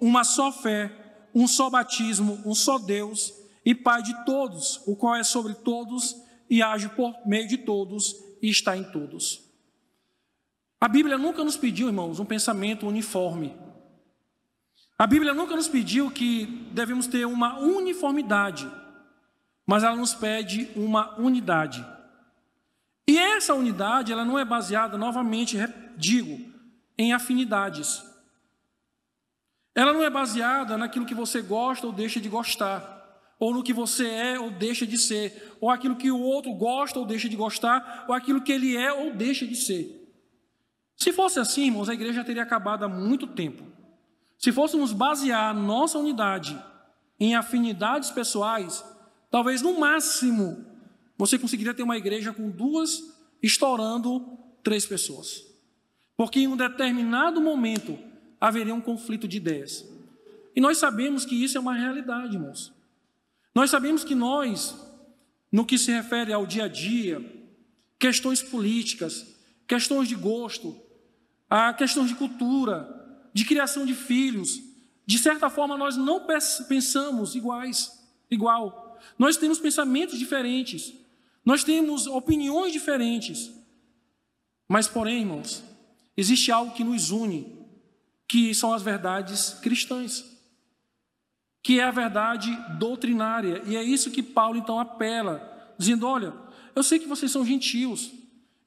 uma 0.00 0.22
só 0.22 0.52
fé, 0.52 1.26
um 1.34 1.48
só 1.48 1.68
batismo, 1.68 2.40
um 2.46 2.54
só 2.54 2.78
Deus 2.78 3.32
e 3.64 3.74
Pai 3.74 4.04
de 4.04 4.24
todos, 4.24 4.80
o 4.86 4.94
qual 4.94 5.16
é 5.16 5.24
sobre 5.24 5.54
todos 5.54 6.29
e 6.50 6.60
age 6.60 6.88
por 6.90 7.14
meio 7.24 7.46
de 7.46 7.56
todos 7.56 8.16
e 8.42 8.50
está 8.50 8.76
em 8.76 8.82
todos. 8.82 9.48
A 10.80 10.88
Bíblia 10.88 11.16
nunca 11.16 11.44
nos 11.44 11.56
pediu, 11.56 11.86
irmãos, 11.86 12.18
um 12.18 12.24
pensamento 12.24 12.88
uniforme. 12.88 13.56
A 14.98 15.06
Bíblia 15.06 15.32
nunca 15.32 15.54
nos 15.54 15.68
pediu 15.68 16.10
que 16.10 16.46
devemos 16.72 17.06
ter 17.06 17.24
uma 17.24 17.58
uniformidade, 17.58 18.70
mas 19.64 19.84
ela 19.84 19.94
nos 19.94 20.12
pede 20.12 20.68
uma 20.74 21.18
unidade. 21.18 21.86
E 23.06 23.16
essa 23.16 23.54
unidade, 23.54 24.12
ela 24.12 24.24
não 24.24 24.38
é 24.38 24.44
baseada, 24.44 24.98
novamente, 24.98 25.56
digo, 25.96 26.52
em 26.98 27.12
afinidades. 27.12 28.02
Ela 29.74 29.92
não 29.92 30.02
é 30.02 30.10
baseada 30.10 30.76
naquilo 30.76 31.06
que 31.06 31.14
você 31.14 31.40
gosta 31.40 31.86
ou 31.86 31.92
deixa 31.92 32.20
de 32.20 32.28
gostar, 32.28 32.99
ou 33.40 33.54
no 33.54 33.62
que 33.62 33.72
você 33.72 34.06
é 34.06 34.38
ou 34.38 34.50
deixa 34.50 34.86
de 34.86 34.98
ser, 34.98 35.56
ou 35.58 35.70
aquilo 35.70 35.96
que 35.96 36.10
o 36.10 36.20
outro 36.20 36.52
gosta 36.52 36.98
ou 36.98 37.06
deixa 37.06 37.26
de 37.26 37.34
gostar, 37.34 38.04
ou 38.06 38.14
aquilo 38.14 38.42
que 38.42 38.52
ele 38.52 38.76
é 38.76 38.92
ou 38.92 39.14
deixa 39.14 39.46
de 39.46 39.56
ser. 39.56 39.96
Se 40.94 41.10
fosse 41.10 41.40
assim, 41.40 41.64
irmãos, 41.64 41.88
a 41.88 41.94
igreja 41.94 42.22
teria 42.22 42.42
acabado 42.42 42.84
há 42.84 42.88
muito 42.88 43.26
tempo. 43.26 43.64
Se 44.38 44.52
fôssemos 44.52 44.92
basear 44.92 45.54
nossa 45.54 45.98
unidade 45.98 46.62
em 47.18 47.34
afinidades 47.34 48.10
pessoais, 48.10 48.84
talvez 49.30 49.62
no 49.62 49.80
máximo 49.80 50.66
você 51.16 51.38
conseguiria 51.38 51.72
ter 51.72 51.82
uma 51.82 51.96
igreja 51.96 52.34
com 52.34 52.50
duas, 52.50 53.02
estourando 53.42 54.38
três 54.62 54.84
pessoas. 54.84 55.46
Porque 56.14 56.40
em 56.40 56.46
um 56.46 56.56
determinado 56.56 57.40
momento 57.40 57.98
haveria 58.38 58.74
um 58.74 58.80
conflito 58.82 59.26
de 59.26 59.38
ideias. 59.38 59.86
E 60.54 60.60
nós 60.60 60.76
sabemos 60.76 61.24
que 61.24 61.42
isso 61.42 61.56
é 61.56 61.60
uma 61.60 61.74
realidade, 61.74 62.36
irmãos. 62.36 62.79
Nós 63.54 63.70
sabemos 63.70 64.04
que 64.04 64.14
nós, 64.14 64.76
no 65.50 65.66
que 65.66 65.78
se 65.78 65.90
refere 65.92 66.32
ao 66.32 66.46
dia 66.46 66.64
a 66.64 66.68
dia, 66.68 67.20
questões 67.98 68.42
políticas, 68.42 69.34
questões 69.66 70.08
de 70.08 70.14
gosto, 70.14 70.80
a 71.48 71.72
questões 71.74 72.08
de 72.08 72.14
cultura, 72.14 73.28
de 73.32 73.44
criação 73.44 73.84
de 73.84 73.94
filhos, 73.94 74.60
de 75.04 75.18
certa 75.18 75.50
forma 75.50 75.76
nós 75.76 75.96
não 75.96 76.26
pensamos 76.68 77.34
iguais, 77.34 78.00
igual. 78.30 78.98
Nós 79.18 79.36
temos 79.36 79.58
pensamentos 79.58 80.18
diferentes, 80.18 80.92
nós 81.44 81.64
temos 81.64 82.06
opiniões 82.06 82.72
diferentes. 82.72 83.50
Mas, 84.68 84.86
porém, 84.86 85.20
irmãos, 85.20 85.64
existe 86.16 86.52
algo 86.52 86.72
que 86.72 86.84
nos 86.84 87.10
une, 87.10 87.58
que 88.28 88.54
são 88.54 88.72
as 88.72 88.82
verdades 88.82 89.54
cristãs, 89.60 90.29
que 91.62 91.78
é 91.78 91.84
a 91.84 91.90
verdade 91.90 92.50
doutrinária. 92.78 93.62
E 93.66 93.76
é 93.76 93.82
isso 93.82 94.10
que 94.10 94.22
Paulo 94.22 94.58
então 94.58 94.78
apela, 94.78 95.72
dizendo: 95.78 96.06
olha, 96.06 96.32
eu 96.74 96.82
sei 96.82 96.98
que 96.98 97.08
vocês 97.08 97.30
são 97.30 97.44
gentios, 97.44 98.10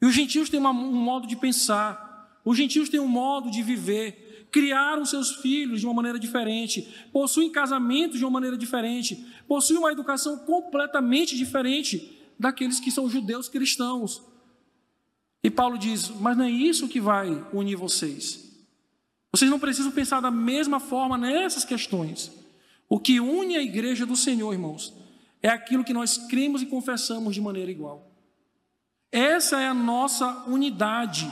e 0.01 0.05
os 0.05 0.13
gentios 0.13 0.49
têm 0.49 0.59
um 0.59 0.73
modo 0.73 1.27
de 1.27 1.35
pensar, 1.35 2.39
os 2.43 2.57
gentios 2.57 2.89
têm 2.89 2.99
um 2.99 3.07
modo 3.07 3.49
de 3.49 3.63
viver, 3.63 4.47
criaram 4.51 5.05
seus 5.05 5.37
filhos 5.37 5.79
de 5.79 5.85
uma 5.85 5.95
maneira 5.95 6.19
diferente, 6.19 7.07
possuem 7.11 7.49
casamentos 7.49 8.19
de 8.19 8.25
uma 8.25 8.31
maneira 8.31 8.57
diferente, 8.57 9.25
possuem 9.47 9.79
uma 9.79 9.91
educação 9.91 10.37
completamente 10.39 11.35
diferente 11.35 12.19
daqueles 12.37 12.79
que 12.79 12.91
são 12.91 13.09
judeus 13.09 13.47
cristãos. 13.47 14.21
E 15.43 15.49
Paulo 15.49 15.77
diz: 15.77 16.09
Mas 16.09 16.37
não 16.37 16.45
é 16.45 16.51
isso 16.51 16.87
que 16.87 17.01
vai 17.01 17.45
unir 17.51 17.75
vocês. 17.75 18.51
Vocês 19.31 19.49
não 19.49 19.59
precisam 19.59 19.91
pensar 19.91 20.21
da 20.21 20.29
mesma 20.29 20.79
forma 20.79 21.17
nessas 21.17 21.65
questões. 21.65 22.42
O 22.89 22.99
que 22.99 23.19
une 23.19 23.55
a 23.55 23.61
igreja 23.61 24.05
do 24.05 24.15
Senhor, 24.15 24.53
irmãos, 24.53 24.93
é 25.41 25.49
aquilo 25.49 25.83
que 25.83 25.93
nós 25.93 26.17
cremos 26.17 26.61
e 26.61 26.65
confessamos 26.65 27.35
de 27.35 27.41
maneira 27.41 27.69
igual. 27.69 28.09
Essa 29.11 29.59
é 29.61 29.67
a 29.67 29.73
nossa 29.73 30.45
unidade. 30.47 31.31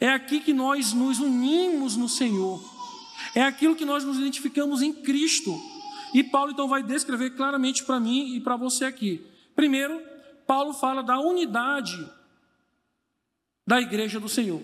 É 0.00 0.10
aqui 0.10 0.40
que 0.40 0.52
nós 0.52 0.92
nos 0.92 1.18
unimos 1.18 1.96
no 1.96 2.08
Senhor. 2.08 2.62
É 3.34 3.42
aquilo 3.42 3.76
que 3.76 3.84
nós 3.84 4.04
nos 4.04 4.18
identificamos 4.18 4.82
em 4.82 4.92
Cristo. 4.92 5.58
E 6.14 6.22
Paulo 6.24 6.52
então 6.52 6.68
vai 6.68 6.82
descrever 6.82 7.30
claramente 7.30 7.84
para 7.84 8.00
mim 8.00 8.34
e 8.34 8.40
para 8.40 8.56
você 8.56 8.84
aqui. 8.84 9.24
Primeiro, 9.54 10.00
Paulo 10.46 10.72
fala 10.72 11.02
da 11.02 11.18
unidade 11.18 11.96
da 13.66 13.80
igreja 13.80 14.18
do 14.18 14.28
Senhor. 14.28 14.62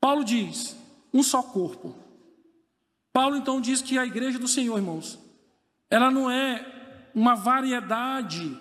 Paulo 0.00 0.24
diz: 0.24 0.76
um 1.12 1.22
só 1.22 1.42
corpo. 1.42 2.05
Paulo 3.16 3.34
então 3.34 3.62
diz 3.62 3.80
que 3.80 3.96
a 3.96 4.04
igreja 4.04 4.38
do 4.38 4.46
Senhor, 4.46 4.76
irmãos, 4.76 5.18
ela 5.88 6.10
não 6.10 6.30
é 6.30 7.10
uma 7.14 7.34
variedade 7.34 8.60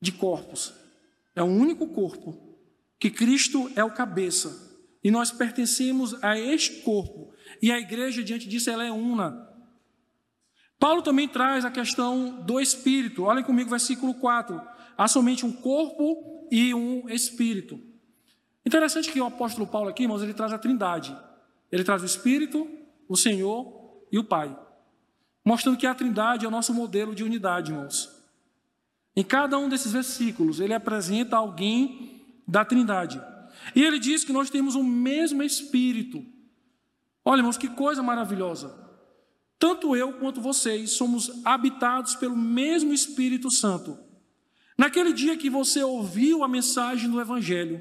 de 0.00 0.12
corpos, 0.12 0.72
é 1.34 1.42
um 1.42 1.58
único 1.58 1.88
corpo, 1.88 2.56
que 2.96 3.10
Cristo 3.10 3.68
é 3.74 3.82
o 3.82 3.90
cabeça, 3.90 4.78
e 5.02 5.10
nós 5.10 5.32
pertencemos 5.32 6.14
a 6.22 6.38
este 6.38 6.82
corpo, 6.82 7.34
e 7.60 7.72
a 7.72 7.78
igreja, 7.80 8.22
diante 8.22 8.48
disso, 8.48 8.70
ela 8.70 8.84
é 8.84 8.92
una. 8.92 9.52
Paulo 10.78 11.02
também 11.02 11.26
traz 11.26 11.64
a 11.64 11.72
questão 11.72 12.40
do 12.42 12.60
espírito. 12.60 13.24
Olhem 13.24 13.42
comigo, 13.42 13.68
versículo 13.68 14.14
4. 14.14 14.62
Há 14.96 15.08
somente 15.08 15.44
um 15.44 15.50
corpo 15.50 16.46
e 16.52 16.72
um 16.72 17.08
espírito. 17.08 17.80
Interessante 18.64 19.10
que 19.10 19.20
o 19.20 19.26
apóstolo 19.26 19.66
Paulo 19.66 19.88
aqui, 19.88 20.04
irmãos, 20.04 20.22
ele 20.22 20.34
traz 20.34 20.52
a 20.52 20.58
trindade. 20.58 21.18
Ele 21.72 21.82
traz 21.82 22.00
o 22.00 22.06
espírito, 22.06 22.83
o 23.08 23.16
Senhor 23.16 24.06
e 24.10 24.18
o 24.18 24.24
Pai. 24.24 24.56
Mostrando 25.44 25.76
que 25.76 25.86
a 25.86 25.94
trindade 25.94 26.44
é 26.44 26.48
o 26.48 26.50
nosso 26.50 26.72
modelo 26.72 27.14
de 27.14 27.22
unidade, 27.22 27.72
irmãos. 27.72 28.10
Em 29.16 29.22
cada 29.22 29.58
um 29.58 29.68
desses 29.68 29.92
versículos, 29.92 30.58
ele 30.60 30.74
apresenta 30.74 31.36
alguém 31.36 32.42
da 32.46 32.64
trindade. 32.64 33.20
E 33.74 33.82
ele 33.82 33.98
diz 33.98 34.24
que 34.24 34.32
nós 34.32 34.50
temos 34.50 34.74
o 34.74 34.82
mesmo 34.82 35.42
espírito. 35.42 36.24
Olha, 37.24 37.40
irmãos, 37.40 37.56
que 37.56 37.68
coisa 37.68 38.02
maravilhosa. 38.02 38.84
Tanto 39.58 39.96
eu 39.96 40.14
quanto 40.14 40.40
vocês 40.40 40.90
somos 40.90 41.44
habitados 41.44 42.14
pelo 42.16 42.36
mesmo 42.36 42.92
Espírito 42.92 43.50
Santo. 43.50 43.98
Naquele 44.76 45.12
dia 45.12 45.36
que 45.36 45.48
você 45.48 45.82
ouviu 45.82 46.42
a 46.42 46.48
mensagem 46.48 47.10
do 47.10 47.20
Evangelho, 47.20 47.80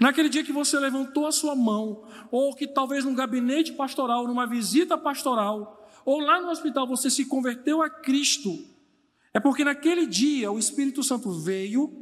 naquele 0.00 0.28
dia 0.28 0.44
que 0.44 0.52
você 0.52 0.78
levantou 0.78 1.26
a 1.26 1.32
sua 1.32 1.54
mão, 1.54 2.04
ou 2.30 2.54
que 2.54 2.66
talvez 2.66 3.04
num 3.04 3.14
gabinete 3.14 3.72
pastoral, 3.72 4.26
numa 4.26 4.46
visita 4.46 4.96
pastoral, 4.96 5.88
ou 6.04 6.20
lá 6.20 6.40
no 6.40 6.50
hospital 6.50 6.86
você 6.86 7.08
se 7.10 7.24
converteu 7.26 7.82
a 7.82 7.88
Cristo, 7.88 8.74
é 9.32 9.40
porque 9.40 9.64
naquele 9.64 10.06
dia 10.06 10.52
o 10.52 10.58
Espírito 10.58 11.02
Santo 11.02 11.32
veio, 11.32 11.92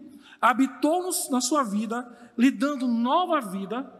habitou 0.40 1.08
na 1.30 1.40
sua 1.40 1.62
vida, 1.62 2.06
lhe 2.36 2.50
dando 2.50 2.86
nova 2.86 3.40
vida, 3.40 3.90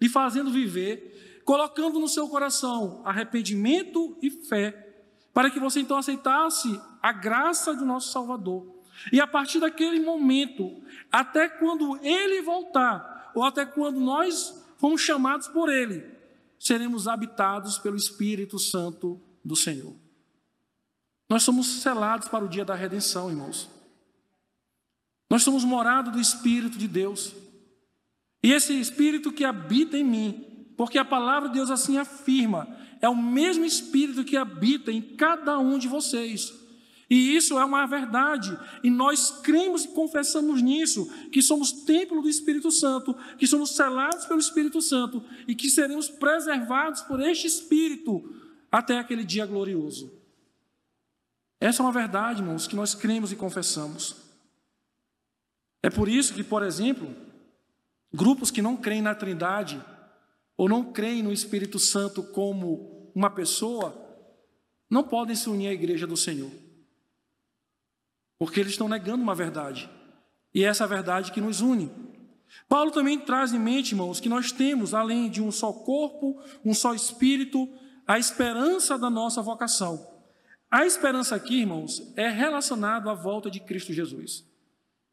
lhe 0.00 0.08
fazendo 0.08 0.50
viver, 0.50 1.40
colocando 1.44 1.98
no 1.98 2.08
seu 2.08 2.28
coração 2.28 3.00
arrependimento 3.04 4.16
e 4.20 4.30
fé, 4.30 4.94
para 5.32 5.48
que 5.48 5.58
você 5.58 5.80
então 5.80 5.96
aceitasse 5.96 6.78
a 7.02 7.12
graça 7.12 7.72
do 7.74 7.86
nosso 7.86 8.12
Salvador. 8.12 8.66
E 9.10 9.20
a 9.20 9.26
partir 9.26 9.58
daquele 9.58 10.00
momento, 10.00 10.82
até 11.10 11.48
quando 11.48 11.98
ele 12.04 12.42
voltar, 12.42 13.11
ou 13.34 13.44
até 13.44 13.64
quando 13.64 14.00
nós 14.00 14.62
fomos 14.78 15.00
chamados 15.00 15.48
por 15.48 15.68
ele, 15.68 16.04
seremos 16.58 17.08
habitados 17.08 17.78
pelo 17.78 17.96
Espírito 17.96 18.58
Santo 18.58 19.20
do 19.44 19.56
Senhor. 19.56 19.94
Nós 21.28 21.42
somos 21.42 21.66
selados 21.66 22.28
para 22.28 22.44
o 22.44 22.48
dia 22.48 22.64
da 22.64 22.74
redenção, 22.74 23.30
irmãos. 23.30 23.68
Nós 25.30 25.42
somos 25.42 25.64
morada 25.64 26.10
do 26.10 26.20
Espírito 26.20 26.76
de 26.76 26.86
Deus. 26.86 27.34
E 28.42 28.52
esse 28.52 28.78
Espírito 28.78 29.32
que 29.32 29.44
habita 29.44 29.96
em 29.96 30.04
mim, 30.04 30.66
porque 30.76 30.98
a 30.98 31.04
palavra 31.04 31.48
de 31.48 31.54
Deus 31.54 31.70
assim 31.70 31.96
afirma: 31.96 32.68
é 33.00 33.08
o 33.08 33.16
mesmo 33.16 33.64
Espírito 33.64 34.24
que 34.24 34.36
habita 34.36 34.92
em 34.92 35.00
cada 35.00 35.58
um 35.58 35.78
de 35.78 35.88
vocês. 35.88 36.52
E 37.12 37.36
isso 37.36 37.58
é 37.58 37.64
uma 37.66 37.84
verdade, 37.84 38.58
e 38.82 38.88
nós 38.88 39.42
cremos 39.42 39.84
e 39.84 39.88
confessamos 39.88 40.62
nisso, 40.62 41.12
que 41.30 41.42
somos 41.42 41.70
templo 41.84 42.22
do 42.22 42.28
Espírito 42.28 42.70
Santo, 42.70 43.12
que 43.36 43.46
somos 43.46 43.76
selados 43.76 44.24
pelo 44.24 44.40
Espírito 44.40 44.80
Santo 44.80 45.22
e 45.46 45.54
que 45.54 45.68
seremos 45.68 46.08
preservados 46.08 47.02
por 47.02 47.20
este 47.20 47.46
Espírito 47.46 48.34
até 48.70 48.98
aquele 48.98 49.24
dia 49.24 49.44
glorioso. 49.44 50.10
Essa 51.60 51.82
é 51.82 51.84
uma 51.84 51.92
verdade, 51.92 52.40
irmãos, 52.40 52.66
que 52.66 52.74
nós 52.74 52.94
cremos 52.94 53.30
e 53.30 53.36
confessamos. 53.36 54.16
É 55.82 55.90
por 55.90 56.08
isso 56.08 56.32
que, 56.32 56.42
por 56.42 56.62
exemplo, 56.62 57.14
grupos 58.10 58.50
que 58.50 58.62
não 58.62 58.74
creem 58.74 59.02
na 59.02 59.14
Trindade, 59.14 59.84
ou 60.56 60.66
não 60.66 60.94
creem 60.94 61.22
no 61.22 61.30
Espírito 61.30 61.78
Santo 61.78 62.22
como 62.22 63.12
uma 63.14 63.28
pessoa, 63.28 63.94
não 64.88 65.04
podem 65.04 65.36
se 65.36 65.50
unir 65.50 65.68
à 65.68 65.74
igreja 65.74 66.06
do 66.06 66.16
Senhor. 66.16 66.61
Porque 68.42 68.58
eles 68.58 68.72
estão 68.72 68.88
negando 68.88 69.22
uma 69.22 69.36
verdade. 69.36 69.88
E 70.52 70.64
é 70.64 70.66
essa 70.66 70.84
verdade 70.84 71.30
que 71.30 71.40
nos 71.40 71.60
une. 71.60 71.92
Paulo 72.68 72.90
também 72.90 73.16
traz 73.16 73.54
em 73.54 73.58
mente, 73.60 73.92
irmãos, 73.92 74.18
que 74.18 74.28
nós 74.28 74.50
temos, 74.50 74.94
além 74.94 75.30
de 75.30 75.40
um 75.40 75.52
só 75.52 75.72
corpo, 75.72 76.42
um 76.64 76.74
só 76.74 76.92
espírito, 76.92 77.68
a 78.04 78.18
esperança 78.18 78.98
da 78.98 79.08
nossa 79.08 79.40
vocação. 79.40 80.04
A 80.68 80.84
esperança 80.84 81.36
aqui, 81.36 81.60
irmãos, 81.60 82.02
é 82.16 82.28
relacionada 82.28 83.12
à 83.12 83.14
volta 83.14 83.48
de 83.48 83.60
Cristo 83.60 83.92
Jesus. 83.92 84.44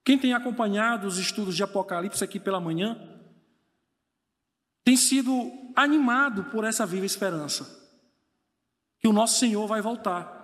Quem 0.04 0.18
tem 0.18 0.34
acompanhado 0.34 1.06
os 1.06 1.20
estudos 1.20 1.56
de 1.56 1.62
Apocalipse 1.62 2.24
aqui 2.24 2.40
pela 2.40 2.60
manhã, 2.60 2.98
tem 4.84 4.98
sido 4.98 5.52
animado 5.76 6.46
por 6.46 6.64
essa 6.64 6.84
viva 6.84 7.06
esperança. 7.06 7.78
Que 8.98 9.08
o 9.08 9.14
nosso 9.14 9.38
Senhor 9.38 9.68
vai 9.68 9.84
voltar 9.84 10.39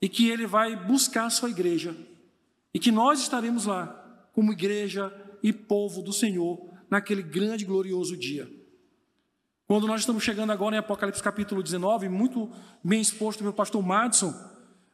e 0.00 0.08
que 0.08 0.28
ele 0.28 0.46
vai 0.46 0.76
buscar 0.76 1.26
a 1.26 1.30
sua 1.30 1.50
igreja 1.50 1.96
e 2.72 2.78
que 2.78 2.92
nós 2.92 3.20
estaremos 3.20 3.64
lá 3.64 4.28
como 4.32 4.52
igreja 4.52 5.12
e 5.42 5.52
povo 5.52 6.02
do 6.02 6.12
Senhor 6.12 6.68
naquele 6.90 7.22
grande 7.22 7.64
e 7.64 7.66
glorioso 7.66 8.16
dia. 8.16 8.50
Quando 9.66 9.86
nós 9.86 10.02
estamos 10.02 10.22
chegando 10.22 10.52
agora 10.52 10.76
em 10.76 10.78
Apocalipse 10.78 11.22
capítulo 11.22 11.62
19, 11.62 12.08
muito 12.08 12.50
bem 12.84 13.00
exposto 13.00 13.40
pelo 13.40 13.52
pastor 13.52 13.82
Madison, 13.82 14.32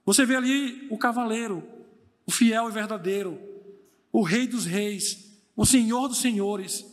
você 0.05 0.25
vê 0.25 0.37
ali 0.37 0.89
o 0.91 0.97
cavaleiro, 0.97 1.63
o 2.27 2.31
fiel 2.31 2.69
e 2.69 2.73
verdadeiro, 2.73 3.39
o 4.11 4.23
rei 4.23 4.47
dos 4.47 4.65
reis, 4.65 5.39
o 5.57 5.67
senhor 5.67 6.09
dos 6.09 6.19
senhores, 6.19 6.87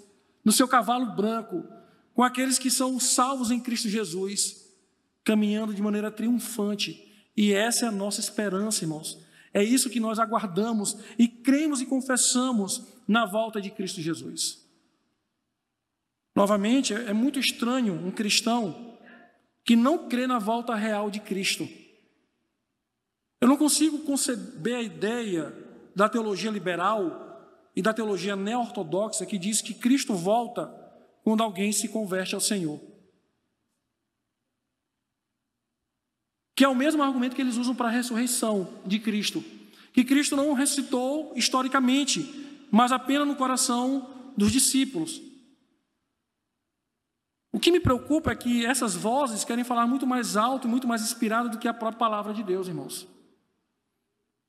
no 0.43 0.51
seu 0.51 0.67
cavalo 0.67 1.15
branco, 1.15 1.63
com 2.13 2.23
aqueles 2.23 2.59
que 2.59 2.69
são 2.69 2.99
salvos 2.99 3.51
em 3.51 3.59
Cristo 3.59 3.87
Jesus, 3.87 4.73
caminhando 5.23 5.73
de 5.73 5.81
maneira 5.81 6.11
triunfante. 6.11 7.08
E 7.39 7.53
essa 7.53 7.85
é 7.85 7.87
a 7.87 7.91
nossa 7.91 8.19
esperança, 8.19 8.83
irmãos. 8.83 9.17
É 9.53 9.63
isso 9.63 9.89
que 9.89 9.97
nós 9.97 10.19
aguardamos 10.19 10.97
e 11.17 11.25
cremos 11.25 11.79
e 11.79 11.85
confessamos 11.85 12.85
na 13.07 13.25
volta 13.25 13.61
de 13.61 13.71
Cristo 13.71 14.01
Jesus. 14.01 14.61
Novamente, 16.35 16.93
é 16.93 17.13
muito 17.13 17.39
estranho 17.39 17.93
um 17.93 18.11
cristão 18.11 18.97
que 19.63 19.73
não 19.73 20.09
crê 20.09 20.27
na 20.27 20.37
volta 20.37 20.75
real 20.75 21.09
de 21.09 21.21
Cristo. 21.21 21.65
Eu 23.39 23.47
não 23.47 23.55
consigo 23.55 23.99
conceber 23.99 24.75
a 24.75 24.81
ideia 24.81 25.55
da 25.95 26.09
teologia 26.09 26.51
liberal 26.51 27.71
e 27.73 27.81
da 27.81 27.93
teologia 27.93 28.35
neo-ortodoxa 28.35 29.25
que 29.25 29.37
diz 29.37 29.61
que 29.61 29.73
Cristo 29.73 30.13
volta 30.13 30.67
quando 31.23 31.41
alguém 31.41 31.71
se 31.71 31.87
converte 31.87 32.35
ao 32.35 32.41
Senhor. 32.41 32.88
Que 36.59 36.65
é 36.65 36.67
o 36.67 36.75
mesmo 36.75 37.01
argumento 37.01 37.37
que 37.37 37.41
eles 37.41 37.55
usam 37.55 37.73
para 37.73 37.87
a 37.87 37.91
ressurreição 37.91 38.67
de 38.85 38.99
Cristo. 38.99 39.41
Que 39.93 40.03
Cristo 40.03 40.35
não 40.35 40.51
ressuscitou 40.51 41.31
historicamente, 41.33 42.67
mas 42.69 42.91
apenas 42.91 43.25
no 43.25 43.37
coração 43.37 44.09
dos 44.35 44.51
discípulos. 44.51 45.21
O 47.49 47.61
que 47.61 47.71
me 47.71 47.79
preocupa 47.79 48.31
é 48.31 48.35
que 48.35 48.65
essas 48.65 48.93
vozes 48.93 49.45
querem 49.45 49.63
falar 49.63 49.87
muito 49.87 50.05
mais 50.05 50.35
alto 50.35 50.67
e 50.67 50.69
muito 50.69 50.85
mais 50.85 51.01
inspirado 51.01 51.47
do 51.47 51.57
que 51.57 51.65
a 51.65 51.73
própria 51.73 51.97
palavra 51.97 52.33
de 52.33 52.43
Deus, 52.43 52.67
irmãos. 52.67 53.07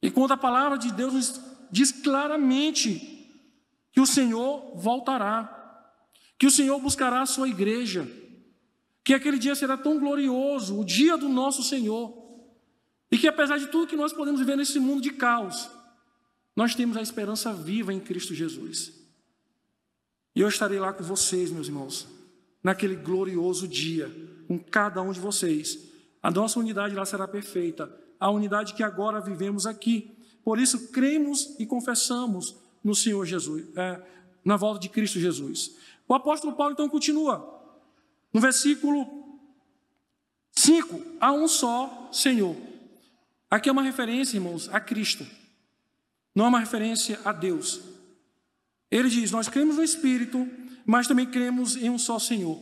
E 0.03 0.11
quando 0.11 0.33
a 0.33 0.37
palavra 0.37 0.77
de 0.77 0.93
Deus 0.93 1.15
nos 1.15 1.41
diz 1.71 1.93
claramente 1.93 3.31
que 3.93 4.01
o 4.01 4.07
Senhor 4.07 4.73
voltará, 4.75 5.95
que 6.37 6.49
o 6.49 6.51
Senhor 6.51 6.77
buscará 6.81 7.23
a 7.23 7.27
sua 7.27 7.49
igreja, 7.49 8.05
que 9.11 9.15
aquele 9.15 9.41
dia 9.41 9.57
será 9.57 9.77
tão 9.77 9.99
glorioso, 9.99 10.79
o 10.79 10.85
dia 10.85 11.17
do 11.17 11.29
nosso 11.29 11.65
Senhor, 11.65 12.17
e 13.11 13.19
que 13.19 13.27
apesar 13.27 13.59
de 13.59 13.67
tudo 13.67 13.89
que 13.89 13.97
nós 13.97 14.13
podemos 14.13 14.39
viver 14.39 14.57
nesse 14.57 14.79
mundo 14.79 15.03
de 15.03 15.11
caos, 15.11 15.69
nós 16.55 16.77
temos 16.77 16.97
a 16.97 17.03
esperança 17.03 17.53
viva 17.53 17.93
em 17.93 17.99
Cristo 17.99 18.37
Jesus. 18.37 18.93
E 20.33 20.41
eu 20.41 20.47
estarei 20.47 20.79
lá 20.79 20.93
com 20.93 21.03
vocês, 21.03 21.51
meus 21.51 21.67
irmãos, 21.67 22.07
naquele 22.63 22.95
glorioso 22.95 23.67
dia, 23.67 24.09
com 24.47 24.57
cada 24.57 25.03
um 25.03 25.11
de 25.11 25.19
vocês. 25.19 25.91
A 26.23 26.31
nossa 26.31 26.61
unidade 26.61 26.95
lá 26.95 27.05
será 27.05 27.27
perfeita, 27.27 27.93
a 28.21 28.31
unidade 28.31 28.75
que 28.75 28.83
agora 28.85 29.21
vivemos 29.21 29.67
aqui. 29.67 30.17
Por 30.45 30.57
isso, 30.57 30.93
cremos 30.93 31.57
e 31.59 31.67
confessamos 31.67 32.55
no 32.85 32.95
Senhor 32.95 33.27
Jesus, 33.27 33.67
é, 33.75 34.01
na 34.45 34.57
volta 34.57 34.79
de 34.79 34.89
Cristo 34.89 35.19
Jesus. 35.19 35.75
O 36.07 36.15
apóstolo 36.15 36.55
Paulo 36.55 36.75
então 36.75 36.89
continua, 36.89 37.60
no 38.33 38.41
versículo 38.41 39.07
5: 40.53 41.17
há 41.21 41.33
um 41.33 41.49
só 41.49 42.09
Senhor. 42.13 42.57
Aqui 43.51 43.69
é 43.69 43.73
uma 43.73 43.83
referência, 43.83 44.37
irmãos, 44.37 44.69
a 44.73 44.79
Cristo, 44.79 45.27
não 46.35 46.45
é 46.45 46.49
uma 46.49 46.61
referência 46.61 47.19
a 47.25 47.33
Deus. 47.33 47.81
Ele 48.91 49.09
diz: 49.09 49.31
Nós 49.31 49.49
cremos 49.49 49.77
no 49.77 49.85
Espírito, 49.85 50.49
mas 50.85 51.07
também 51.07 51.27
cremos 51.27 51.77
em 51.77 51.91
um 51.91 51.99
só 51.99 52.19
Senhor. 52.19 52.59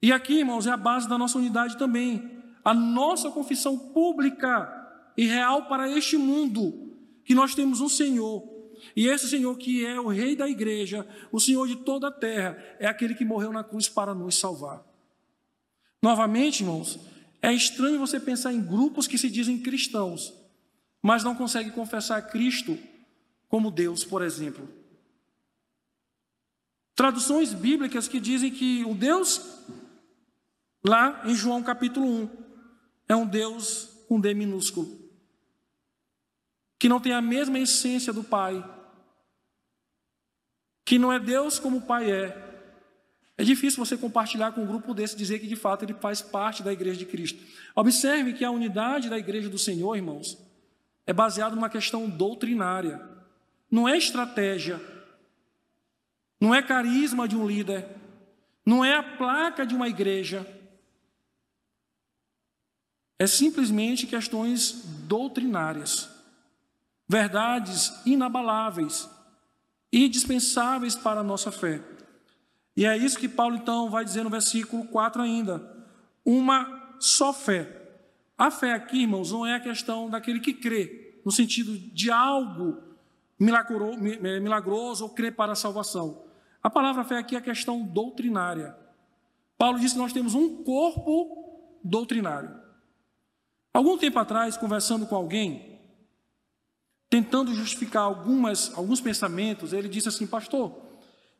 E 0.00 0.12
aqui, 0.12 0.38
irmãos, 0.38 0.66
é 0.66 0.70
a 0.70 0.76
base 0.76 1.08
da 1.08 1.16
nossa 1.16 1.38
unidade 1.38 1.78
também. 1.78 2.42
A 2.64 2.74
nossa 2.74 3.30
confissão 3.30 3.78
pública 3.78 4.70
e 5.16 5.26
real 5.26 5.66
para 5.66 5.90
este 5.90 6.16
mundo, 6.16 6.96
que 7.24 7.34
nós 7.34 7.54
temos 7.54 7.80
um 7.80 7.88
Senhor 7.88 8.51
e 8.94 9.08
esse 9.08 9.28
Senhor 9.28 9.56
que 9.56 9.84
é 9.84 10.00
o 10.00 10.08
Rei 10.08 10.36
da 10.36 10.48
igreja, 10.48 11.06
o 11.30 11.40
Senhor 11.40 11.66
de 11.66 11.76
toda 11.76 12.08
a 12.08 12.12
terra, 12.12 12.56
é 12.78 12.86
aquele 12.86 13.14
que 13.14 13.24
morreu 13.24 13.52
na 13.52 13.64
cruz 13.64 13.88
para 13.88 14.14
nos 14.14 14.36
salvar. 14.36 14.84
Novamente, 16.02 16.62
irmãos, 16.62 16.98
é 17.40 17.52
estranho 17.52 17.98
você 17.98 18.18
pensar 18.20 18.52
em 18.52 18.62
grupos 18.62 19.06
que 19.06 19.18
se 19.18 19.30
dizem 19.30 19.62
cristãos, 19.62 20.32
mas 21.00 21.24
não 21.24 21.34
conseguem 21.34 21.72
confessar 21.72 22.22
Cristo 22.30 22.78
como 23.48 23.70
Deus, 23.70 24.04
por 24.04 24.22
exemplo. 24.22 24.68
Traduções 26.94 27.52
bíblicas 27.54 28.06
que 28.06 28.20
dizem 28.20 28.50
que 28.50 28.84
o 28.84 28.94
Deus, 28.94 29.40
lá 30.84 31.22
em 31.24 31.34
João 31.34 31.62
capítulo 31.62 32.06
1, 32.06 32.30
é 33.08 33.16
um 33.16 33.26
Deus 33.26 33.90
com 34.08 34.20
D 34.20 34.34
minúsculo 34.34 35.01
que 36.82 36.88
não 36.88 36.98
tem 36.98 37.12
a 37.12 37.22
mesma 37.22 37.60
essência 37.60 38.12
do 38.12 38.24
Pai, 38.24 38.60
que 40.84 40.98
não 40.98 41.12
é 41.12 41.20
Deus 41.20 41.60
como 41.60 41.76
o 41.76 41.82
Pai 41.82 42.10
é. 42.10 42.36
É 43.38 43.44
difícil 43.44 43.78
você 43.86 43.96
compartilhar 43.96 44.50
com 44.50 44.62
um 44.62 44.66
grupo 44.66 44.92
desse 44.92 45.16
dizer 45.16 45.38
que 45.38 45.46
de 45.46 45.54
fato 45.54 45.84
ele 45.84 45.94
faz 45.94 46.20
parte 46.20 46.60
da 46.60 46.72
igreja 46.72 46.98
de 46.98 47.06
Cristo. 47.06 47.40
Observe 47.76 48.32
que 48.32 48.44
a 48.44 48.50
unidade 48.50 49.08
da 49.08 49.16
igreja 49.16 49.48
do 49.48 49.60
Senhor, 49.60 49.94
irmãos, 49.94 50.36
é 51.06 51.12
baseada 51.12 51.54
numa 51.54 51.70
questão 51.70 52.10
doutrinária. 52.10 53.00
Não 53.70 53.88
é 53.88 53.96
estratégia, 53.96 54.80
não 56.40 56.52
é 56.52 56.60
carisma 56.60 57.28
de 57.28 57.36
um 57.36 57.46
líder, 57.46 57.86
não 58.66 58.84
é 58.84 58.96
a 58.96 59.04
placa 59.04 59.64
de 59.64 59.76
uma 59.76 59.88
igreja. 59.88 60.44
É 63.20 63.26
simplesmente 63.28 64.04
questões 64.04 64.82
doutrinárias 65.06 66.11
verdades 67.12 67.92
inabaláveis 68.06 69.06
indispensáveis 69.92 70.96
para 70.96 71.20
a 71.20 71.22
nossa 71.22 71.52
fé. 71.52 71.82
E 72.74 72.86
é 72.86 72.96
isso 72.96 73.18
que 73.18 73.28
Paulo 73.28 73.56
então 73.56 73.90
vai 73.90 74.02
dizer 74.02 74.24
no 74.24 74.30
versículo 74.30 74.86
4 74.86 75.20
ainda: 75.20 75.86
uma 76.24 76.96
só 76.98 77.30
fé. 77.30 77.80
A 78.38 78.50
fé 78.50 78.72
aqui, 78.72 79.02
irmãos, 79.02 79.30
não 79.30 79.44
é 79.44 79.56
a 79.56 79.60
questão 79.60 80.08
daquele 80.08 80.40
que 80.40 80.54
crê, 80.54 81.20
no 81.22 81.30
sentido 81.30 81.78
de 81.78 82.10
algo 82.10 82.82
milagroso 83.38 85.04
ou 85.04 85.10
crer 85.10 85.36
para 85.36 85.52
a 85.52 85.56
salvação. 85.56 86.24
A 86.62 86.70
palavra 86.70 87.04
fé 87.04 87.18
aqui 87.18 87.34
é 87.34 87.38
a 87.38 87.42
questão 87.42 87.82
doutrinária. 87.82 88.74
Paulo 89.58 89.78
disse 89.78 89.94
que 89.94 90.00
nós 90.00 90.14
temos 90.14 90.34
um 90.34 90.62
corpo 90.64 91.78
doutrinário. 91.84 92.58
Algum 93.74 93.98
tempo 93.98 94.18
atrás, 94.18 94.56
conversando 94.56 95.06
com 95.06 95.14
alguém, 95.14 95.71
tentando 97.12 97.54
justificar 97.54 98.04
algumas, 98.04 98.72
alguns 98.74 98.98
pensamentos, 98.98 99.74
ele 99.74 99.86
disse 99.86 100.08
assim, 100.08 100.26
pastor, 100.26 100.74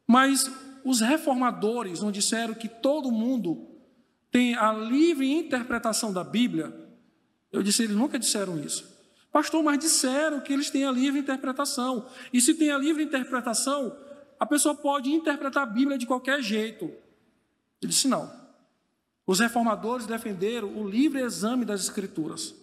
mas 0.06 0.50
os 0.84 1.00
reformadores 1.00 2.02
não 2.02 2.12
disseram 2.12 2.52
que 2.52 2.68
todo 2.68 3.10
mundo 3.10 3.70
tem 4.30 4.54
a 4.54 4.70
livre 4.70 5.32
interpretação 5.32 6.12
da 6.12 6.22
Bíblia? 6.22 6.78
Eu 7.50 7.62
disse, 7.62 7.84
eles 7.84 7.96
nunca 7.96 8.18
disseram 8.18 8.58
isso. 8.58 8.86
Pastor, 9.32 9.62
mas 9.62 9.78
disseram 9.78 10.42
que 10.42 10.52
eles 10.52 10.68
têm 10.68 10.84
a 10.84 10.92
livre 10.92 11.18
interpretação. 11.18 12.04
E 12.30 12.38
se 12.38 12.52
tem 12.52 12.70
a 12.70 12.76
livre 12.76 13.02
interpretação, 13.02 13.96
a 14.38 14.44
pessoa 14.44 14.74
pode 14.74 15.10
interpretar 15.10 15.62
a 15.62 15.66
Bíblia 15.66 15.96
de 15.96 16.04
qualquer 16.04 16.42
jeito. 16.42 16.84
Ele 17.80 17.90
disse, 17.90 18.08
não. 18.08 18.30
Os 19.26 19.40
reformadores 19.40 20.04
defenderam 20.04 20.68
o 20.76 20.86
livre 20.86 21.22
exame 21.22 21.64
das 21.64 21.80
Escrituras. 21.80 22.61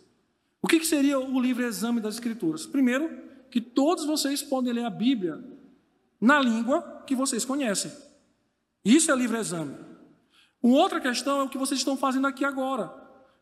O 0.62 0.68
que 0.68 0.84
seria 0.84 1.20
o 1.20 1.40
livre 1.40 1.66
exame 1.66 2.02
das 2.02 2.16
Escrituras? 2.16 2.66
Primeiro, 2.66 3.10
que 3.50 3.62
todos 3.62 4.06
vocês 4.06 4.42
podem 4.42 4.74
ler 4.74 4.86
a 4.86 4.90
Bíblia 4.90 5.44
na 6.20 6.40
língua 6.40 7.04
que 7.08 7.16
vocês 7.16 7.46
conhecem. 7.46 7.92
Isso 8.84 9.12
é 9.12 9.16
livre 9.16 9.38
exame. 9.38 9.76
Uma 10.62 10.78
outra 10.78 11.00
questão 11.00 11.40
é 11.40 11.44
o 11.44 11.50
que 11.50 11.58
vocês 11.58 11.80
estão 11.80 11.96
fazendo 11.96 12.28
aqui 12.28 12.44
agora. 12.44 12.94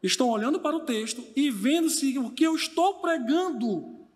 Estão 0.02 0.30
olhando 0.30 0.60
para 0.60 0.76
o 0.76 0.82
texto 0.82 1.24
e 1.36 1.50
vendo 1.50 1.90
se 1.90 2.18
o 2.20 2.30
que 2.30 2.44
eu 2.44 2.56
estou 2.56 3.02
pregando 3.02 4.08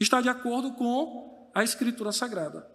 está 0.00 0.20
de 0.20 0.28
acordo 0.28 0.72
com 0.72 1.50
a 1.54 1.62
Escritura 1.62 2.10
Sagrada. 2.10 2.68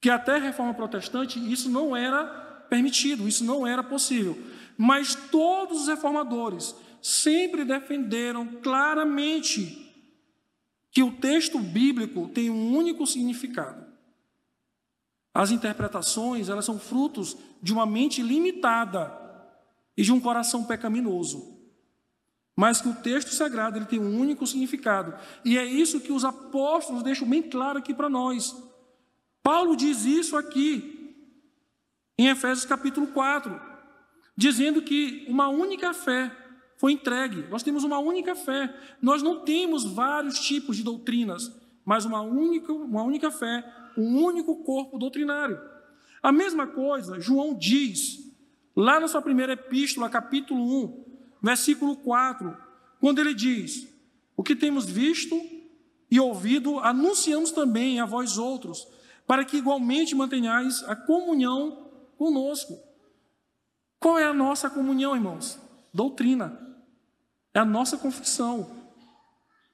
Que 0.00 0.10
até 0.10 0.36
a 0.36 0.38
reforma 0.38 0.74
protestante 0.74 1.38
isso 1.52 1.70
não 1.70 1.96
era 1.96 2.24
permitido, 2.68 3.28
isso 3.28 3.44
não 3.44 3.66
era 3.66 3.82
possível. 3.82 4.36
Mas 4.76 5.14
todos 5.14 5.82
os 5.82 5.88
reformadores 5.88 6.74
sempre 7.02 7.64
defenderam 7.64 8.46
claramente 8.62 9.86
que 10.90 11.02
o 11.02 11.12
texto 11.12 11.58
bíblico 11.58 12.28
tem 12.28 12.50
um 12.50 12.76
único 12.76 13.06
significado. 13.06 13.86
As 15.32 15.50
interpretações, 15.50 16.48
elas 16.48 16.64
são 16.64 16.78
frutos 16.78 17.36
de 17.62 17.72
uma 17.72 17.86
mente 17.86 18.20
limitada 18.20 19.16
e 19.96 20.02
de 20.02 20.12
um 20.12 20.20
coração 20.20 20.64
pecaminoso. 20.64 21.58
Mas 22.56 22.80
que 22.80 22.88
o 22.88 22.94
texto 22.94 23.32
sagrado 23.32 23.78
ele 23.78 23.86
tem 23.86 24.00
um 24.00 24.18
único 24.18 24.46
significado. 24.46 25.14
E 25.44 25.56
é 25.56 25.64
isso 25.64 26.00
que 26.00 26.12
os 26.12 26.24
apóstolos 26.24 27.02
deixam 27.02 27.28
bem 27.28 27.42
claro 27.42 27.78
aqui 27.78 27.94
para 27.94 28.08
nós. 28.08 28.54
Paulo 29.42 29.76
diz 29.76 30.04
isso 30.04 30.36
aqui 30.36 30.96
em 32.18 32.28
Efésios 32.28 32.66
capítulo 32.66 33.06
4, 33.06 33.58
dizendo 34.36 34.82
que 34.82 35.24
uma 35.28 35.48
única 35.48 35.94
fé 35.94 36.30
foi 36.80 36.92
entregue. 36.92 37.44
Nós 37.50 37.62
temos 37.62 37.84
uma 37.84 37.98
única 37.98 38.34
fé. 38.34 38.74
Nós 39.02 39.22
não 39.22 39.40
temos 39.44 39.84
vários 39.84 40.40
tipos 40.40 40.78
de 40.78 40.82
doutrinas, 40.82 41.54
mas 41.84 42.06
uma 42.06 42.22
única, 42.22 42.72
uma 42.72 43.02
única 43.02 43.30
fé, 43.30 43.62
um 43.98 44.24
único 44.24 44.64
corpo 44.64 44.98
doutrinário. 44.98 45.60
A 46.22 46.32
mesma 46.32 46.66
coisa, 46.66 47.20
João 47.20 47.52
diz, 47.52 48.32
lá 48.74 48.98
na 48.98 49.08
sua 49.08 49.20
primeira 49.20 49.52
epístola, 49.52 50.08
capítulo 50.08 50.84
1, 50.86 51.04
versículo 51.42 51.96
4, 51.96 52.56
quando 52.98 53.18
ele 53.18 53.34
diz: 53.34 53.86
O 54.34 54.42
que 54.42 54.56
temos 54.56 54.86
visto 54.86 55.38
e 56.10 56.18
ouvido, 56.18 56.78
anunciamos 56.78 57.50
também 57.52 58.00
a 58.00 58.06
vós 58.06 58.38
outros, 58.38 58.88
para 59.26 59.44
que 59.44 59.58
igualmente 59.58 60.14
mantenhais 60.14 60.82
a 60.84 60.96
comunhão 60.96 61.90
conosco. 62.16 62.78
Qual 63.98 64.18
é 64.18 64.24
a 64.24 64.32
nossa 64.32 64.70
comunhão, 64.70 65.14
irmãos? 65.14 65.60
Doutrina. 65.92 66.69
É 67.54 67.58
a 67.58 67.64
nossa 67.64 67.96
confissão 67.96 68.80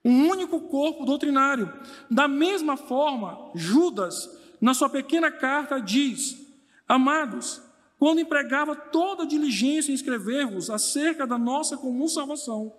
um 0.06 0.28
único 0.28 0.60
corpo 0.60 1.04
doutrinário. 1.04 1.72
Da 2.08 2.28
mesma 2.28 2.76
forma, 2.76 3.50
Judas, 3.56 4.30
na 4.60 4.72
sua 4.72 4.88
pequena 4.88 5.32
carta, 5.32 5.80
diz: 5.80 6.38
Amados, 6.86 7.60
quando 7.98 8.20
empregava 8.20 8.76
toda 8.76 9.26
diligência 9.26 9.90
em 9.90 9.96
escrever-vos 9.96 10.70
acerca 10.70 11.26
da 11.26 11.36
nossa 11.36 11.76
comum 11.76 12.06
salvação, 12.06 12.72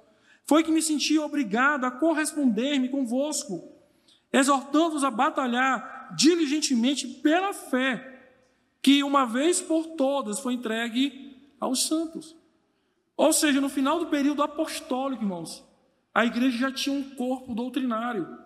foi 0.45 0.63
que 0.63 0.71
me 0.71 0.81
senti 0.81 1.19
obrigado 1.19 1.83
a 1.83 1.91
corresponder-me 1.91 2.87
convosco, 2.87 3.73
exortando-os 4.31 5.03
a 5.03 5.11
batalhar 5.11 6.15
diligentemente 6.15 7.05
pela 7.05 7.51
fé, 7.51 8.31
que 8.81 9.03
uma 9.03 9.25
vez 9.25 9.59
por 9.59 9.85
todas 9.97 10.39
foi 10.39 10.53
entregue 10.53 11.35
aos 11.59 11.85
santos. 11.87 12.37
Ou 13.17 13.33
seja, 13.33 13.59
no 13.59 13.67
final 13.67 13.97
do 13.99 14.05
período 14.05 14.43
apostólico, 14.43 15.23
irmãos, 15.23 15.65
a 16.13 16.23
igreja 16.23 16.57
já 16.57 16.71
tinha 16.71 16.95
um 16.95 17.15
corpo 17.15 17.55
doutrinário, 17.55 18.37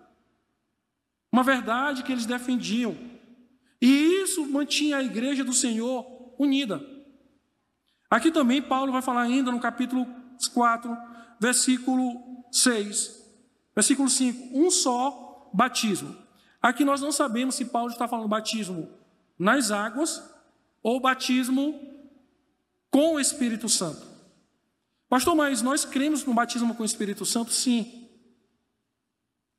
uma 1.30 1.42
verdade 1.42 2.02
que 2.02 2.10
eles 2.10 2.24
defendiam. 2.24 2.96
E 3.80 4.22
isso 4.22 4.46
mantinha 4.46 4.96
a 4.96 5.02
igreja 5.02 5.44
do 5.44 5.52
Senhor 5.52 6.06
unida. 6.38 6.82
Aqui 8.10 8.30
também 8.30 8.62
Paulo 8.62 8.92
vai 8.92 9.02
falar 9.02 9.22
ainda 9.22 9.50
no 9.50 9.60
capítulo 9.60 10.06
4, 10.54 10.96
versículo 11.38 12.44
6, 12.50 13.22
versículo 13.74 14.08
5, 14.08 14.58
um 14.58 14.70
só 14.70 15.50
batismo. 15.52 16.16
Aqui 16.60 16.84
nós 16.84 17.00
não 17.00 17.10
sabemos 17.10 17.56
se 17.56 17.66
Paulo 17.66 17.90
está 17.90 18.06
falando 18.06 18.28
batismo 18.28 18.88
nas 19.38 19.70
águas 19.70 20.22
ou 20.82 21.00
batismo 21.00 21.80
com 22.90 23.14
o 23.14 23.20
Espírito 23.20 23.68
Santo. 23.68 24.11
Pastor, 25.12 25.36
mas 25.36 25.60
nós 25.60 25.84
cremos 25.84 26.24
no 26.24 26.32
batismo 26.32 26.74
com 26.74 26.82
o 26.82 26.86
Espírito 26.86 27.26
Santo? 27.26 27.52
Sim. 27.52 28.08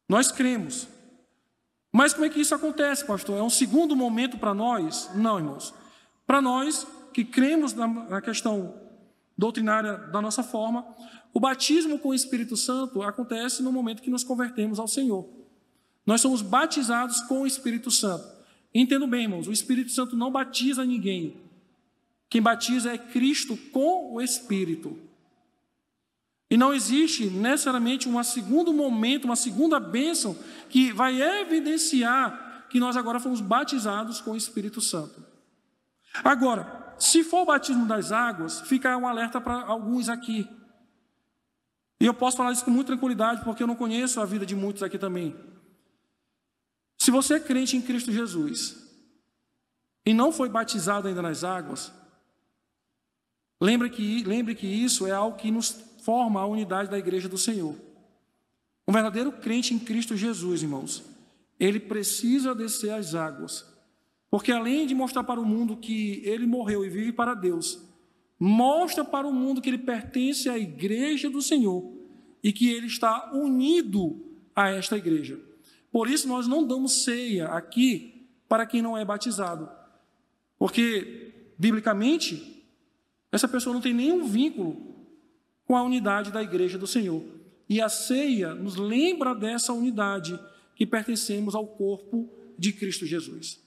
Nós 0.09 0.31
cremos. 0.31 0.87
Mas 1.91 2.11
como 2.11 2.25
é 2.25 2.29
que 2.29 2.41
isso 2.41 2.55
acontece, 2.55 3.05
pastor? 3.05 3.37
É 3.37 3.43
um 3.43 3.51
segundo 3.51 3.95
momento 3.95 4.39
para 4.39 4.51
nós? 4.51 5.11
Não, 5.13 5.37
irmãos. 5.37 5.71
Para 6.25 6.41
nós 6.41 6.87
que 7.13 7.23
cremos 7.23 7.71
na 7.75 8.19
questão 8.19 8.73
doutrinária 9.37 9.95
da 9.95 10.19
nossa 10.23 10.41
forma, 10.41 10.87
o 11.31 11.39
batismo 11.39 11.99
com 11.99 12.09
o 12.09 12.15
Espírito 12.15 12.57
Santo 12.57 13.03
acontece 13.03 13.61
no 13.61 13.71
momento 13.71 14.01
que 14.01 14.09
nos 14.09 14.23
convertemos 14.23 14.79
ao 14.79 14.87
Senhor. 14.87 15.29
Nós 16.03 16.19
somos 16.19 16.41
batizados 16.41 17.21
com 17.21 17.41
o 17.41 17.47
Espírito 17.47 17.91
Santo. 17.91 18.27
Entendo 18.73 19.05
bem, 19.05 19.25
irmãos, 19.25 19.47
o 19.47 19.51
Espírito 19.51 19.91
Santo 19.91 20.15
não 20.15 20.31
batiza 20.31 20.83
ninguém. 20.83 21.37
Quem 22.27 22.41
batiza 22.41 22.91
é 22.91 22.97
Cristo 22.97 23.55
com 23.71 24.15
o 24.15 24.19
Espírito. 24.19 25.12
E 26.53 26.57
não 26.57 26.71
existe 26.71 27.31
necessariamente 27.31 28.07
um 28.07 28.23
segundo 28.23 28.71
momento, 28.71 29.25
uma 29.25 29.35
segunda 29.35 29.79
bênção 29.79 30.37
que 30.69 30.93
vai 30.93 31.19
evidenciar 31.19 32.67
que 32.69 32.79
nós 32.79 32.95
agora 32.95 33.19
fomos 33.19 33.41
batizados 33.41 34.21
com 34.21 34.33
o 34.33 34.37
Espírito 34.37 34.79
Santo. 34.79 35.25
Agora, 36.23 36.93
se 36.99 37.23
for 37.23 37.41
o 37.41 37.45
batismo 37.45 37.87
das 37.87 38.11
águas, 38.11 38.61
fica 38.61 38.95
um 38.95 39.07
alerta 39.07 39.41
para 39.41 39.63
alguns 39.63 40.09
aqui. 40.09 40.47
E 41.99 42.05
eu 42.05 42.13
posso 42.13 42.37
falar 42.37 42.51
isso 42.51 42.63
com 42.63 42.69
muita 42.69 42.89
tranquilidade, 42.89 43.43
porque 43.43 43.63
eu 43.63 43.67
não 43.67 43.75
conheço 43.75 44.21
a 44.21 44.25
vida 44.25 44.45
de 44.45 44.55
muitos 44.55 44.83
aqui 44.83 44.99
também. 44.99 45.35
Se 46.99 47.09
você 47.09 47.33
é 47.33 47.39
crente 47.39 47.75
em 47.75 47.81
Cristo 47.81 48.11
Jesus 48.11 48.77
e 50.05 50.13
não 50.13 50.31
foi 50.31 50.49
batizado 50.49 51.07
ainda 51.07 51.23
nas 51.23 51.43
águas, 51.43 51.91
lembre 53.59 53.89
que, 53.89 54.23
lembre 54.23 54.53
que 54.53 54.67
isso 54.67 55.07
é 55.07 55.11
algo 55.11 55.35
que 55.35 55.49
nos 55.49 55.91
forma 56.03 56.41
a 56.41 56.45
unidade 56.45 56.89
da 56.89 56.99
igreja 56.99 57.29
do 57.29 57.37
Senhor. 57.37 57.75
Um 58.87 58.91
verdadeiro 58.91 59.31
crente 59.31 59.73
em 59.73 59.79
Cristo 59.79 60.15
Jesus, 60.17 60.61
irmãos, 60.61 61.03
ele 61.59 61.79
precisa 61.79 62.53
descer 62.53 62.91
as 62.91 63.15
águas, 63.15 63.65
porque 64.29 64.51
além 64.51 64.85
de 64.85 64.93
mostrar 64.93 65.23
para 65.23 65.39
o 65.39 65.45
mundo 65.45 65.77
que 65.77 66.21
ele 66.25 66.45
morreu 66.45 66.83
e 66.83 66.89
vive 66.89 67.13
para 67.13 67.33
Deus, 67.33 67.79
mostra 68.37 69.05
para 69.05 69.27
o 69.27 69.33
mundo 69.33 69.61
que 69.61 69.69
ele 69.69 69.77
pertence 69.77 70.49
à 70.49 70.57
igreja 70.57 71.29
do 71.29 71.41
Senhor 71.41 71.89
e 72.43 72.51
que 72.51 72.69
ele 72.69 72.87
está 72.87 73.31
unido 73.33 74.21
a 74.53 74.69
esta 74.69 74.97
igreja. 74.97 75.39
Por 75.91 76.09
isso 76.09 76.27
nós 76.27 76.47
não 76.47 76.65
damos 76.65 77.03
ceia 77.03 77.47
aqui 77.47 78.27
para 78.49 78.65
quem 78.65 78.81
não 78.81 78.97
é 78.97 79.05
batizado, 79.05 79.69
porque 80.57 81.53
biblicamente 81.57 82.65
essa 83.31 83.47
pessoa 83.47 83.73
não 83.73 83.81
tem 83.81 83.93
nenhum 83.93 84.25
vínculo 84.25 84.92
com 85.65 85.75
a 85.75 85.83
unidade 85.83 86.31
da 86.31 86.41
igreja 86.43 86.77
do 86.77 86.87
Senhor. 86.87 87.23
E 87.67 87.81
a 87.81 87.89
ceia 87.89 88.53
nos 88.53 88.75
lembra 88.75 89.33
dessa 89.33 89.73
unidade 89.73 90.39
que 90.75 90.85
pertencemos 90.85 91.55
ao 91.55 91.67
corpo 91.67 92.29
de 92.57 92.73
Cristo 92.73 93.05
Jesus. 93.05 93.61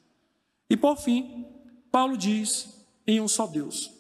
E 0.69 0.77
por 0.77 0.97
fim, 0.97 1.47
Paulo 1.91 2.17
diz 2.17 2.87
em 3.07 3.21
um 3.21 3.29
só 3.29 3.47
Deus. 3.47 3.91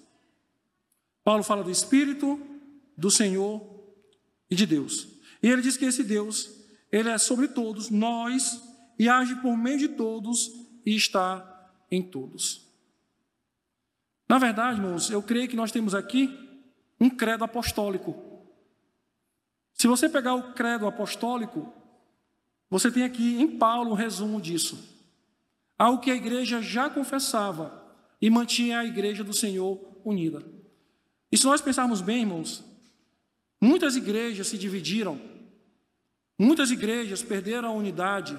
Paulo 1.24 1.42
fala 1.42 1.64
do 1.64 1.70
Espírito, 1.70 2.40
do 2.96 3.10
Senhor 3.10 3.60
e 4.50 4.54
de 4.54 4.66
Deus. 4.66 5.08
E 5.42 5.48
ele 5.48 5.62
diz 5.62 5.76
que 5.76 5.84
esse 5.84 6.02
Deus, 6.02 6.50
ele 6.90 7.08
é 7.08 7.18
sobre 7.18 7.48
todos, 7.48 7.90
nós, 7.90 8.62
e 8.98 9.08
age 9.08 9.34
por 9.36 9.56
meio 9.56 9.78
de 9.78 9.88
todos 9.88 10.50
e 10.84 10.94
está 10.94 11.72
em 11.90 12.02
todos. 12.02 12.66
Na 14.28 14.38
verdade, 14.38 14.80
irmãos, 14.80 15.10
eu 15.10 15.22
creio 15.22 15.48
que 15.48 15.56
nós 15.56 15.70
temos 15.70 15.94
aqui 15.94 16.45
um 17.00 17.10
credo 17.10 17.44
apostólico. 17.44 18.14
Se 19.72 19.86
você 19.86 20.08
pegar 20.08 20.34
o 20.34 20.54
credo 20.54 20.86
apostólico, 20.86 21.72
você 22.70 22.90
tem 22.90 23.04
aqui 23.04 23.40
em 23.40 23.58
Paulo 23.58 23.90
um 23.90 23.94
resumo 23.94 24.40
disso. 24.40 24.78
Algo 25.78 26.00
que 26.00 26.10
a 26.10 26.16
igreja 26.16 26.62
já 26.62 26.88
confessava 26.88 27.84
e 28.20 28.30
mantinha 28.30 28.80
a 28.80 28.84
igreja 28.84 29.22
do 29.22 29.34
Senhor 29.34 29.78
unida. 30.04 30.42
E 31.30 31.36
se 31.36 31.44
nós 31.44 31.60
pensarmos 31.60 32.00
bem, 32.00 32.20
irmãos, 32.20 32.64
muitas 33.60 33.94
igrejas 33.96 34.46
se 34.46 34.56
dividiram, 34.56 35.20
muitas 36.38 36.70
igrejas 36.70 37.22
perderam 37.22 37.68
a 37.68 37.72
unidade 37.72 38.38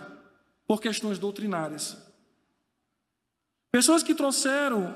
por 0.65 0.81
questões 0.81 1.19
doutrinárias. 1.19 1.97
Pessoas 3.71 4.01
que 4.01 4.15
trouxeram 4.15 4.95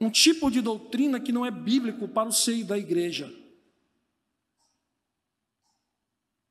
um 0.00 0.10
tipo 0.10 0.50
de 0.50 0.60
doutrina 0.60 1.20
que 1.20 1.32
não 1.32 1.46
é 1.46 1.50
bíblico 1.50 2.08
para 2.08 2.28
o 2.28 2.32
seio 2.32 2.64
da 2.64 2.76
igreja. 2.76 3.32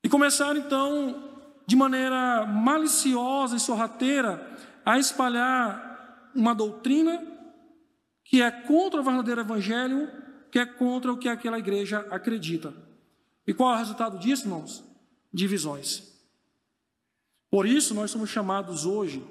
E 0.02 0.08
começaram 0.08 0.60
então, 0.60 1.40
de 1.66 1.76
maneira 1.76 2.46
maliciosa 2.46 3.56
e 3.56 3.60
sorrateira, 3.60 4.56
a 4.84 4.98
espalhar 4.98 6.30
uma 6.34 6.54
doutrina 6.54 7.22
que 8.24 8.42
é 8.42 8.50
contra 8.50 9.00
o 9.00 9.04
verdadeiro 9.04 9.40
evangelho, 9.40 10.10
que 10.50 10.58
é 10.58 10.66
contra 10.66 11.12
o 11.12 11.16
que 11.16 11.28
aquela 11.28 11.58
igreja 11.58 12.06
acredita. 12.10 12.74
E 13.46 13.52
qual 13.52 13.72
é 13.72 13.76
o 13.76 13.78
resultado 13.78 14.18
disso, 14.18 14.44
irmãos? 14.44 14.84
Divisões. 15.32 16.14
Por 17.50 17.66
isso, 17.66 17.94
nós 17.94 18.10
somos 18.10 18.30
chamados 18.30 18.84
hoje 18.84 19.22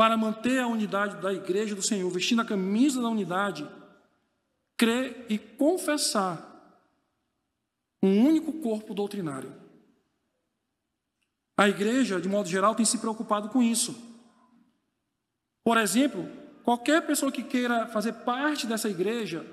para 0.00 0.16
manter 0.16 0.58
a 0.58 0.66
unidade 0.66 1.20
da 1.20 1.30
igreja 1.30 1.74
do 1.74 1.82
Senhor, 1.82 2.10
vestindo 2.10 2.40
a 2.40 2.44
camisa 2.46 3.02
da 3.02 3.08
unidade, 3.10 3.68
crer 4.74 5.26
e 5.28 5.36
confessar 5.36 6.40
um 8.02 8.26
único 8.26 8.50
corpo 8.62 8.94
doutrinário. 8.94 9.54
A 11.54 11.68
igreja, 11.68 12.18
de 12.18 12.30
modo 12.30 12.48
geral, 12.48 12.74
tem 12.74 12.86
se 12.86 12.96
preocupado 12.96 13.50
com 13.50 13.62
isso. 13.62 13.94
Por 15.62 15.76
exemplo, 15.76 16.26
qualquer 16.64 17.06
pessoa 17.06 17.30
que 17.30 17.42
queira 17.42 17.86
fazer 17.88 18.14
parte 18.24 18.66
dessa 18.66 18.88
igreja 18.88 19.44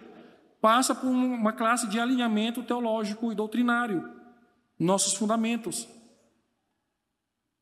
passa 0.61 0.95
por 0.95 1.07
uma 1.07 1.51
classe 1.51 1.89
de 1.89 1.99
alinhamento 1.99 2.63
teológico 2.63 3.33
e 3.33 3.35
doutrinário, 3.35 4.09
nossos 4.79 5.13
fundamentos. 5.13 5.89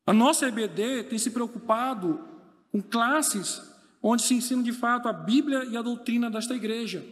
A 0.06 0.12
nossa 0.12 0.46
EBD 0.46 1.02
tem 1.02 1.18
se 1.18 1.32
preocupado 1.32 2.35
com 2.76 2.82
classes 2.82 3.62
onde 4.02 4.22
se 4.22 4.34
ensina 4.34 4.62
de 4.62 4.72
fato 4.72 5.08
a 5.08 5.12
Bíblia 5.12 5.64
e 5.64 5.76
a 5.76 5.82
doutrina 5.82 6.30
desta 6.30 6.54
igreja. 6.54 7.04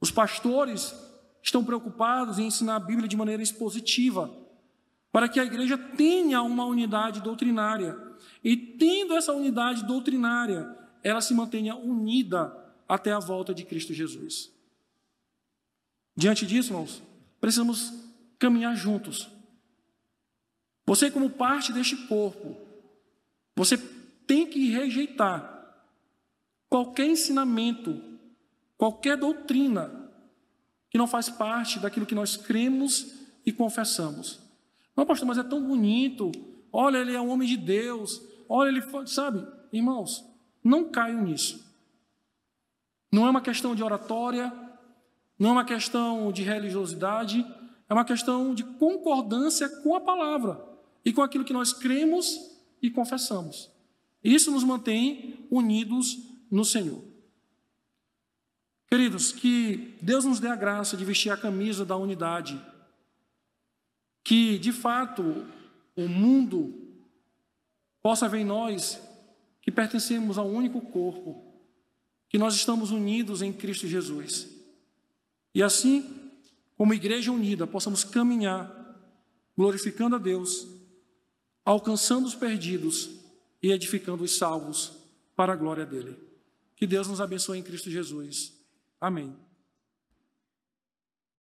Os 0.00 0.12
pastores 0.12 0.94
estão 1.42 1.64
preocupados 1.64 2.38
em 2.38 2.46
ensinar 2.46 2.76
a 2.76 2.80
Bíblia 2.80 3.08
de 3.08 3.16
maneira 3.16 3.42
expositiva, 3.42 4.32
para 5.10 5.28
que 5.28 5.40
a 5.40 5.44
igreja 5.44 5.76
tenha 5.76 6.40
uma 6.42 6.64
unidade 6.64 7.20
doutrinária. 7.20 7.98
E 8.44 8.56
tendo 8.56 9.14
essa 9.14 9.32
unidade 9.32 9.84
doutrinária, 9.84 10.76
ela 11.02 11.20
se 11.20 11.34
mantenha 11.34 11.74
unida 11.74 12.56
até 12.88 13.12
a 13.12 13.18
volta 13.18 13.52
de 13.52 13.64
Cristo 13.64 13.92
Jesus. 13.92 14.52
Diante 16.16 16.46
disso, 16.46 16.70
irmãos, 16.70 17.02
precisamos 17.40 17.92
caminhar 18.38 18.76
juntos. 18.76 19.28
Você, 20.86 21.10
como 21.10 21.28
parte 21.28 21.72
deste 21.72 21.96
corpo, 22.06 22.56
você 23.56 23.76
tem 24.30 24.46
que 24.46 24.70
rejeitar 24.70 25.74
qualquer 26.68 27.04
ensinamento, 27.04 28.00
qualquer 28.78 29.16
doutrina 29.16 30.08
que 30.88 30.96
não 30.96 31.08
faz 31.08 31.28
parte 31.28 31.80
daquilo 31.80 32.06
que 32.06 32.14
nós 32.14 32.36
cremos 32.36 33.12
e 33.44 33.50
confessamos. 33.50 34.38
Não, 34.96 35.04
pastor, 35.04 35.26
mas 35.26 35.36
é 35.36 35.42
tão 35.42 35.60
bonito. 35.60 36.30
Olha, 36.72 36.98
ele 36.98 37.12
é 37.12 37.20
um 37.20 37.28
homem 37.28 37.48
de 37.48 37.56
Deus. 37.56 38.22
Olha, 38.48 38.68
ele 38.68 38.80
sabe, 39.08 39.44
irmãos, 39.72 40.24
não 40.62 40.92
caiam 40.92 41.22
nisso. 41.22 41.68
Não 43.10 43.26
é 43.26 43.30
uma 43.30 43.40
questão 43.40 43.74
de 43.74 43.82
oratória, 43.82 44.52
não 45.36 45.50
é 45.50 45.52
uma 45.54 45.64
questão 45.64 46.30
de 46.30 46.44
religiosidade, 46.44 47.44
é 47.88 47.92
uma 47.92 48.04
questão 48.04 48.54
de 48.54 48.62
concordância 48.62 49.68
com 49.82 49.96
a 49.96 50.00
palavra 50.00 50.64
e 51.04 51.12
com 51.12 51.20
aquilo 51.20 51.44
que 51.44 51.52
nós 51.52 51.72
cremos 51.72 52.38
e 52.80 52.88
confessamos. 52.88 53.79
Isso 54.22 54.50
nos 54.50 54.64
mantém 54.64 55.46
unidos 55.50 56.18
no 56.50 56.64
Senhor. 56.64 57.02
Queridos, 58.86 59.30
que 59.32 59.96
Deus 60.02 60.24
nos 60.24 60.40
dê 60.40 60.48
a 60.48 60.56
graça 60.56 60.96
de 60.96 61.04
vestir 61.04 61.30
a 61.30 61.36
camisa 61.36 61.84
da 61.84 61.96
unidade, 61.96 62.60
que 64.24 64.58
de 64.58 64.72
fato 64.72 65.46
o 65.94 66.08
mundo 66.08 66.74
possa 68.02 68.28
ver 68.28 68.38
em 68.38 68.44
nós 68.44 69.00
que 69.62 69.70
pertencemos 69.70 70.38
ao 70.38 70.48
único 70.48 70.80
corpo, 70.80 71.54
que 72.28 72.38
nós 72.38 72.54
estamos 72.54 72.90
unidos 72.90 73.42
em 73.42 73.52
Cristo 73.52 73.86
Jesus. 73.86 74.48
E 75.54 75.62
assim, 75.62 76.32
como 76.76 76.94
igreja 76.94 77.30
unida, 77.30 77.66
possamos 77.66 78.02
caminhar 78.02 78.76
glorificando 79.56 80.16
a 80.16 80.18
Deus, 80.18 80.66
alcançando 81.64 82.26
os 82.26 82.34
perdidos 82.34 83.19
e 83.62 83.72
edificando 83.72 84.24
os 84.24 84.36
salvos 84.36 84.92
para 85.36 85.52
a 85.52 85.56
glória 85.56 85.84
dele. 85.84 86.16
Que 86.76 86.86
Deus 86.86 87.08
nos 87.08 87.20
abençoe 87.20 87.58
em 87.58 87.62
Cristo 87.62 87.90
Jesus. 87.90 88.54
Amém. 89.00 89.36